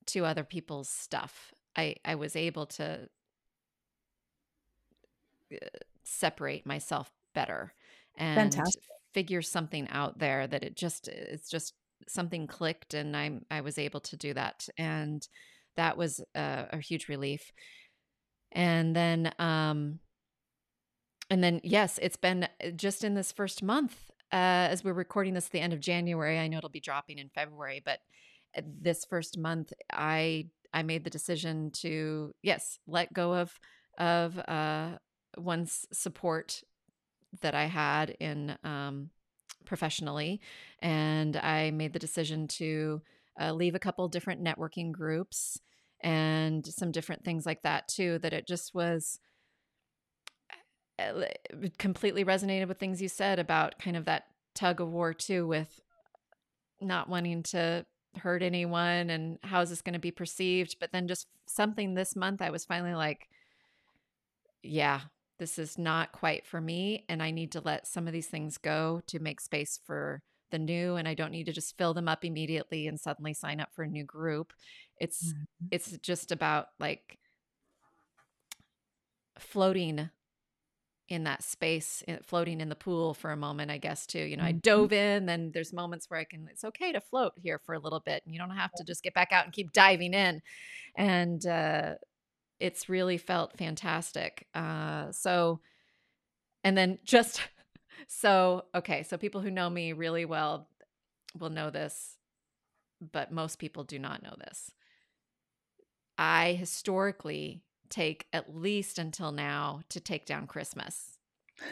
to 0.06 0.24
other 0.24 0.44
people's 0.44 0.88
stuff. 0.88 1.52
I 1.76 1.96
I 2.04 2.14
was 2.14 2.36
able 2.36 2.66
to 2.66 3.08
uh, 5.52 5.56
separate 6.04 6.66
myself 6.66 7.10
better 7.34 7.72
and 8.16 8.36
Fantastic. 8.36 8.82
figure 9.14 9.42
something 9.42 9.88
out 9.88 10.18
there 10.18 10.46
that 10.46 10.62
it 10.62 10.76
just 10.76 11.08
it's 11.08 11.48
just 11.50 11.74
something 12.08 12.46
clicked 12.46 12.94
and 12.94 13.16
I'm 13.16 13.44
I 13.50 13.60
was 13.60 13.78
able 13.78 14.00
to 14.00 14.16
do 14.16 14.34
that 14.34 14.68
and 14.76 15.26
that 15.76 15.96
was 15.96 16.20
a, 16.34 16.66
a 16.72 16.78
huge 16.78 17.08
relief. 17.08 17.52
And 18.52 18.94
then 18.94 19.32
um 19.38 20.00
and 21.30 21.42
then 21.42 21.60
yes, 21.64 21.98
it's 22.02 22.16
been 22.16 22.44
uh, 22.44 22.70
just 22.76 23.04
in 23.04 23.14
this 23.14 23.32
first 23.32 23.62
month 23.62 24.10
uh, 24.32 24.68
as 24.70 24.84
we're 24.84 24.92
recording 24.92 25.34
this 25.34 25.46
at 25.46 25.52
the 25.52 25.60
end 25.60 25.72
of 25.72 25.80
January. 25.80 26.38
I 26.38 26.48
know 26.48 26.58
it'll 26.58 26.70
be 26.70 26.80
dropping 26.80 27.18
in 27.18 27.30
February, 27.30 27.82
but 27.84 28.00
this 28.80 29.04
first 29.04 29.38
month, 29.38 29.72
I 29.92 30.48
I 30.72 30.82
made 30.82 31.04
the 31.04 31.10
decision 31.10 31.70
to 31.82 32.34
yes 32.42 32.78
let 32.86 33.12
go 33.12 33.34
of 33.34 33.58
of 33.98 34.38
uh, 34.38 34.98
one's 35.36 35.86
support 35.92 36.62
that 37.40 37.54
I 37.54 37.64
had 37.64 38.10
in 38.20 38.56
um, 38.64 39.10
professionally, 39.64 40.40
and 40.80 41.36
I 41.36 41.70
made 41.70 41.92
the 41.92 41.98
decision 41.98 42.48
to 42.48 43.02
uh, 43.40 43.52
leave 43.52 43.74
a 43.74 43.80
couple 43.80 44.06
different 44.08 44.42
networking 44.42 44.92
groups 44.92 45.58
and 46.02 46.66
some 46.66 46.90
different 46.90 47.24
things 47.24 47.46
like 47.46 47.62
that 47.62 47.88
too. 47.88 48.18
That 48.18 48.32
it 48.32 48.46
just 48.46 48.74
was 48.74 49.18
uh, 50.98 51.24
completely 51.78 52.24
resonated 52.24 52.68
with 52.68 52.78
things 52.78 53.00
you 53.00 53.08
said 53.08 53.38
about 53.38 53.78
kind 53.78 53.96
of 53.96 54.04
that 54.06 54.24
tug 54.54 54.80
of 54.80 54.88
war 54.88 55.14
too 55.14 55.46
with 55.46 55.80
not 56.80 57.08
wanting 57.08 57.42
to 57.42 57.86
hurt 58.16 58.42
anyone 58.42 59.10
and 59.10 59.38
how 59.42 59.60
is 59.60 59.70
this 59.70 59.82
going 59.82 59.94
to 59.94 59.98
be 59.98 60.10
perceived 60.10 60.76
but 60.78 60.92
then 60.92 61.08
just 61.08 61.26
something 61.46 61.94
this 61.94 62.14
month 62.14 62.42
i 62.42 62.50
was 62.50 62.64
finally 62.64 62.94
like 62.94 63.28
yeah 64.62 65.00
this 65.38 65.58
is 65.58 65.78
not 65.78 66.12
quite 66.12 66.46
for 66.46 66.60
me 66.60 67.04
and 67.08 67.22
i 67.22 67.30
need 67.30 67.50
to 67.52 67.60
let 67.60 67.86
some 67.86 68.06
of 68.06 68.12
these 68.12 68.26
things 68.26 68.58
go 68.58 69.00
to 69.06 69.18
make 69.18 69.40
space 69.40 69.80
for 69.86 70.20
the 70.50 70.58
new 70.58 70.96
and 70.96 71.08
i 71.08 71.14
don't 71.14 71.32
need 71.32 71.46
to 71.46 71.52
just 71.52 71.76
fill 71.78 71.94
them 71.94 72.08
up 72.08 72.24
immediately 72.24 72.86
and 72.86 73.00
suddenly 73.00 73.32
sign 73.32 73.60
up 73.60 73.70
for 73.72 73.82
a 73.82 73.88
new 73.88 74.04
group 74.04 74.52
it's 74.98 75.32
mm-hmm. 75.32 75.66
it's 75.70 75.96
just 75.98 76.30
about 76.30 76.68
like 76.78 77.18
floating 79.38 80.10
in 81.12 81.24
that 81.24 81.42
space 81.42 82.02
eh, 82.08 82.16
floating 82.22 82.60
in 82.60 82.68
the 82.68 82.74
pool 82.74 83.12
for 83.12 83.30
a 83.30 83.36
moment 83.36 83.70
i 83.70 83.78
guess 83.78 84.06
too. 84.06 84.20
You 84.22 84.36
know 84.36 84.44
i 84.44 84.52
mm-hmm. 84.52 84.58
dove 84.58 84.92
in 84.92 85.26
then 85.26 85.50
there's 85.52 85.72
moments 85.72 86.08
where 86.08 86.18
i 86.18 86.24
can 86.24 86.48
it's 86.50 86.64
okay 86.64 86.92
to 86.92 87.00
float 87.00 87.34
here 87.36 87.58
for 87.58 87.74
a 87.74 87.78
little 87.78 88.00
bit 88.00 88.22
and 88.24 88.34
you 88.34 88.40
don't 88.40 88.50
have 88.50 88.72
to 88.74 88.84
just 88.84 89.02
get 89.02 89.14
back 89.14 89.30
out 89.32 89.44
and 89.44 89.52
keep 89.52 89.72
diving 89.72 90.14
in. 90.14 90.42
And 90.96 91.44
uh 91.46 91.94
it's 92.58 92.88
really 92.88 93.18
felt 93.18 93.58
fantastic. 93.58 94.46
Uh 94.54 95.12
so 95.12 95.60
and 96.64 96.76
then 96.76 96.98
just 97.04 97.42
so 98.08 98.64
okay 98.74 99.02
so 99.02 99.16
people 99.18 99.42
who 99.42 99.50
know 99.50 99.68
me 99.68 99.92
really 99.92 100.24
well 100.24 100.68
will 101.38 101.50
know 101.50 101.70
this 101.70 102.16
but 103.12 103.32
most 103.32 103.58
people 103.58 103.84
do 103.84 103.98
not 103.98 104.22
know 104.22 104.34
this. 104.38 104.70
I 106.16 106.52
historically 106.52 107.62
take 107.92 108.26
at 108.32 108.54
least 108.54 108.98
until 108.98 109.30
now 109.30 109.82
to 109.90 110.00
take 110.00 110.26
down 110.26 110.46
Christmas. 110.46 111.18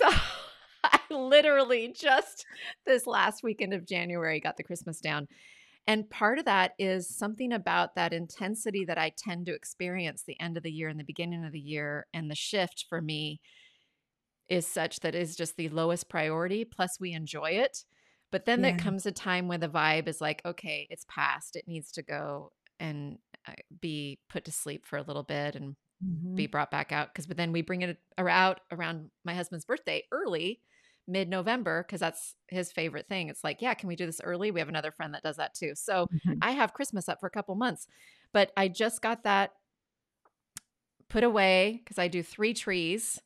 So 0.00 0.08
I 0.84 1.00
literally 1.10 1.92
just 1.94 2.46
this 2.86 3.06
last 3.06 3.42
weekend 3.42 3.74
of 3.74 3.86
January 3.86 4.40
got 4.40 4.56
the 4.56 4.62
Christmas 4.62 5.00
down. 5.00 5.26
And 5.86 6.08
part 6.08 6.38
of 6.38 6.44
that 6.44 6.72
is 6.78 7.14
something 7.14 7.52
about 7.52 7.94
that 7.96 8.12
intensity 8.12 8.84
that 8.84 8.98
I 8.98 9.12
tend 9.16 9.46
to 9.46 9.54
experience 9.54 10.22
the 10.22 10.38
end 10.40 10.56
of 10.56 10.62
the 10.62 10.70
year 10.70 10.88
and 10.88 11.00
the 11.00 11.04
beginning 11.04 11.44
of 11.44 11.52
the 11.52 11.60
year. 11.60 12.06
And 12.14 12.30
the 12.30 12.36
shift 12.36 12.86
for 12.88 13.00
me 13.00 13.40
is 14.48 14.66
such 14.66 15.00
that 15.00 15.14
is 15.14 15.36
just 15.36 15.56
the 15.56 15.68
lowest 15.68 16.08
priority. 16.08 16.64
Plus, 16.64 16.98
we 17.00 17.12
enjoy 17.12 17.50
it. 17.50 17.84
But 18.30 18.44
then 18.44 18.62
yeah. 18.62 18.70
there 18.70 18.78
comes 18.78 19.06
a 19.06 19.12
time 19.12 19.48
when 19.48 19.60
the 19.60 19.68
vibe 19.68 20.06
is 20.06 20.20
like, 20.20 20.40
okay, 20.44 20.86
it's 20.90 21.04
past. 21.08 21.56
It 21.56 21.64
needs 21.66 21.90
to 21.92 22.02
go. 22.02 22.52
And 22.78 23.18
be 23.80 24.18
put 24.28 24.44
to 24.44 24.52
sleep 24.52 24.86
for 24.86 24.96
a 24.96 25.02
little 25.02 25.22
bit 25.22 25.54
and 25.54 25.76
mm-hmm. 26.04 26.34
be 26.34 26.46
brought 26.46 26.70
back 26.70 26.92
out 26.92 27.08
because 27.12 27.26
but 27.26 27.36
then 27.36 27.52
we 27.52 27.62
bring 27.62 27.82
it 27.82 27.98
out 28.18 28.60
around 28.70 29.10
my 29.24 29.34
husband's 29.34 29.64
birthday 29.64 30.02
early 30.12 30.60
mid-november 31.08 31.82
because 31.86 32.00
that's 32.00 32.34
his 32.48 32.70
favorite 32.70 33.08
thing 33.08 33.28
it's 33.28 33.42
like 33.42 33.60
yeah 33.60 33.74
can 33.74 33.88
we 33.88 33.96
do 33.96 34.06
this 34.06 34.20
early 34.22 34.50
we 34.50 34.60
have 34.60 34.68
another 34.68 34.92
friend 34.92 35.14
that 35.14 35.22
does 35.22 35.36
that 35.36 35.54
too 35.54 35.72
so 35.74 36.06
mm-hmm. 36.06 36.38
i 36.42 36.52
have 36.52 36.74
christmas 36.74 37.08
up 37.08 37.18
for 37.18 37.26
a 37.26 37.30
couple 37.30 37.54
months 37.54 37.86
but 38.32 38.52
i 38.56 38.68
just 38.68 39.02
got 39.02 39.24
that 39.24 39.50
put 41.08 41.24
away 41.24 41.80
because 41.82 41.98
i 41.98 42.06
do 42.06 42.22
three 42.22 42.54
trees 42.54 43.20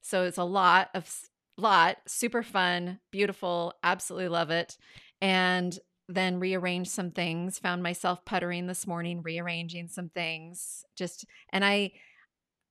so 0.00 0.24
it's 0.24 0.38
a 0.38 0.44
lot 0.44 0.88
of 0.94 1.08
lot 1.56 1.98
super 2.06 2.42
fun 2.42 2.98
beautiful 3.12 3.72
absolutely 3.82 4.28
love 4.28 4.50
it 4.50 4.76
and 5.20 5.78
then 6.08 6.40
rearranged 6.40 6.90
some 6.90 7.10
things 7.10 7.58
found 7.58 7.82
myself 7.82 8.24
puttering 8.24 8.66
this 8.66 8.86
morning 8.86 9.22
rearranging 9.22 9.88
some 9.88 10.08
things 10.08 10.84
just 10.96 11.24
and 11.52 11.64
i 11.64 11.90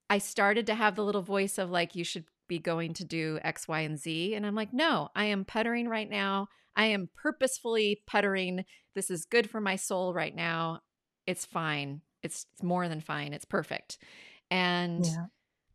i 0.09 0.17
started 0.17 0.65
to 0.65 0.75
have 0.75 0.95
the 0.95 1.03
little 1.03 1.21
voice 1.21 1.57
of 1.57 1.69
like 1.69 1.95
you 1.95 2.03
should 2.03 2.25
be 2.47 2.59
going 2.59 2.93
to 2.93 3.03
do 3.03 3.39
x 3.43 3.67
y 3.67 3.81
and 3.81 3.99
z 3.99 4.33
and 4.33 4.45
i'm 4.45 4.55
like 4.55 4.73
no 4.73 5.09
i 5.15 5.25
am 5.25 5.45
puttering 5.45 5.87
right 5.87 6.09
now. 6.09 6.47
I 6.77 6.85
am 6.85 7.09
purposefully 7.15 8.03
puttering. 8.05 8.63
This 8.93 9.09
is 9.09 9.25
good 9.25 9.49
for 9.49 9.59
my 9.59 9.75
soul 9.75 10.13
right 10.13 10.33
now. 10.33 10.81
It's 11.25 11.43
fine. 11.43 12.01
It's 12.21 12.45
more 12.61 12.87
than 12.87 13.01
fine. 13.01 13.33
It's 13.33 13.45
perfect. 13.45 13.97
And 14.49 15.05
yeah. 15.05 15.25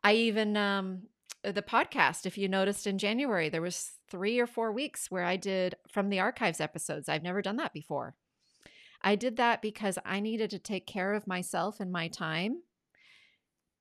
i 0.02 0.14
even 0.14 0.56
um 0.56 1.02
the 1.44 1.62
podcast 1.62 2.26
if 2.26 2.38
you 2.38 2.48
noticed 2.48 2.86
in 2.86 2.98
january 2.98 3.48
there 3.48 3.62
was 3.62 3.92
three 4.08 4.38
or 4.38 4.46
four 4.46 4.72
weeks 4.72 5.10
where 5.10 5.24
i 5.24 5.36
did 5.36 5.74
from 5.90 6.08
the 6.08 6.20
archives 6.20 6.60
episodes. 6.60 7.08
I've 7.08 7.22
never 7.22 7.42
done 7.42 7.56
that 7.56 7.72
before. 7.72 8.14
I 9.02 9.16
did 9.16 9.36
that 9.36 9.62
because 9.62 9.98
i 10.04 10.20
needed 10.20 10.50
to 10.50 10.58
take 10.58 10.86
care 10.86 11.14
of 11.14 11.26
myself 11.26 11.80
and 11.80 11.90
my 11.90 12.08
time 12.08 12.62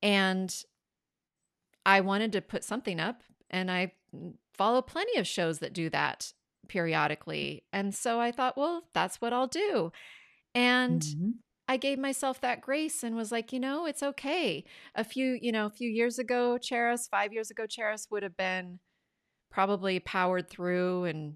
and 0.01 0.53
i 1.85 2.01
wanted 2.01 2.31
to 2.31 2.41
put 2.41 2.63
something 2.63 2.99
up 2.99 3.21
and 3.49 3.69
i 3.69 3.91
follow 4.53 4.81
plenty 4.81 5.19
of 5.19 5.27
shows 5.27 5.59
that 5.59 5.73
do 5.73 5.89
that 5.89 6.33
periodically 6.67 7.63
and 7.71 7.93
so 7.93 8.19
i 8.19 8.31
thought 8.31 8.57
well 8.57 8.83
that's 8.93 9.21
what 9.21 9.33
i'll 9.33 9.47
do. 9.47 9.91
And 10.53 11.01
mm-hmm. 11.01 11.29
I 11.71 11.77
gave 11.77 11.97
myself 11.99 12.41
that 12.41 12.59
grace 12.59 13.01
and 13.01 13.15
was 13.15 13.31
like, 13.31 13.53
you 13.53 13.59
know, 13.59 13.85
it's 13.85 14.03
okay. 14.03 14.65
A 14.93 15.05
few, 15.05 15.39
you 15.41 15.53
know, 15.53 15.67
a 15.67 15.69
few 15.69 15.89
years 15.89 16.19
ago, 16.19 16.57
Charis, 16.57 17.07
five 17.07 17.31
years 17.31 17.49
ago, 17.49 17.65
Charis 17.65 18.07
would 18.11 18.23
have 18.23 18.35
been 18.35 18.79
probably 19.49 20.01
powered 20.01 20.49
through 20.49 21.05
and, 21.05 21.35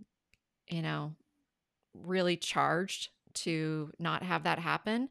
you 0.68 0.82
know, 0.82 1.14
really 1.94 2.36
charged 2.36 3.12
to 3.36 3.92
not 3.98 4.24
have 4.24 4.44
that 4.44 4.60
happen. 4.60 5.08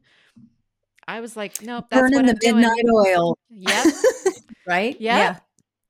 I 1.07 1.21
was 1.21 1.35
like, 1.35 1.59
nope, 1.59 1.85
that's 1.89 2.01
burning 2.01 2.17
what 2.17 2.29
I'm 2.29 2.35
the 2.39 2.53
midnight 2.53 2.83
doing. 2.83 3.15
oil. 3.17 3.37
Yep. 3.49 3.85
right? 4.67 5.01
Yep. 5.01 5.01
Yeah. 5.01 5.39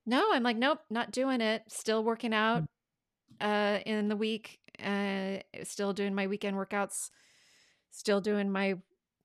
No, 0.06 0.30
I'm 0.32 0.44
like, 0.44 0.56
nope, 0.56 0.80
not 0.90 1.12
doing 1.12 1.42
it. 1.42 1.64
Still 1.68 2.06
working 2.06 2.34
out 2.34 2.64
uh 3.42 3.80
in 3.86 4.08
the 4.08 4.16
week. 4.16 4.60
Uh 4.82 5.40
still 5.66 5.92
doing 5.92 6.16
my 6.16 6.28
weekend 6.28 6.56
workouts. 6.56 7.10
Still 7.92 8.22
doing 8.22 8.50
my 8.50 8.76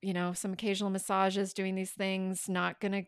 you 0.01 0.13
know, 0.13 0.33
some 0.33 0.53
occasional 0.53 0.89
massages, 0.89 1.53
doing 1.53 1.75
these 1.75 1.91
things, 1.91 2.49
not 2.49 2.79
going 2.79 2.91
to 2.91 3.03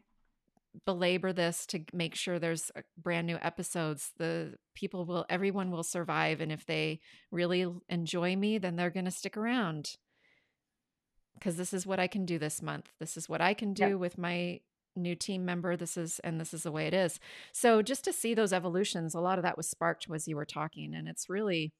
belabor 0.85 1.31
this 1.33 1.65
to 1.67 1.81
make 1.93 2.15
sure 2.15 2.39
there's 2.39 2.71
brand 2.97 3.27
new 3.27 3.37
episodes. 3.41 4.11
The 4.17 4.55
people 4.75 5.05
will, 5.05 5.25
everyone 5.29 5.71
will 5.71 5.83
survive. 5.83 6.41
And 6.41 6.51
if 6.51 6.65
they 6.65 6.99
really 7.31 7.67
enjoy 7.89 8.35
me, 8.35 8.57
then 8.57 8.75
they're 8.75 8.89
going 8.89 9.05
to 9.05 9.11
stick 9.11 9.37
around 9.37 9.97
because 11.35 11.57
this 11.57 11.73
is 11.73 11.85
what 11.85 11.99
I 11.99 12.07
can 12.07 12.25
do 12.25 12.39
this 12.39 12.61
month. 12.61 12.89
This 12.99 13.17
is 13.17 13.27
what 13.27 13.41
I 13.41 13.53
can 13.53 13.73
do 13.73 13.97
with 13.97 14.17
my 14.17 14.61
new 14.95 15.15
team 15.15 15.45
member. 15.45 15.75
This 15.75 15.97
is, 15.97 16.19
and 16.19 16.39
this 16.39 16.53
is 16.53 16.63
the 16.63 16.71
way 16.71 16.87
it 16.87 16.93
is. 16.93 17.19
So 17.51 17.81
just 17.81 18.03
to 18.05 18.13
see 18.13 18.33
those 18.33 18.53
evolutions, 18.53 19.13
a 19.13 19.19
lot 19.19 19.37
of 19.37 19.43
that 19.43 19.57
was 19.57 19.67
sparked 19.67 20.07
as 20.13 20.27
you 20.27 20.35
were 20.35 20.45
talking. 20.45 20.93
And 20.93 21.07
it's 21.07 21.29
really, 21.29 21.73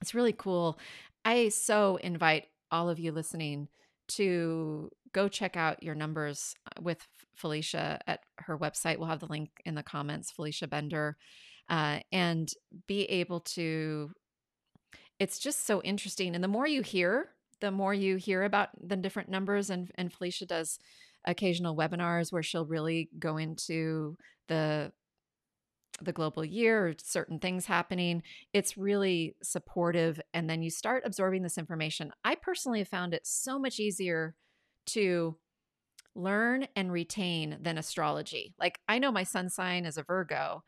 it's 0.00 0.14
really 0.14 0.32
cool. 0.32 0.78
I 1.24 1.48
so 1.50 1.96
invite 1.96 2.46
all 2.70 2.88
of 2.88 2.98
you 2.98 3.12
listening 3.12 3.68
to 4.08 4.90
go 5.12 5.28
check 5.28 5.56
out 5.56 5.82
your 5.82 5.94
numbers 5.94 6.54
uh, 6.66 6.80
with 6.82 7.06
Felicia 7.34 8.00
at 8.06 8.20
her 8.38 8.58
website. 8.58 8.98
We'll 8.98 9.08
have 9.08 9.20
the 9.20 9.26
link 9.26 9.50
in 9.64 9.74
the 9.74 9.82
comments, 9.82 10.30
Felicia 10.30 10.66
Bender, 10.66 11.16
uh, 11.68 12.00
and 12.12 12.48
be 12.86 13.04
able 13.04 13.40
to. 13.40 14.10
It's 15.18 15.38
just 15.38 15.66
so 15.66 15.80
interesting. 15.82 16.34
And 16.34 16.44
the 16.44 16.48
more 16.48 16.66
you 16.66 16.82
hear, 16.82 17.30
the 17.60 17.70
more 17.70 17.94
you 17.94 18.16
hear 18.16 18.42
about 18.42 18.68
the 18.80 18.96
different 18.96 19.30
numbers. 19.30 19.70
And, 19.70 19.90
and 19.94 20.12
Felicia 20.12 20.46
does 20.46 20.78
occasional 21.26 21.76
webinars 21.76 22.32
where 22.32 22.42
she'll 22.42 22.66
really 22.66 23.08
go 23.18 23.36
into 23.36 24.16
the 24.48 24.92
the 26.02 26.12
global 26.12 26.44
year 26.44 26.88
or 26.88 26.94
certain 27.02 27.38
things 27.38 27.66
happening, 27.66 28.22
it's 28.52 28.76
really 28.76 29.36
supportive. 29.42 30.20
And 30.34 30.48
then 30.48 30.62
you 30.62 30.70
start 30.70 31.04
absorbing 31.06 31.42
this 31.42 31.58
information. 31.58 32.12
I 32.24 32.34
personally 32.34 32.80
have 32.80 32.88
found 32.88 33.14
it 33.14 33.26
so 33.26 33.58
much 33.58 33.80
easier 33.80 34.34
to 34.86 35.36
learn 36.14 36.66
and 36.74 36.90
retain 36.92 37.58
than 37.60 37.78
astrology. 37.78 38.54
Like 38.58 38.78
I 38.88 38.98
know 38.98 39.12
my 39.12 39.22
sun 39.22 39.50
sign 39.50 39.84
is 39.84 39.98
a 39.98 40.02
Virgo. 40.02 40.62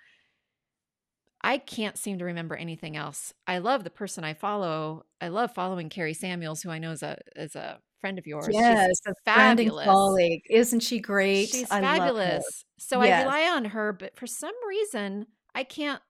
I 1.43 1.59
can't 1.59 1.97
seem 1.97 2.19
to 2.19 2.25
remember 2.25 2.57
anything 2.57 2.97
else. 2.97 3.33
I 3.47 3.59
love 3.59 3.85
the 3.85 3.91
person 3.91 4.25
I 4.25 4.35
follow. 4.35 5.05
I 5.21 5.29
love 5.29 5.55
following 5.55 5.89
Kari 5.89 6.15
Samuels, 6.15 6.63
who 6.63 6.71
I 6.71 6.79
know 6.79 6.91
is 6.91 7.03
a 7.03 7.19
is 7.37 7.55
a 7.55 7.79
friend 8.01 8.19
of 8.19 8.27
yours. 8.27 8.47
She's 8.47 8.55
Yes, 8.55 9.01
a 9.07 9.15
fabulous. 9.25 9.85
colleague. 9.85 10.43
Isn't 10.51 10.81
she 10.81 10.99
great? 11.01 11.49
She's 11.49 11.71
I 11.71 11.81
fabulous. 11.81 12.65
So 12.79 13.01
I 13.01 13.21
rely 13.23 13.43
on 13.51 13.67
her, 13.67 13.93
but 13.93 14.17
for 14.17 14.27
some 14.27 14.55
reason, 14.69 15.27
I 15.55 15.65
can't 15.65 16.03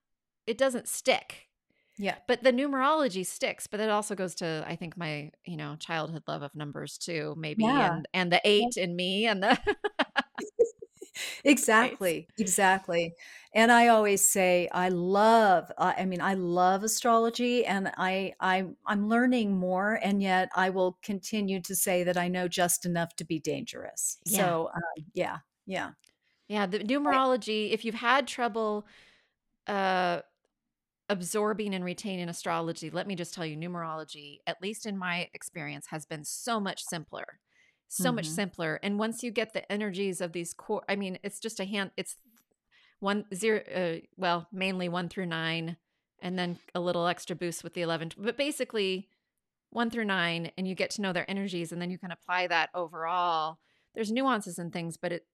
it 0.47 0.57
doesn't 0.59 0.89
stick. 0.89 1.45
Yeah. 1.99 2.14
But 2.28 2.43
the 2.45 2.53
numerology 2.53 3.26
sticks, 3.26 3.66
but 3.66 3.80
it 3.80 3.91
also 3.91 4.14
goes 4.14 4.36
to, 4.36 4.64
I 4.66 4.76
think, 4.76 4.97
my, 4.97 5.30
you 5.45 5.57
know, 5.57 5.76
childhood 5.80 6.22
love 6.28 6.43
of 6.43 6.55
numbers 6.55 6.97
too, 6.97 7.34
maybe, 7.36 7.64
Yeah. 7.64 7.97
and 7.97 8.09
and 8.14 8.32
the 8.32 8.36
Yep. 8.36 8.43
8 8.45 8.76
in 8.76 8.97
me 8.97 9.26
and 9.26 9.43
the. 9.43 9.59
Exactly, 11.45 12.29
exactly. 12.39 13.14
And 13.55 13.73
I 13.73 13.89
always 13.89 14.29
say 14.29 14.69
I 14.73 14.89
love 14.91 15.71
uh, 15.79 15.95
I 15.97 16.05
mean, 16.05 16.21
I 16.21 16.35
love 16.35 16.85
astrology 16.85 17.64
and 17.66 17.91
I 17.97 18.35
I'm 18.41 18.77
I'm 18.87 19.09
learning 19.09 19.57
more, 19.57 19.99
and 20.03 20.23
yet 20.23 20.51
I 20.55 20.71
will 20.71 20.99
continue 21.03 21.61
to 21.62 21.75
say 21.75 22.05
that 22.05 22.16
I 22.16 22.29
know 22.29 22.49
just 22.49 22.85
enough 22.87 23.16
to 23.16 23.25
be 23.25 23.39
dangerous. 23.41 24.19
Yeah. 24.25 24.55
So, 24.55 24.71
um, 24.75 25.05
yeah, 25.14 25.39
yeah. 25.66 25.93
Yeah, 26.49 26.66
the 26.66 26.79
I 27.11 27.19
numerology, 27.19 27.73
if 27.73 27.85
you've 27.85 27.95
had 27.95 28.27
trouble, 28.27 28.87
uh, 29.66 30.23
absorbing 31.09 31.75
and 31.75 31.85
retaining 31.85 32.29
astrology, 32.29 32.91
let 32.91 33.07
me 33.07 33.16
just 33.16 33.35
tell 33.35 33.47
you, 33.47 33.57
numerology, 33.57 34.39
at 34.47 34.62
least 34.62 34.87
in 34.87 34.99
my 34.99 35.29
experience, 35.35 35.89
has 35.89 36.07
been 36.07 36.25
so 36.25 36.61
much 36.61 36.83
simpler. 36.85 37.41
So 37.89 38.12
much 38.12 38.26
Mhm. 38.26 38.34
simpler. 38.34 38.80
And 38.82 38.99
once 38.99 39.22
you 39.22 39.30
get 39.30 39.53
the 39.55 39.70
energies 39.72 40.20
of 40.20 40.32
these 40.32 40.53
core, 40.53 40.84
I 40.89 40.97
mean, 40.97 41.18
it's 41.22 41.41
just 41.41 41.59
a 41.59 41.64
hand, 41.64 41.91
it's 41.97 42.16
one, 43.01 43.24
zero, 43.34 43.61
uh, 43.74 44.01
well, 44.16 44.47
mainly 44.53 44.89
one 44.89 45.09
through 45.09 45.26
nine, 45.26 45.76
and 46.20 46.39
then 46.39 46.59
a 46.74 46.80
little 46.80 47.07
extra 47.07 47.34
boost 47.36 47.64
with 47.64 47.74
the 47.74 47.82
11. 47.82 48.12
But 48.18 48.36
basically, 48.36 49.09
one 49.70 49.91
through 49.91 50.05
nine, 50.05 50.51
and 50.59 50.66
you 50.66 50.74
get 50.74 50.91
to 50.93 51.03
know 51.03 51.12
their 51.12 51.30
energies, 51.30 51.72
and 51.72 51.80
then 51.80 51.91
you 51.91 51.99
can 51.99 52.11
apply 52.11 52.47
that 52.49 52.70
overall. 52.74 53.59
There's 53.95 54.12
nuances 54.12 54.59
and 54.59 54.72
things, 54.72 54.97
but 54.97 55.12
it, 55.12 55.26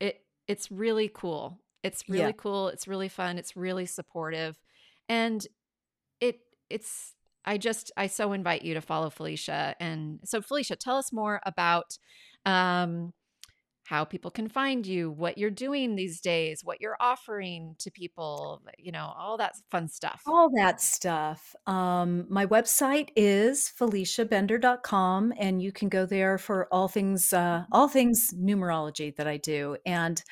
it, 0.00 0.24
it's 0.46 0.70
really 0.70 1.08
cool. 1.12 1.60
It's 1.82 2.04
Yeah. 2.06 2.14
really 2.14 2.32
cool. 2.34 2.68
It's 2.68 2.86
really 2.86 3.08
fun. 3.08 3.38
It's 3.38 3.56
really 3.56 3.86
supportive. 3.86 4.58
And 5.08 5.46
it 6.20 6.40
it's 6.70 7.14
I 7.44 7.58
just 7.58 7.92
I 7.96 8.06
so 8.06 8.32
invite 8.32 8.62
you 8.62 8.74
to 8.74 8.80
follow 8.80 9.10
Felicia. 9.10 9.74
And 9.80 10.20
so 10.24 10.40
Felicia, 10.40 10.76
tell 10.76 10.96
us 10.96 11.12
more 11.12 11.40
about 11.44 11.98
um 12.46 13.12
how 13.84 14.04
people 14.04 14.30
can 14.30 14.48
find 14.48 14.86
you, 14.86 15.10
what 15.10 15.36
you're 15.36 15.50
doing 15.50 15.96
these 15.96 16.20
days, 16.20 16.64
what 16.64 16.80
you're 16.80 16.96
offering 17.00 17.74
to 17.78 17.90
people, 17.90 18.62
you 18.78 18.92
know, 18.92 19.12
all 19.18 19.36
that 19.36 19.54
fun 19.70 19.88
stuff. 19.88 20.22
All 20.26 20.48
that 20.56 20.80
stuff. 20.80 21.54
Um, 21.66 22.26
my 22.28 22.46
website 22.46 23.08
is 23.16 23.70
FeliciaBender.com, 23.78 25.34
and 25.36 25.60
you 25.60 25.72
can 25.72 25.88
go 25.88 26.06
there 26.06 26.38
for 26.38 26.68
all 26.72 26.88
things, 26.88 27.32
uh, 27.32 27.64
all 27.72 27.88
things 27.88 28.32
numerology 28.34 29.14
that 29.16 29.26
I 29.26 29.36
do. 29.36 29.76
And 29.84 30.22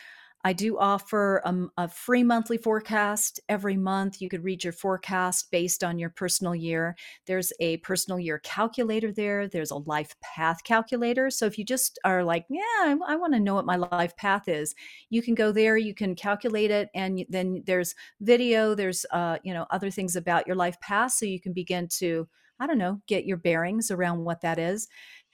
I 0.43 0.55
do 0.55 0.78
offer 0.78 1.43
um, 1.45 1.70
a 1.76 1.86
free 1.86 2.22
monthly 2.22 2.57
forecast 2.57 3.41
every 3.49 3.76
month. 3.76 4.22
You 4.22 4.28
could 4.30 4.43
read 4.43 4.64
your 4.64 4.72
forecast 4.72 5.51
based 5.51 5.84
on 5.84 5.99
your 5.99 6.11
personal 6.11 6.55
year. 6.55 6.97
There's 7.26 7.53
a 7.61 7.76
personal 7.78 8.18
year 8.18 8.38
calculator 8.38 9.12
there. 9.12 9.49
There's 9.49 9.70
a 9.70 9.76
life 9.76 10.14
path 10.22 10.64
calculator. 10.64 11.30
So 11.30 11.45
if 11.45 11.59
you 11.59 11.64
just 11.64 11.99
are 12.05 12.24
like, 12.24 12.47
yeah, 12.49 12.61
I, 12.80 12.97
I 13.07 13.16
want 13.16 13.34
to 13.34 13.41
know 13.41 13.55
what 13.55 13.66
my 13.66 13.76
life 13.76 14.16
path 14.16 14.49
is, 14.49 14.74
you 15.11 15.20
can 15.22 15.34
go 15.34 15.53
there. 15.53 15.76
You 15.76 15.95
can 15.95 16.14
calculate 16.14 16.70
it, 16.70 16.88
and 16.95 17.24
then 17.28 17.62
there's 17.66 17.95
video. 18.20 18.74
There's 18.74 19.05
uh, 19.11 19.38
you 19.43 19.53
know 19.53 19.66
other 19.70 19.91
things 19.91 20.16
about 20.16 20.47
your 20.47 20.57
life 20.57 20.80
path, 20.80 21.12
so 21.12 21.26
you 21.26 21.41
can 21.41 21.53
begin 21.53 21.88
to 21.99 22.28
I 22.59 22.66
don't 22.66 22.78
know 22.78 23.01
get 23.07 23.24
your 23.24 23.38
bearings 23.38 23.91
around 23.91 24.24
what 24.24 24.43
that 24.43 24.59
is 24.59 24.88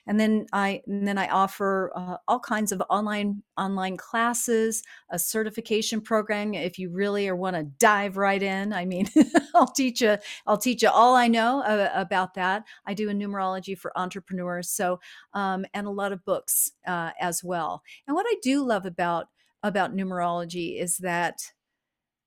and 0.07 0.19
then 0.19 0.47
I 0.53 0.81
and 0.87 1.07
then 1.07 1.17
I 1.17 1.27
offer 1.27 1.91
uh, 1.95 2.17
all 2.27 2.39
kinds 2.39 2.71
of 2.71 2.81
online 2.89 3.43
online 3.57 3.97
classes, 3.97 4.81
a 5.09 5.19
certification 5.19 6.01
program. 6.01 6.53
If 6.53 6.79
you 6.79 6.89
really 6.89 7.29
want 7.31 7.55
to 7.55 7.63
dive 7.63 8.17
right 8.17 8.41
in, 8.41 8.73
I 8.73 8.85
mean, 8.85 9.09
I'll 9.55 9.67
teach 9.67 10.01
you. 10.01 10.17
I'll 10.47 10.57
teach 10.57 10.81
you 10.81 10.89
all 10.89 11.15
I 11.15 11.27
know 11.27 11.61
uh, 11.61 11.91
about 11.93 12.33
that. 12.35 12.63
I 12.85 12.93
do 12.93 13.09
a 13.09 13.13
numerology 13.13 13.77
for 13.77 13.97
entrepreneurs, 13.97 14.69
so 14.69 14.99
um, 15.33 15.65
and 15.73 15.85
a 15.85 15.91
lot 15.91 16.13
of 16.13 16.23
books 16.23 16.71
uh, 16.87 17.11
as 17.19 17.43
well. 17.43 17.83
And 18.07 18.15
what 18.15 18.25
I 18.27 18.35
do 18.41 18.65
love 18.65 18.85
about 18.85 19.27
about 19.61 19.95
numerology 19.95 20.79
is 20.79 20.97
that 20.99 21.41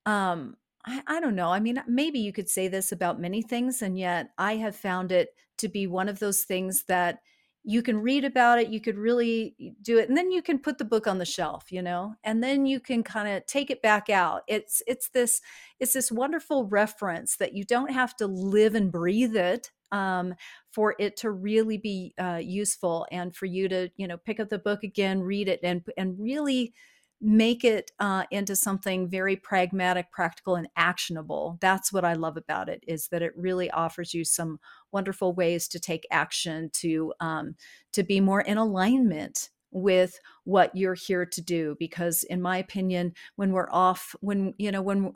um, 0.07 0.57
I, 0.85 1.03
I 1.07 1.20
don't 1.20 1.37
know. 1.37 1.49
I 1.49 1.61
mean, 1.61 1.83
maybe 1.87 2.18
you 2.18 2.33
could 2.33 2.49
say 2.49 2.68
this 2.68 2.93
about 2.93 3.20
many 3.20 3.43
things, 3.43 3.83
and 3.83 3.99
yet 3.99 4.31
I 4.39 4.57
have 4.57 4.76
found 4.76 5.12
it 5.12 5.31
to 5.59 5.68
be 5.68 5.87
one 5.87 6.09
of 6.09 6.18
those 6.18 6.45
things 6.45 6.85
that 6.85 7.20
you 7.62 7.82
can 7.82 7.98
read 7.98 8.24
about 8.24 8.58
it, 8.58 8.68
you 8.68 8.80
could 8.80 8.96
really 8.96 9.54
do 9.82 9.98
it, 9.98 10.08
and 10.08 10.16
then 10.16 10.30
you 10.30 10.42
can 10.42 10.58
put 10.58 10.78
the 10.78 10.84
book 10.84 11.06
on 11.06 11.18
the 11.18 11.24
shelf, 11.24 11.70
you 11.70 11.82
know, 11.82 12.14
and 12.24 12.42
then 12.42 12.64
you 12.66 12.80
can 12.80 13.02
kind 13.02 13.28
of 13.28 13.44
take 13.46 13.70
it 13.70 13.82
back 13.82 14.08
out. 14.08 14.42
It's 14.48 14.82
it's 14.86 15.11
this 15.11 15.40
it's 15.78 15.92
this 15.92 16.11
wonderful 16.11 16.66
reference 16.66 17.36
that 17.36 17.54
you 17.54 17.64
don't 17.64 17.90
have 17.90 18.16
to 18.16 18.26
live 18.26 18.74
and 18.74 18.90
breathe 18.90 19.36
it 19.36 19.70
um, 19.92 20.34
for 20.70 20.94
it 20.98 21.16
to 21.18 21.30
really 21.30 21.76
be 21.76 22.14
uh, 22.18 22.40
useful, 22.42 23.06
and 23.12 23.34
for 23.34 23.46
you 23.46 23.68
to 23.68 23.90
you 23.96 24.08
know 24.08 24.16
pick 24.16 24.40
up 24.40 24.48
the 24.48 24.58
book 24.58 24.82
again, 24.82 25.20
read 25.20 25.48
it, 25.48 25.61
and 25.62 25.82
and 25.98 26.18
really 26.18 26.72
make 27.21 27.64
it 27.64 27.91
uh, 28.01 28.25
into 28.31 28.57
something 28.57 29.09
very 29.09 29.37
pragmatic 29.37 30.11
practical 30.11 30.57
and 30.57 30.68
actionable. 30.77 31.59
That's 31.61 31.93
what 31.93 32.05
i 32.05 32.14
love 32.14 32.37
about 32.37 32.68
it 32.68 32.83
is 32.87 33.09
that 33.09 33.23
it 33.23 33.33
really 33.37 33.71
offers 33.71 34.14
you 34.14 34.25
some 34.25 34.59
wonderful 34.93 35.35
ways 35.35 35.68
to 35.68 35.81
take 35.81 36.07
action 36.11 36.71
to 36.75 37.12
um, 37.21 37.57
to 37.93 38.03
be 38.03 38.21
more 38.21 38.41
in 38.41 38.57
alignment 38.59 39.51
with 39.73 40.18
what 40.45 40.75
you're 40.75 40.95
here 40.95 41.27
to 41.27 41.41
do. 41.43 41.77
Because 41.79 42.25
in 42.25 42.41
my 42.41 42.57
opinion 42.59 43.12
when 43.37 43.53
we're 43.53 43.71
off 43.71 44.14
when 44.21 44.55
you 44.59 44.73
know 44.73 44.83
when 44.83 45.12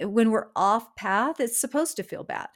when 0.00 0.30
we're 0.30 0.48
off 0.56 0.94
path 0.96 1.40
it's 1.40 1.60
supposed 1.60 1.96
to 1.96 2.02
feel 2.02 2.24
bad 2.24 2.48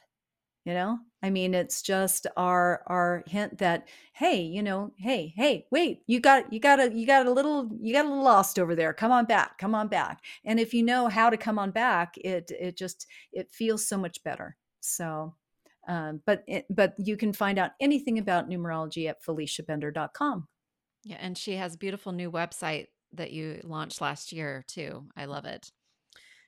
you 0.65 0.73
know 0.73 0.97
i 1.25 1.29
mean 1.29 1.53
it's 1.53 1.81
just 1.81 2.27
our 2.37 2.83
our 2.87 3.23
hint 3.27 3.57
that 3.57 3.87
hey 4.13 4.41
you 4.41 4.61
know 4.61 4.91
hey 4.97 5.33
hey 5.35 5.65
wait 5.71 6.01
you 6.07 6.19
got 6.19 6.51
you 6.53 6.59
got 6.59 6.79
a 6.79 6.93
you 6.93 7.05
got 7.05 7.25
a 7.25 7.31
little 7.31 7.69
you 7.81 7.93
got 7.93 8.05
a 8.05 8.09
little 8.09 8.23
lost 8.23 8.59
over 8.59 8.75
there 8.75 8.93
come 8.93 9.11
on 9.11 9.25
back 9.25 9.57
come 9.57 9.75
on 9.75 9.87
back 9.87 10.21
and 10.45 10.59
if 10.59 10.73
you 10.73 10.83
know 10.83 11.07
how 11.07 11.29
to 11.29 11.37
come 11.37 11.59
on 11.59 11.71
back 11.71 12.15
it 12.17 12.51
it 12.59 12.77
just 12.77 13.07
it 13.33 13.51
feels 13.51 13.87
so 13.87 13.97
much 13.97 14.23
better 14.23 14.55
so 14.81 15.33
um, 15.87 16.21
but 16.25 16.43
it, 16.47 16.65
but 16.69 16.95
you 16.97 17.15
can 17.17 17.33
find 17.33 17.59
out 17.59 17.71
anything 17.79 18.17
about 18.17 18.49
numerology 18.49 19.07
at 19.09 19.23
feliciabender.com 19.23 20.47
Yeah, 21.03 21.17
and 21.19 21.37
she 21.37 21.55
has 21.55 21.75
a 21.75 21.77
beautiful 21.77 22.11
new 22.11 22.31
website 22.31 22.87
that 23.13 23.31
you 23.31 23.61
launched 23.63 24.01
last 24.01 24.31
year 24.31 24.63
too. 24.67 25.05
I 25.15 25.25
love 25.25 25.45
it. 25.45 25.71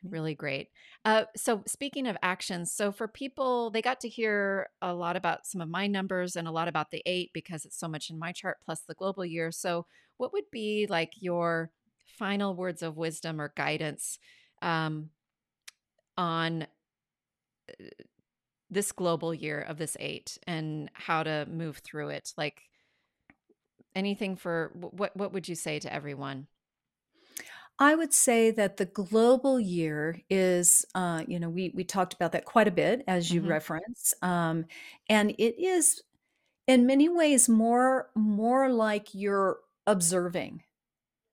Really 0.03 0.35
great. 0.35 0.69
Uh, 1.05 1.23
so, 1.35 1.63
speaking 1.65 2.05
of 2.07 2.17
actions, 2.21 2.71
so 2.71 2.91
for 2.91 3.07
people, 3.07 3.71
they 3.71 3.81
got 3.81 3.99
to 4.01 4.09
hear 4.09 4.69
a 4.81 4.93
lot 4.93 5.15
about 5.15 5.47
some 5.47 5.59
of 5.59 5.69
my 5.69 5.87
numbers 5.87 6.35
and 6.35 6.47
a 6.47 6.51
lot 6.51 6.67
about 6.67 6.91
the 6.91 7.01
eight 7.07 7.31
because 7.33 7.65
it's 7.65 7.79
so 7.79 7.87
much 7.87 8.09
in 8.11 8.19
my 8.19 8.31
chart 8.31 8.57
plus 8.63 8.81
the 8.81 8.93
global 8.93 9.25
year. 9.25 9.51
So, 9.51 9.87
what 10.17 10.33
would 10.33 10.49
be 10.51 10.85
like 10.87 11.13
your 11.19 11.71
final 12.05 12.53
words 12.55 12.83
of 12.83 12.95
wisdom 12.95 13.41
or 13.41 13.53
guidance 13.55 14.19
um, 14.61 15.09
on 16.17 16.63
uh, 16.63 16.67
this 18.69 18.91
global 18.91 19.33
year 19.33 19.61
of 19.61 19.77
this 19.77 19.97
eight 19.99 20.37
and 20.47 20.89
how 20.93 21.23
to 21.23 21.45
move 21.49 21.77
through 21.79 22.09
it? 22.09 22.33
Like 22.37 22.63
anything 23.95 24.35
for 24.35 24.71
what? 24.75 25.15
What 25.15 25.33
would 25.33 25.47
you 25.47 25.55
say 25.55 25.79
to 25.79 25.93
everyone? 25.93 26.47
I 27.79 27.93
would 27.95 28.13
say 28.13 28.49
that 28.51 28.77
the 28.77 28.85
global 28.85 29.59
year 29.59 30.21
is, 30.29 30.85
uh, 30.95 31.23
you 31.27 31.39
know, 31.39 31.49
we 31.49 31.69
we 31.75 31.83
talked 31.83 32.13
about 32.13 32.31
that 32.31 32.45
quite 32.45 32.67
a 32.67 32.71
bit 32.71 33.03
as 33.07 33.31
you 33.31 33.41
hmm 33.41 33.43
reference, 33.43 34.13
um, 34.23 34.65
and 35.09 35.31
it 35.37 35.59
is 35.59 36.01
in 36.67 36.85
many 36.87 37.09
ways 37.09 37.49
more 37.49 38.11
more 38.15 38.69
like 38.69 39.15
you're 39.15 39.59
observing. 39.87 40.63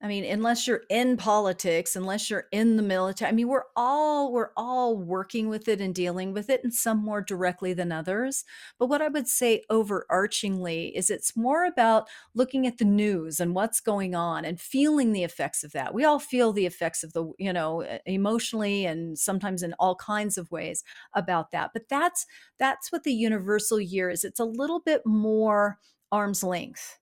I 0.05 0.07
mean, 0.07 0.27
unless 0.27 0.67
you're 0.67 0.83
in 0.91 1.17
politics, 1.17 1.97
unless 1.97 2.29
you're 2.29 2.45
in 2.53 2.77
the 2.77 2.83
military, 2.83 3.31
I 3.31 3.33
mean, 3.33 3.49
we're 3.49 3.65
all 3.75 4.31
we're 4.35 4.51
all 4.55 4.99
working 4.99 5.49
with 5.49 5.67
it 5.67 5.81
and 5.81 5.95
dealing 5.95 6.35
with 6.35 6.51
it, 6.51 6.63
and 6.63 6.75
some 6.75 6.99
more 7.03 7.23
directly 7.23 7.73
than 7.73 7.91
others. 7.91 8.45
But 8.79 8.89
what 8.91 9.01
I 9.01 9.09
would 9.09 9.27
say 9.29 9.65
overarchingly 9.73 10.93
is 10.95 11.09
it's 11.09 11.35
more 11.39 11.65
about 11.65 12.07
looking 12.35 12.67
at 12.67 12.77
the 12.77 12.85
news 12.85 13.41
and 13.41 13.55
what's 13.55 13.81
going 13.81 14.15
on 14.15 14.45
and 14.45 14.61
feeling 14.61 15.13
the 15.13 15.25
effects 15.25 15.65
of 15.65 15.73
that. 15.73 15.95
We 15.95 16.05
all 16.05 16.19
feel 16.19 16.53
the 16.53 16.67
effects 16.67 17.03
of 17.03 17.15
the, 17.15 17.33
you 17.39 17.53
know, 17.53 17.83
emotionally 18.05 18.85
and 18.85 19.19
sometimes 19.19 19.63
in 19.63 19.73
all 19.79 19.97
kinds 19.97 20.37
of 20.37 20.51
ways 20.51 20.85
about 21.15 21.51
that. 21.53 21.71
But 21.73 21.89
that's 21.89 22.27
that's 22.59 22.93
what 22.93 23.05
the 23.05 23.15
universal 23.15 23.81
year 23.81 24.11
is. 24.11 24.23
It's 24.23 24.41
a 24.41 24.45
little 24.45 24.81
bit 24.81 25.01
more 25.07 25.79
arm's 26.13 26.45
length 26.45 26.99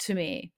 to 0.00 0.14
me 0.14 0.52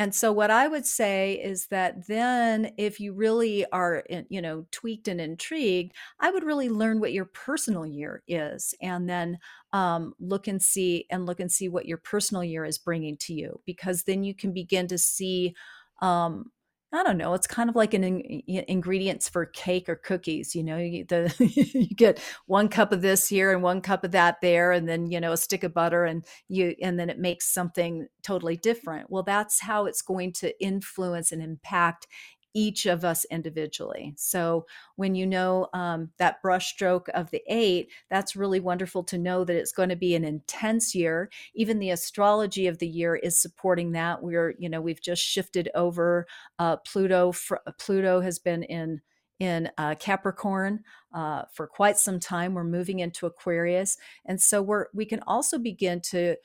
And 0.00 0.14
so 0.14 0.32
what 0.32 0.50
I 0.50 0.66
would 0.66 0.86
say 0.86 1.34
is 1.34 1.66
that 1.66 2.06
then 2.06 2.72
if 2.78 3.00
you 3.00 3.12
really 3.12 3.66
are, 3.66 4.02
you 4.30 4.40
know, 4.40 4.64
tweaked 4.70 5.08
and 5.08 5.20
intrigued, 5.20 5.92
I 6.18 6.30
would 6.30 6.42
really 6.42 6.70
learn 6.70 7.00
what 7.00 7.12
your 7.12 7.26
personal 7.26 7.84
year 7.84 8.22
is 8.26 8.74
and 8.80 9.10
then 9.10 9.36
um, 9.74 10.14
look 10.18 10.48
and 10.48 10.62
see 10.62 11.04
and 11.10 11.26
look 11.26 11.38
and 11.38 11.52
see 11.52 11.68
what 11.68 11.84
your 11.84 11.98
personal 11.98 12.42
year 12.42 12.64
is 12.64 12.78
bringing 12.78 13.18
to 13.18 13.34
you 13.34 13.60
because 13.66 14.04
then 14.04 14.24
you 14.24 14.34
can 14.34 14.54
begin 14.54 14.86
to 14.86 14.96
see 14.96 15.54
um, 16.00 16.50
I 16.92 17.04
don't 17.04 17.18
know. 17.18 17.34
It's 17.34 17.46
kind 17.46 17.70
of 17.70 17.76
like 17.76 17.94
an 17.94 18.02
in, 18.02 18.42
ingredients 18.66 19.28
for 19.28 19.46
cake 19.46 19.88
or 19.88 19.94
cookies. 19.94 20.56
You 20.56 20.64
know, 20.64 20.76
you, 20.76 21.04
the, 21.04 21.32
you 21.74 21.94
get 21.94 22.18
one 22.46 22.68
cup 22.68 22.90
of 22.92 23.00
this 23.00 23.28
here 23.28 23.52
and 23.52 23.62
one 23.62 23.80
cup 23.80 24.02
of 24.02 24.10
that 24.10 24.40
there, 24.42 24.72
and 24.72 24.88
then 24.88 25.08
you 25.10 25.20
know 25.20 25.32
a 25.32 25.36
stick 25.36 25.62
of 25.62 25.72
butter, 25.72 26.04
and 26.04 26.24
you 26.48 26.74
and 26.82 26.98
then 26.98 27.08
it 27.08 27.18
makes 27.18 27.52
something 27.52 28.08
totally 28.22 28.56
different. 28.56 29.08
Well, 29.08 29.22
that's 29.22 29.60
how 29.60 29.86
it's 29.86 30.02
going 30.02 30.32
to 30.34 30.52
influence 30.62 31.30
and 31.30 31.42
impact 31.42 32.08
each 32.54 32.86
of 32.86 33.04
us 33.04 33.24
individually. 33.26 34.14
So 34.16 34.66
when 34.96 35.14
you 35.14 35.26
know 35.26 35.68
um, 35.72 36.10
that 36.18 36.42
brushstroke 36.42 37.08
of 37.10 37.30
the 37.30 37.42
eight, 37.48 37.90
that's 38.08 38.36
really 38.36 38.60
wonderful 38.60 39.04
to 39.04 39.18
know 39.18 39.44
that 39.44 39.56
it's 39.56 39.72
going 39.72 39.88
to 39.90 39.96
be 39.96 40.14
an 40.14 40.24
intense 40.24 40.94
year. 40.94 41.30
Even 41.54 41.78
the 41.78 41.90
astrology 41.90 42.66
of 42.66 42.78
the 42.78 42.88
year 42.88 43.16
is 43.16 43.38
supporting 43.38 43.92
that. 43.92 44.22
We're, 44.22 44.54
you 44.58 44.68
know, 44.68 44.80
we've 44.80 45.02
just 45.02 45.22
shifted 45.22 45.70
over. 45.74 46.26
Uh, 46.58 46.76
Pluto, 46.78 47.32
fr- 47.32 47.56
Pluto 47.78 48.20
has 48.20 48.38
been 48.38 48.62
in 48.64 49.00
in 49.38 49.70
uh, 49.78 49.94
Capricorn 49.94 50.84
uh, 51.14 51.44
for 51.52 51.66
quite 51.66 51.96
some 51.96 52.20
time. 52.20 52.52
We're 52.52 52.62
moving 52.62 53.00
into 53.00 53.24
Aquarius, 53.26 53.96
and 54.26 54.40
so 54.40 54.60
we're 54.60 54.86
we 54.92 55.06
can 55.06 55.20
also 55.26 55.58
begin 55.58 56.00
to 56.10 56.36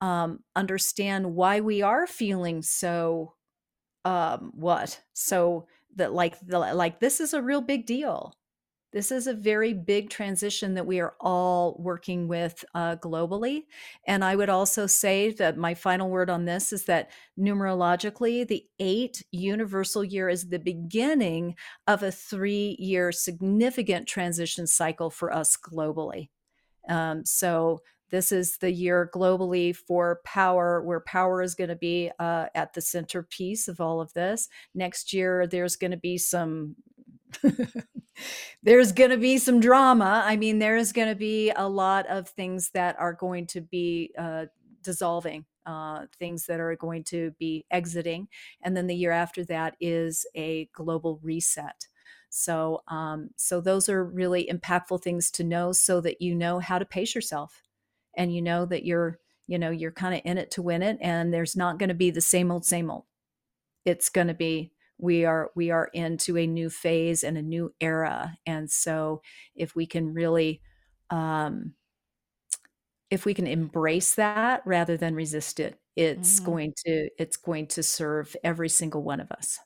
um, 0.00 0.40
understand 0.54 1.34
why 1.34 1.60
we 1.60 1.82
are 1.82 2.06
feeling 2.06 2.62
so 2.62 3.34
um 4.04 4.52
what? 4.54 5.00
So 5.12 5.66
that 5.96 6.12
like 6.12 6.38
the 6.40 6.58
like 6.58 7.00
this 7.00 7.20
is 7.20 7.34
a 7.34 7.42
real 7.42 7.60
big 7.60 7.86
deal. 7.86 8.34
This 8.92 9.10
is 9.10 9.26
a 9.26 9.34
very 9.34 9.72
big 9.72 10.08
transition 10.08 10.74
that 10.74 10.86
we 10.86 11.00
are 11.00 11.14
all 11.20 11.76
working 11.80 12.28
with 12.28 12.64
uh, 12.76 12.94
globally. 12.94 13.64
And 14.06 14.24
i 14.24 14.36
would 14.36 14.48
also 14.48 14.86
say 14.86 15.32
that 15.32 15.56
my 15.56 15.74
final 15.74 16.08
word 16.08 16.30
on 16.30 16.44
this 16.44 16.72
is 16.72 16.84
that 16.84 17.10
numerologically 17.36 18.46
the 18.46 18.64
eight 18.78 19.24
universal 19.32 20.04
year 20.04 20.28
is 20.28 20.48
the 20.48 20.60
beginning 20.60 21.56
of 21.88 22.04
a 22.04 22.12
three 22.12 22.76
year 22.78 23.10
significant 23.10 24.06
transition 24.06 24.66
cycle 24.66 25.10
for 25.10 25.32
us 25.32 25.56
globally. 25.56 26.28
Um, 26.88 27.24
so 27.24 27.80
this 28.14 28.30
is 28.30 28.58
the 28.58 28.70
year 28.70 29.10
globally 29.12 29.74
for 29.74 30.20
power, 30.24 30.80
where 30.80 31.00
power 31.00 31.42
is 31.42 31.56
going 31.56 31.70
to 31.70 31.74
be 31.74 32.12
uh, 32.20 32.46
at 32.54 32.72
the 32.72 32.80
centerpiece 32.80 33.66
of 33.66 33.80
all 33.80 34.00
of 34.00 34.12
this. 34.12 34.48
Next 34.72 35.12
year, 35.12 35.48
there's 35.48 35.74
going 35.74 35.90
to 35.90 35.96
be 35.96 36.16
some. 36.16 36.76
there's 38.62 38.92
going 38.92 39.10
to 39.10 39.18
be 39.18 39.36
some 39.38 39.58
drama. 39.58 40.22
I 40.24 40.36
mean, 40.36 40.60
there 40.60 40.76
is 40.76 40.92
going 40.92 41.08
to 41.08 41.16
be 41.16 41.50
a 41.50 41.68
lot 41.68 42.06
of 42.06 42.28
things 42.28 42.70
that 42.70 42.94
are 43.00 43.14
going 43.14 43.48
to 43.48 43.60
be 43.60 44.12
uh, 44.16 44.44
dissolving, 44.84 45.44
uh, 45.66 46.06
things 46.20 46.46
that 46.46 46.60
are 46.60 46.76
going 46.76 47.02
to 47.04 47.32
be 47.40 47.66
exiting. 47.72 48.28
And 48.62 48.76
then 48.76 48.86
the 48.86 48.94
year 48.94 49.10
after 49.10 49.44
that 49.46 49.74
is 49.80 50.24
a 50.36 50.66
global 50.72 51.18
reset. 51.20 51.88
So, 52.30 52.82
um, 52.86 53.30
so 53.34 53.60
those 53.60 53.88
are 53.88 54.04
really 54.04 54.48
impactful 54.48 55.02
things 55.02 55.32
to 55.32 55.42
know, 55.42 55.72
so 55.72 56.00
that 56.02 56.22
you 56.22 56.36
know 56.36 56.60
how 56.60 56.78
to 56.78 56.84
pace 56.84 57.16
yourself 57.16 57.63
and 58.16 58.34
you 58.34 58.42
know 58.42 58.64
that 58.66 58.84
you're 58.84 59.18
you 59.46 59.58
know 59.58 59.70
you're 59.70 59.92
kind 59.92 60.14
of 60.14 60.20
in 60.24 60.38
it 60.38 60.50
to 60.52 60.62
win 60.62 60.82
it 60.82 60.98
and 61.00 61.32
there's 61.32 61.56
not 61.56 61.78
going 61.78 61.88
to 61.88 61.94
be 61.94 62.10
the 62.10 62.20
same 62.20 62.50
old 62.50 62.64
same 62.64 62.90
old 62.90 63.04
it's 63.84 64.08
going 64.08 64.28
to 64.28 64.34
be 64.34 64.72
we 64.98 65.24
are 65.24 65.50
we 65.54 65.70
are 65.70 65.90
into 65.92 66.38
a 66.38 66.46
new 66.46 66.70
phase 66.70 67.24
and 67.24 67.36
a 67.36 67.42
new 67.42 67.72
era 67.80 68.36
and 68.46 68.70
so 68.70 69.20
if 69.54 69.74
we 69.74 69.86
can 69.86 70.14
really 70.14 70.60
um 71.10 71.74
if 73.10 73.24
we 73.24 73.34
can 73.34 73.46
embrace 73.46 74.14
that 74.14 74.62
rather 74.64 74.96
than 74.96 75.14
resist 75.14 75.60
it 75.60 75.78
it's 75.96 76.36
mm-hmm. 76.36 76.46
going 76.46 76.74
to 76.76 77.08
it's 77.18 77.36
going 77.36 77.66
to 77.66 77.82
serve 77.82 78.34
every 78.44 78.68
single 78.68 79.02
one 79.02 79.20
of 79.20 79.30
us 79.30 79.58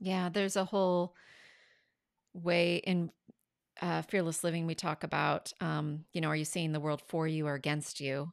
yeah 0.00 0.28
there's 0.28 0.56
a 0.56 0.64
whole 0.64 1.14
way 2.34 2.76
in 2.76 3.10
uh, 3.82 4.02
fearless 4.02 4.44
living, 4.44 4.66
we 4.66 4.74
talk 4.74 5.02
about, 5.02 5.52
um, 5.60 6.04
you 6.12 6.20
know, 6.20 6.28
are 6.28 6.36
you 6.36 6.44
seeing 6.44 6.72
the 6.72 6.80
world 6.80 7.02
for 7.06 7.26
you 7.26 7.46
or 7.46 7.54
against 7.54 8.00
you? 8.00 8.32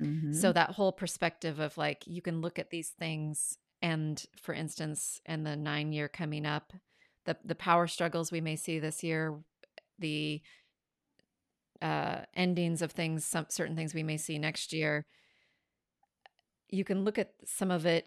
Mm-hmm. 0.00 0.34
So 0.34 0.52
that 0.52 0.72
whole 0.72 0.92
perspective 0.92 1.58
of 1.58 1.76
like, 1.78 2.06
you 2.06 2.20
can 2.20 2.42
look 2.42 2.58
at 2.58 2.70
these 2.70 2.90
things, 2.90 3.56
and 3.82 4.22
for 4.40 4.54
instance, 4.54 5.20
in 5.24 5.42
the 5.42 5.56
nine 5.56 5.92
year 5.92 6.06
coming 6.06 6.44
up, 6.46 6.74
the 7.24 7.36
the 7.44 7.54
power 7.54 7.86
struggles 7.86 8.30
we 8.30 8.40
may 8.40 8.56
see 8.56 8.78
this 8.78 9.02
year, 9.02 9.38
the 9.98 10.42
uh, 11.80 12.20
endings 12.34 12.82
of 12.82 12.92
things, 12.92 13.24
some 13.24 13.46
certain 13.48 13.76
things 13.76 13.94
we 13.94 14.02
may 14.02 14.18
see 14.18 14.38
next 14.38 14.72
year. 14.72 15.06
You 16.68 16.84
can 16.84 17.04
look 17.04 17.18
at 17.18 17.32
some 17.44 17.70
of 17.70 17.86
it 17.86 18.06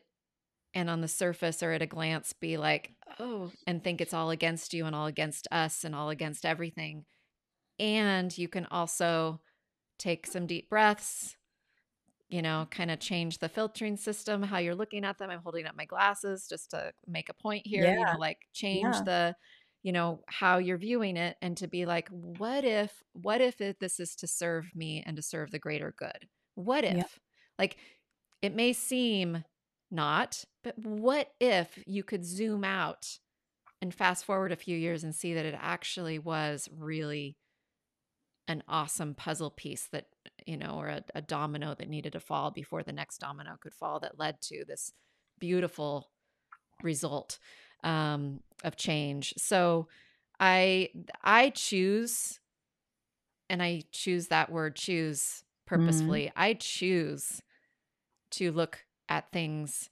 and 0.73 0.89
on 0.89 1.01
the 1.01 1.07
surface 1.07 1.61
or 1.61 1.71
at 1.71 1.81
a 1.81 1.87
glance 1.87 2.33
be 2.33 2.57
like, 2.57 2.91
oh, 3.19 3.51
and 3.67 3.83
think 3.83 4.01
it's 4.01 4.13
all 4.13 4.31
against 4.31 4.73
you 4.73 4.85
and 4.85 4.95
all 4.95 5.05
against 5.05 5.47
us 5.51 5.83
and 5.83 5.93
all 5.93 6.09
against 6.09 6.45
everything. 6.45 7.05
And 7.79 8.35
you 8.37 8.47
can 8.47 8.65
also 8.71 9.41
take 9.99 10.27
some 10.27 10.47
deep 10.47 10.69
breaths, 10.69 11.35
you 12.29 12.41
know, 12.41 12.67
kind 12.71 12.89
of 12.89 12.99
change 12.99 13.37
the 13.37 13.49
filtering 13.49 13.97
system, 13.97 14.41
how 14.41 14.57
you're 14.57 14.75
looking 14.75 15.05
at 15.05 15.17
them. 15.19 15.29
I'm 15.29 15.41
holding 15.43 15.65
up 15.65 15.77
my 15.77 15.85
glasses 15.85 16.47
just 16.49 16.71
to 16.71 16.91
make 17.07 17.29
a 17.29 17.33
point 17.33 17.65
here, 17.65 17.83
yeah. 17.83 17.99
you 17.99 18.05
know, 18.05 18.17
like 18.17 18.39
change 18.53 18.95
yeah. 18.95 19.03
the, 19.03 19.35
you 19.83 19.91
know, 19.91 20.21
how 20.27 20.57
you're 20.57 20.77
viewing 20.77 21.17
it 21.17 21.37
and 21.41 21.55
to 21.57 21.67
be 21.67 21.85
like, 21.85 22.07
what 22.09 22.63
if, 22.63 23.03
what 23.13 23.41
if 23.41 23.61
it, 23.61 23.79
this 23.79 23.99
is 23.99 24.15
to 24.15 24.27
serve 24.27 24.71
me 24.73 25.03
and 25.05 25.17
to 25.17 25.21
serve 25.21 25.51
the 25.51 25.59
greater 25.59 25.93
good? 25.97 26.27
What 26.55 26.83
if? 26.83 26.95
Yeah. 26.95 27.03
Like, 27.59 27.77
it 28.41 28.55
may 28.55 28.73
seem 28.73 29.43
not. 29.93 30.43
But 30.63 30.77
what 30.77 31.29
if 31.39 31.79
you 31.85 32.03
could 32.03 32.25
zoom 32.25 32.63
out 32.63 33.19
and 33.81 33.93
fast 33.93 34.25
forward 34.25 34.51
a 34.51 34.57
few 34.57 34.77
years 34.77 35.03
and 35.03 35.13
see 35.13 35.33
that 35.33 35.45
it 35.45 35.55
actually 35.59 36.19
was 36.19 36.69
really 36.77 37.37
an 38.47 38.63
awesome 38.67 39.13
puzzle 39.13 39.51
piece 39.51 39.87
that, 39.91 40.05
you 40.45 40.57
know, 40.57 40.77
or 40.77 40.87
a, 40.87 41.03
a 41.15 41.21
domino 41.21 41.75
that 41.75 41.89
needed 41.89 42.13
to 42.13 42.19
fall 42.19 42.51
before 42.51 42.83
the 42.83 42.91
next 42.91 43.19
domino 43.19 43.57
could 43.61 43.73
fall 43.73 43.99
that 43.99 44.19
led 44.19 44.41
to 44.41 44.65
this 44.65 44.91
beautiful 45.39 46.09
result 46.81 47.39
um, 47.83 48.39
of 48.63 48.75
change. 48.75 49.33
So 49.37 49.87
I 50.39 50.89
I 51.21 51.49
choose 51.49 52.39
and 53.49 53.61
I 53.61 53.83
choose 53.91 54.27
that 54.27 54.51
word 54.51 54.75
choose 54.75 55.21
mm-hmm. 55.21 55.75
purposefully. 55.75 56.25
Mm-hmm. 56.25 56.41
I 56.41 56.53
choose 56.53 57.41
to 58.31 58.51
look 58.51 58.85
at 59.13 59.31
things 59.31 59.89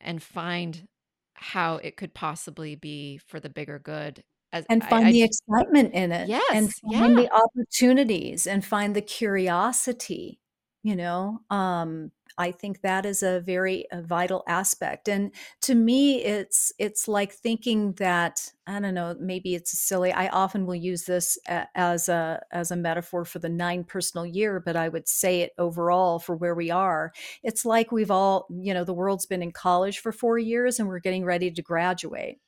and 0.00 0.22
find 0.22 0.86
how 1.34 1.76
it 1.76 1.96
could 1.96 2.14
possibly 2.14 2.76
be 2.76 3.18
for 3.18 3.40
the 3.40 3.48
bigger 3.48 3.80
good 3.80 4.22
as, 4.52 4.64
and 4.70 4.84
find 4.84 5.08
I, 5.08 5.12
the 5.12 5.22
excitement 5.22 5.92
in 5.94 6.12
it 6.12 6.28
yes 6.28 6.44
and 6.54 6.72
find 6.72 7.16
yeah. 7.16 7.22
the 7.22 7.30
opportunities 7.34 8.46
and 8.46 8.64
find 8.64 8.94
the 8.94 9.02
curiosity 9.02 10.38
you 10.82 10.96
know 10.96 11.40
um 11.50 12.10
I 12.38 12.50
think 12.50 12.80
that 12.80 13.04
is 13.04 13.22
a 13.22 13.40
very 13.40 13.84
a 13.92 14.00
vital 14.00 14.42
aspect. 14.48 15.06
And 15.06 15.32
to 15.60 15.74
me, 15.74 16.24
it's 16.24 16.72
it's 16.78 17.06
like 17.06 17.30
thinking 17.30 17.92
that 17.98 18.50
I 18.66 18.80
don't 18.80 18.94
know, 18.94 19.14
maybe 19.20 19.54
it's 19.54 19.78
silly. 19.78 20.12
I 20.12 20.28
often 20.28 20.64
will 20.64 20.74
use 20.74 21.04
this 21.04 21.38
as 21.46 22.08
a 22.08 22.42
as 22.50 22.70
a 22.70 22.76
metaphor 22.76 23.26
for 23.26 23.38
the 23.38 23.50
nine 23.50 23.84
personal 23.84 24.24
year, 24.24 24.60
but 24.60 24.76
I 24.76 24.88
would 24.88 25.08
say 25.08 25.42
it 25.42 25.52
overall 25.58 26.18
for 26.18 26.34
where 26.34 26.54
we 26.54 26.70
are. 26.70 27.12
It's 27.42 27.66
like 27.66 27.92
we've 27.92 28.10
all, 28.10 28.46
you 28.50 28.72
know, 28.72 28.84
the 28.84 28.94
world's 28.94 29.26
been 29.26 29.42
in 29.42 29.52
college 29.52 29.98
for 29.98 30.10
four 30.10 30.38
years 30.38 30.78
and 30.80 30.88
we're 30.88 31.00
getting 31.00 31.26
ready 31.26 31.50
to 31.50 31.62
graduate 31.62 32.38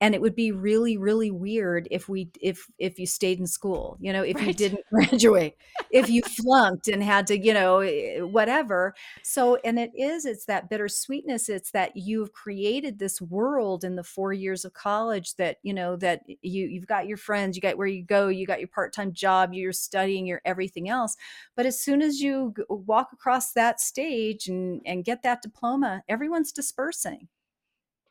and 0.00 0.14
it 0.14 0.20
would 0.20 0.34
be 0.34 0.52
really 0.52 0.96
really 0.96 1.30
weird 1.30 1.88
if 1.90 2.08
we 2.08 2.30
if 2.40 2.66
if 2.78 2.98
you 2.98 3.06
stayed 3.06 3.38
in 3.38 3.46
school 3.46 3.96
you 4.00 4.12
know 4.12 4.22
if 4.22 4.36
right. 4.36 4.48
you 4.48 4.54
didn't 4.54 4.84
graduate 4.92 5.56
if 5.90 6.10
you 6.10 6.22
flunked 6.22 6.88
and 6.88 7.02
had 7.02 7.26
to 7.28 7.38
you 7.38 7.54
know 7.54 7.80
eh, 7.80 8.20
whatever. 8.20 8.94
So 9.22 9.58
and 9.64 9.78
it 9.78 9.92
is 9.94 10.24
it's 10.24 10.46
that 10.46 10.70
bittersweetness 10.70 11.48
it's 11.48 11.70
that 11.70 11.96
you've 11.96 12.32
created 12.32 12.98
this 12.98 13.20
world 13.20 13.84
in 13.84 13.96
the 13.96 14.02
four 14.02 14.32
years 14.32 14.64
of 14.64 14.72
college 14.72 15.36
that 15.36 15.58
you 15.62 15.74
know 15.74 15.96
that 15.96 16.22
you 16.26 16.66
you've 16.66 16.86
got 16.86 17.06
your 17.06 17.16
friends 17.16 17.56
you 17.56 17.62
got 17.62 17.78
where 17.78 17.86
you 17.86 18.02
go 18.02 18.28
you 18.28 18.46
got 18.46 18.60
your 18.60 18.68
part-time 18.68 19.12
job 19.12 19.52
you're 19.52 19.72
studying 19.72 20.26
your 20.26 20.40
everything 20.44 20.88
else. 20.88 21.16
But 21.56 21.66
as 21.66 21.80
soon 21.80 22.02
as 22.02 22.20
you 22.20 22.54
walk 22.68 23.12
across 23.12 23.52
that 23.52 23.80
stage 23.80 24.48
and 24.48 24.80
and 24.84 25.04
get 25.04 25.22
that 25.22 25.42
diploma 25.42 26.02
everyone's 26.08 26.52
dispersing 26.52 27.28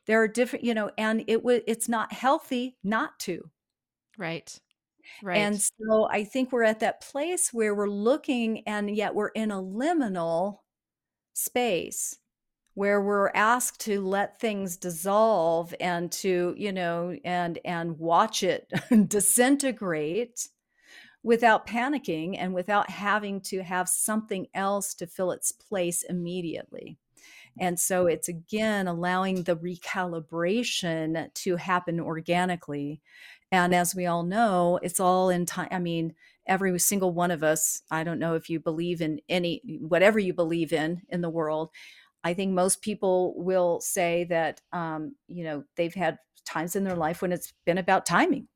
there 0.06 0.22
are 0.22 0.28
different 0.28 0.64
you 0.64 0.74
know 0.74 0.90
and 0.98 1.24
it 1.26 1.42
was 1.42 1.60
it's 1.66 1.88
not 1.88 2.12
healthy 2.12 2.76
not 2.82 3.18
to. 3.20 3.50
Right 4.16 4.58
right. 5.22 5.38
and 5.38 5.60
so 5.60 6.08
i 6.10 6.24
think 6.24 6.52
we're 6.52 6.62
at 6.62 6.80
that 6.80 7.00
place 7.00 7.52
where 7.52 7.74
we're 7.74 7.88
looking 7.88 8.62
and 8.66 8.94
yet 8.94 9.14
we're 9.14 9.28
in 9.28 9.50
a 9.50 9.62
liminal 9.62 10.58
space 11.34 12.16
where 12.74 13.00
we're 13.00 13.30
asked 13.34 13.80
to 13.80 14.00
let 14.00 14.40
things 14.40 14.76
dissolve 14.76 15.74
and 15.80 16.10
to 16.10 16.54
you 16.56 16.72
know 16.72 17.16
and 17.24 17.58
and 17.64 17.98
watch 17.98 18.42
it 18.42 18.70
disintegrate 19.08 20.48
without 21.22 21.66
panicking 21.66 22.36
and 22.38 22.52
without 22.52 22.90
having 22.90 23.40
to 23.40 23.62
have 23.62 23.88
something 23.88 24.46
else 24.54 24.94
to 24.94 25.06
fill 25.06 25.30
its 25.30 25.52
place 25.52 26.02
immediately 26.02 26.98
and 27.58 27.78
so 27.78 28.06
it's 28.06 28.28
again 28.28 28.86
allowing 28.86 29.42
the 29.42 29.56
recalibration 29.56 31.32
to 31.34 31.56
happen 31.56 32.00
organically 32.00 33.00
and 33.52 33.74
as 33.74 33.94
we 33.94 34.06
all 34.06 34.22
know 34.22 34.78
it's 34.82 35.00
all 35.00 35.30
in 35.30 35.46
time 35.46 35.68
i 35.70 35.78
mean 35.78 36.14
every 36.46 36.78
single 36.78 37.12
one 37.12 37.30
of 37.30 37.42
us 37.42 37.82
i 37.90 38.04
don't 38.04 38.18
know 38.18 38.34
if 38.34 38.50
you 38.50 38.58
believe 38.60 39.00
in 39.00 39.20
any 39.28 39.60
whatever 39.80 40.18
you 40.18 40.32
believe 40.34 40.72
in 40.72 41.02
in 41.08 41.20
the 41.20 41.30
world 41.30 41.70
I 42.24 42.32
think 42.32 42.52
most 42.52 42.80
people 42.80 43.34
will 43.36 43.80
say 43.82 44.24
that, 44.24 44.62
um, 44.72 45.14
you 45.28 45.44
know, 45.44 45.64
they've 45.76 45.94
had 45.94 46.18
times 46.46 46.74
in 46.74 46.84
their 46.84 46.96
life 46.96 47.20
when 47.20 47.32
it's 47.32 47.52
been 47.66 47.78
about 47.78 48.06
timing. 48.06 48.48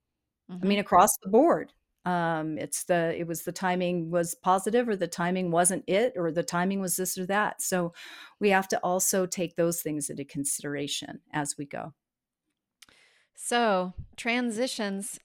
Mm-hmm. 0.51 0.65
I 0.65 0.67
mean, 0.67 0.79
mm-hmm. 0.79 0.81
across 0.81 1.11
the 1.23 1.29
board. 1.29 1.73
Um, 2.09 2.57
it's 2.57 2.85
the 2.85 3.15
it 3.21 3.27
was 3.27 3.43
the 3.43 3.53
timing 3.53 4.11
was 4.11 4.35
positive 4.35 4.89
or 4.89 4.97
the 4.97 5.07
timing 5.07 5.51
wasn't 5.51 5.85
it 5.87 6.15
or 6.17 6.33
the 6.33 6.43
timing 6.43 6.81
was 6.81 6.97
this 6.97 7.19
or 7.19 7.27
that. 7.27 7.61
So 7.61 7.93
we 8.41 8.49
have 8.49 8.67
to 8.69 8.79
also 8.79 9.27
take 9.27 9.57
those 9.57 9.83
things 9.83 10.09
into 10.09 10.25
consideration 10.25 11.21
as 11.35 11.57
we 11.59 11.67
go. 11.67 11.93
So 13.35 13.93
transitions 14.17 15.21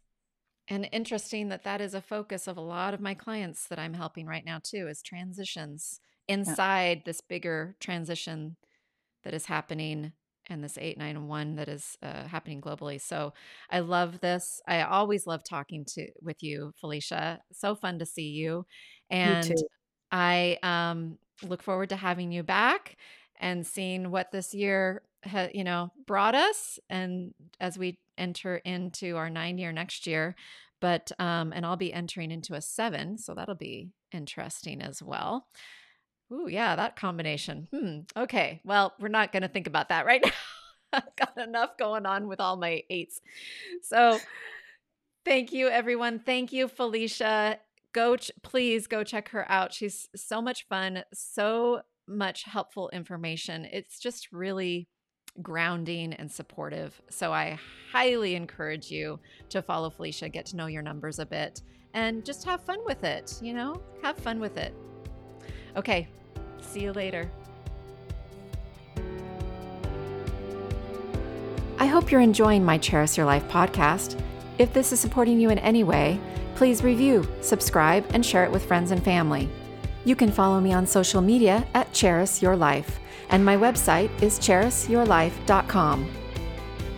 and 0.67 0.89
interesting 0.91 1.47
that 1.47 1.63
that 1.63 1.79
is 1.79 1.93
a 1.93 2.01
focus 2.01 2.47
of 2.47 2.57
a 2.57 2.61
lot 2.61 2.93
of 2.93 2.99
my 2.99 3.13
clients 3.13 3.65
that 3.67 3.79
I'm 3.79 3.93
helping 3.93 4.25
right 4.25 4.43
now 4.43 4.59
too 4.61 4.89
is 4.89 5.01
transitions 5.01 6.01
inside 6.27 6.97
yeah. 6.97 7.03
this 7.05 7.21
bigger 7.21 7.77
transition 7.79 8.57
that 9.23 9.33
is 9.33 9.45
happening 9.45 10.11
and 10.49 10.63
this 10.63 10.77
891 10.77 11.55
that 11.55 11.69
is 11.69 11.97
uh, 12.01 12.23
happening 12.27 12.61
globally. 12.61 12.99
So 12.99 13.33
I 13.69 13.79
love 13.79 14.19
this. 14.19 14.61
I 14.67 14.81
always 14.81 15.25
love 15.25 15.43
talking 15.43 15.85
to 15.89 16.07
with 16.21 16.43
you, 16.43 16.73
Felicia. 16.79 17.39
So 17.51 17.75
fun 17.75 17.99
to 17.99 18.05
see 18.05 18.29
you. 18.29 18.65
And 19.09 19.53
I 20.11 20.57
um, 20.63 21.17
look 21.41 21.63
forward 21.63 21.89
to 21.89 21.95
having 21.95 22.31
you 22.31 22.43
back 22.43 22.97
and 23.39 23.65
seeing 23.65 24.11
what 24.11 24.31
this 24.31 24.53
year 24.53 25.01
ha- 25.25 25.49
you 25.53 25.63
know 25.63 25.91
brought 26.05 26.35
us 26.35 26.79
and 26.89 27.33
as 27.59 27.77
we 27.77 27.97
enter 28.17 28.57
into 28.57 29.17
our 29.17 29.29
9 29.29 29.57
year 29.57 29.71
next 29.71 30.05
year 30.05 30.35
but 30.79 31.11
um 31.19 31.51
and 31.53 31.65
I'll 31.65 31.75
be 31.75 31.91
entering 31.91 32.29
into 32.31 32.53
a 32.53 32.61
7 32.61 33.17
so 33.17 33.33
that'll 33.33 33.55
be 33.55 33.89
interesting 34.11 34.81
as 34.81 35.01
well. 35.01 35.47
Ooh, 36.31 36.47
yeah, 36.49 36.75
that 36.75 36.95
combination. 36.95 37.67
Hmm. 37.73 37.99
Okay. 38.15 38.61
Well, 38.63 38.93
we're 38.99 39.07
not 39.07 39.31
going 39.31 39.43
to 39.43 39.47
think 39.49 39.67
about 39.67 39.89
that 39.89 40.05
right 40.05 40.21
now. 40.25 40.31
I've 40.93 41.15
got 41.15 41.37
enough 41.37 41.77
going 41.77 42.05
on 42.05 42.27
with 42.27 42.39
all 42.39 42.55
my 42.55 42.83
eights. 42.89 43.19
So, 43.81 44.19
thank 45.25 45.51
you, 45.51 45.67
everyone. 45.69 46.19
Thank 46.19 46.53
you, 46.53 46.67
Felicia. 46.67 47.59
Go, 47.93 48.17
ch- 48.17 48.31
please 48.41 48.87
go 48.87 49.03
check 49.03 49.29
her 49.29 49.49
out. 49.51 49.73
She's 49.73 50.07
so 50.15 50.41
much 50.41 50.67
fun, 50.67 51.03
so 51.13 51.81
much 52.07 52.43
helpful 52.43 52.89
information. 52.89 53.65
It's 53.65 53.99
just 53.99 54.31
really 54.31 54.87
grounding 55.41 56.13
and 56.13 56.31
supportive. 56.31 56.99
So, 57.09 57.33
I 57.33 57.57
highly 57.91 58.35
encourage 58.35 58.91
you 58.91 59.19
to 59.49 59.61
follow 59.61 59.89
Felicia, 59.89 60.29
get 60.29 60.45
to 60.47 60.55
know 60.55 60.67
your 60.67 60.83
numbers 60.83 61.19
a 61.19 61.25
bit, 61.25 61.61
and 61.95 62.23
just 62.25 62.43
have 62.45 62.63
fun 62.63 62.79
with 62.85 63.03
it. 63.03 63.39
You 63.41 63.53
know, 63.53 63.81
have 64.03 64.17
fun 64.17 64.39
with 64.39 64.57
it. 64.57 64.75
Okay, 65.75 66.07
See 66.73 66.79
you 66.81 66.93
later. 66.93 67.29
I 71.77 71.85
hope 71.85 72.11
you're 72.11 72.21
enjoying 72.21 72.65
my 72.65 72.79
Charis 72.79 73.15
Your 73.15 73.27
Life 73.27 73.47
podcast. 73.47 74.19
If 74.57 74.73
this 74.73 74.91
is 74.91 74.99
supporting 74.99 75.39
you 75.39 75.51
in 75.51 75.59
any 75.59 75.83
way, 75.83 76.19
please 76.55 76.83
review, 76.83 77.27
subscribe, 77.41 78.05
and 78.11 78.25
share 78.25 78.43
it 78.43 78.51
with 78.51 78.65
friends 78.65 78.89
and 78.89 79.03
family. 79.03 79.49
You 80.03 80.15
can 80.15 80.31
follow 80.31 80.59
me 80.59 80.73
on 80.73 80.87
social 80.87 81.21
media 81.21 81.63
at 81.75 81.93
Charis 81.93 82.41
Your 82.41 82.55
Life, 82.55 82.99
and 83.29 83.45
my 83.45 83.55
website 83.55 84.09
is 84.21 84.39
charisyourlife.com. 84.39 86.11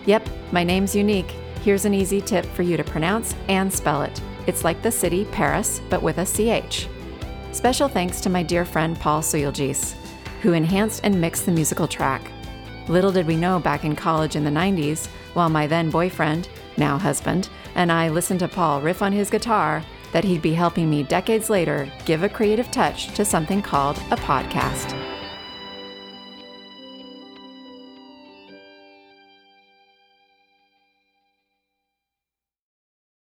Yep, 0.06 0.28
my 0.52 0.64
name's 0.64 0.96
unique. 0.96 1.30
Here's 1.62 1.84
an 1.84 1.92
easy 1.92 2.22
tip 2.22 2.46
for 2.46 2.62
you 2.62 2.78
to 2.78 2.84
pronounce 2.84 3.34
and 3.48 3.72
spell 3.72 4.00
it. 4.00 4.22
It's 4.46 4.64
like 4.64 4.80
the 4.80 4.92
city 4.92 5.26
Paris, 5.26 5.82
but 5.90 6.02
with 6.02 6.16
a 6.16 6.24
CH. 6.24 6.88
Special 7.52 7.88
thanks 7.88 8.20
to 8.20 8.30
my 8.30 8.42
dear 8.42 8.64
friend 8.64 8.98
Paul 8.98 9.22
Suyulgis, 9.22 9.94
who 10.42 10.52
enhanced 10.52 11.00
and 11.04 11.20
mixed 11.20 11.46
the 11.46 11.52
musical 11.52 11.88
track. 11.88 12.30
Little 12.88 13.10
did 13.10 13.26
we 13.26 13.36
know 13.36 13.58
back 13.58 13.84
in 13.84 13.96
college 13.96 14.36
in 14.36 14.44
the 14.44 14.50
90s, 14.50 15.06
while 15.34 15.48
my 15.48 15.66
then 15.66 15.90
boyfriend, 15.90 16.48
now 16.76 16.98
husband, 16.98 17.48
and 17.74 17.90
I 17.90 18.08
listened 18.08 18.40
to 18.40 18.48
Paul 18.48 18.80
riff 18.80 19.02
on 19.02 19.12
his 19.12 19.30
guitar, 19.30 19.82
that 20.12 20.24
he'd 20.24 20.42
be 20.42 20.54
helping 20.54 20.88
me 20.88 21.02
decades 21.02 21.50
later 21.50 21.90
give 22.04 22.22
a 22.22 22.28
creative 22.28 22.70
touch 22.70 23.12
to 23.14 23.24
something 23.24 23.60
called 23.60 23.98
a 24.10 24.16
podcast. 24.16 25.05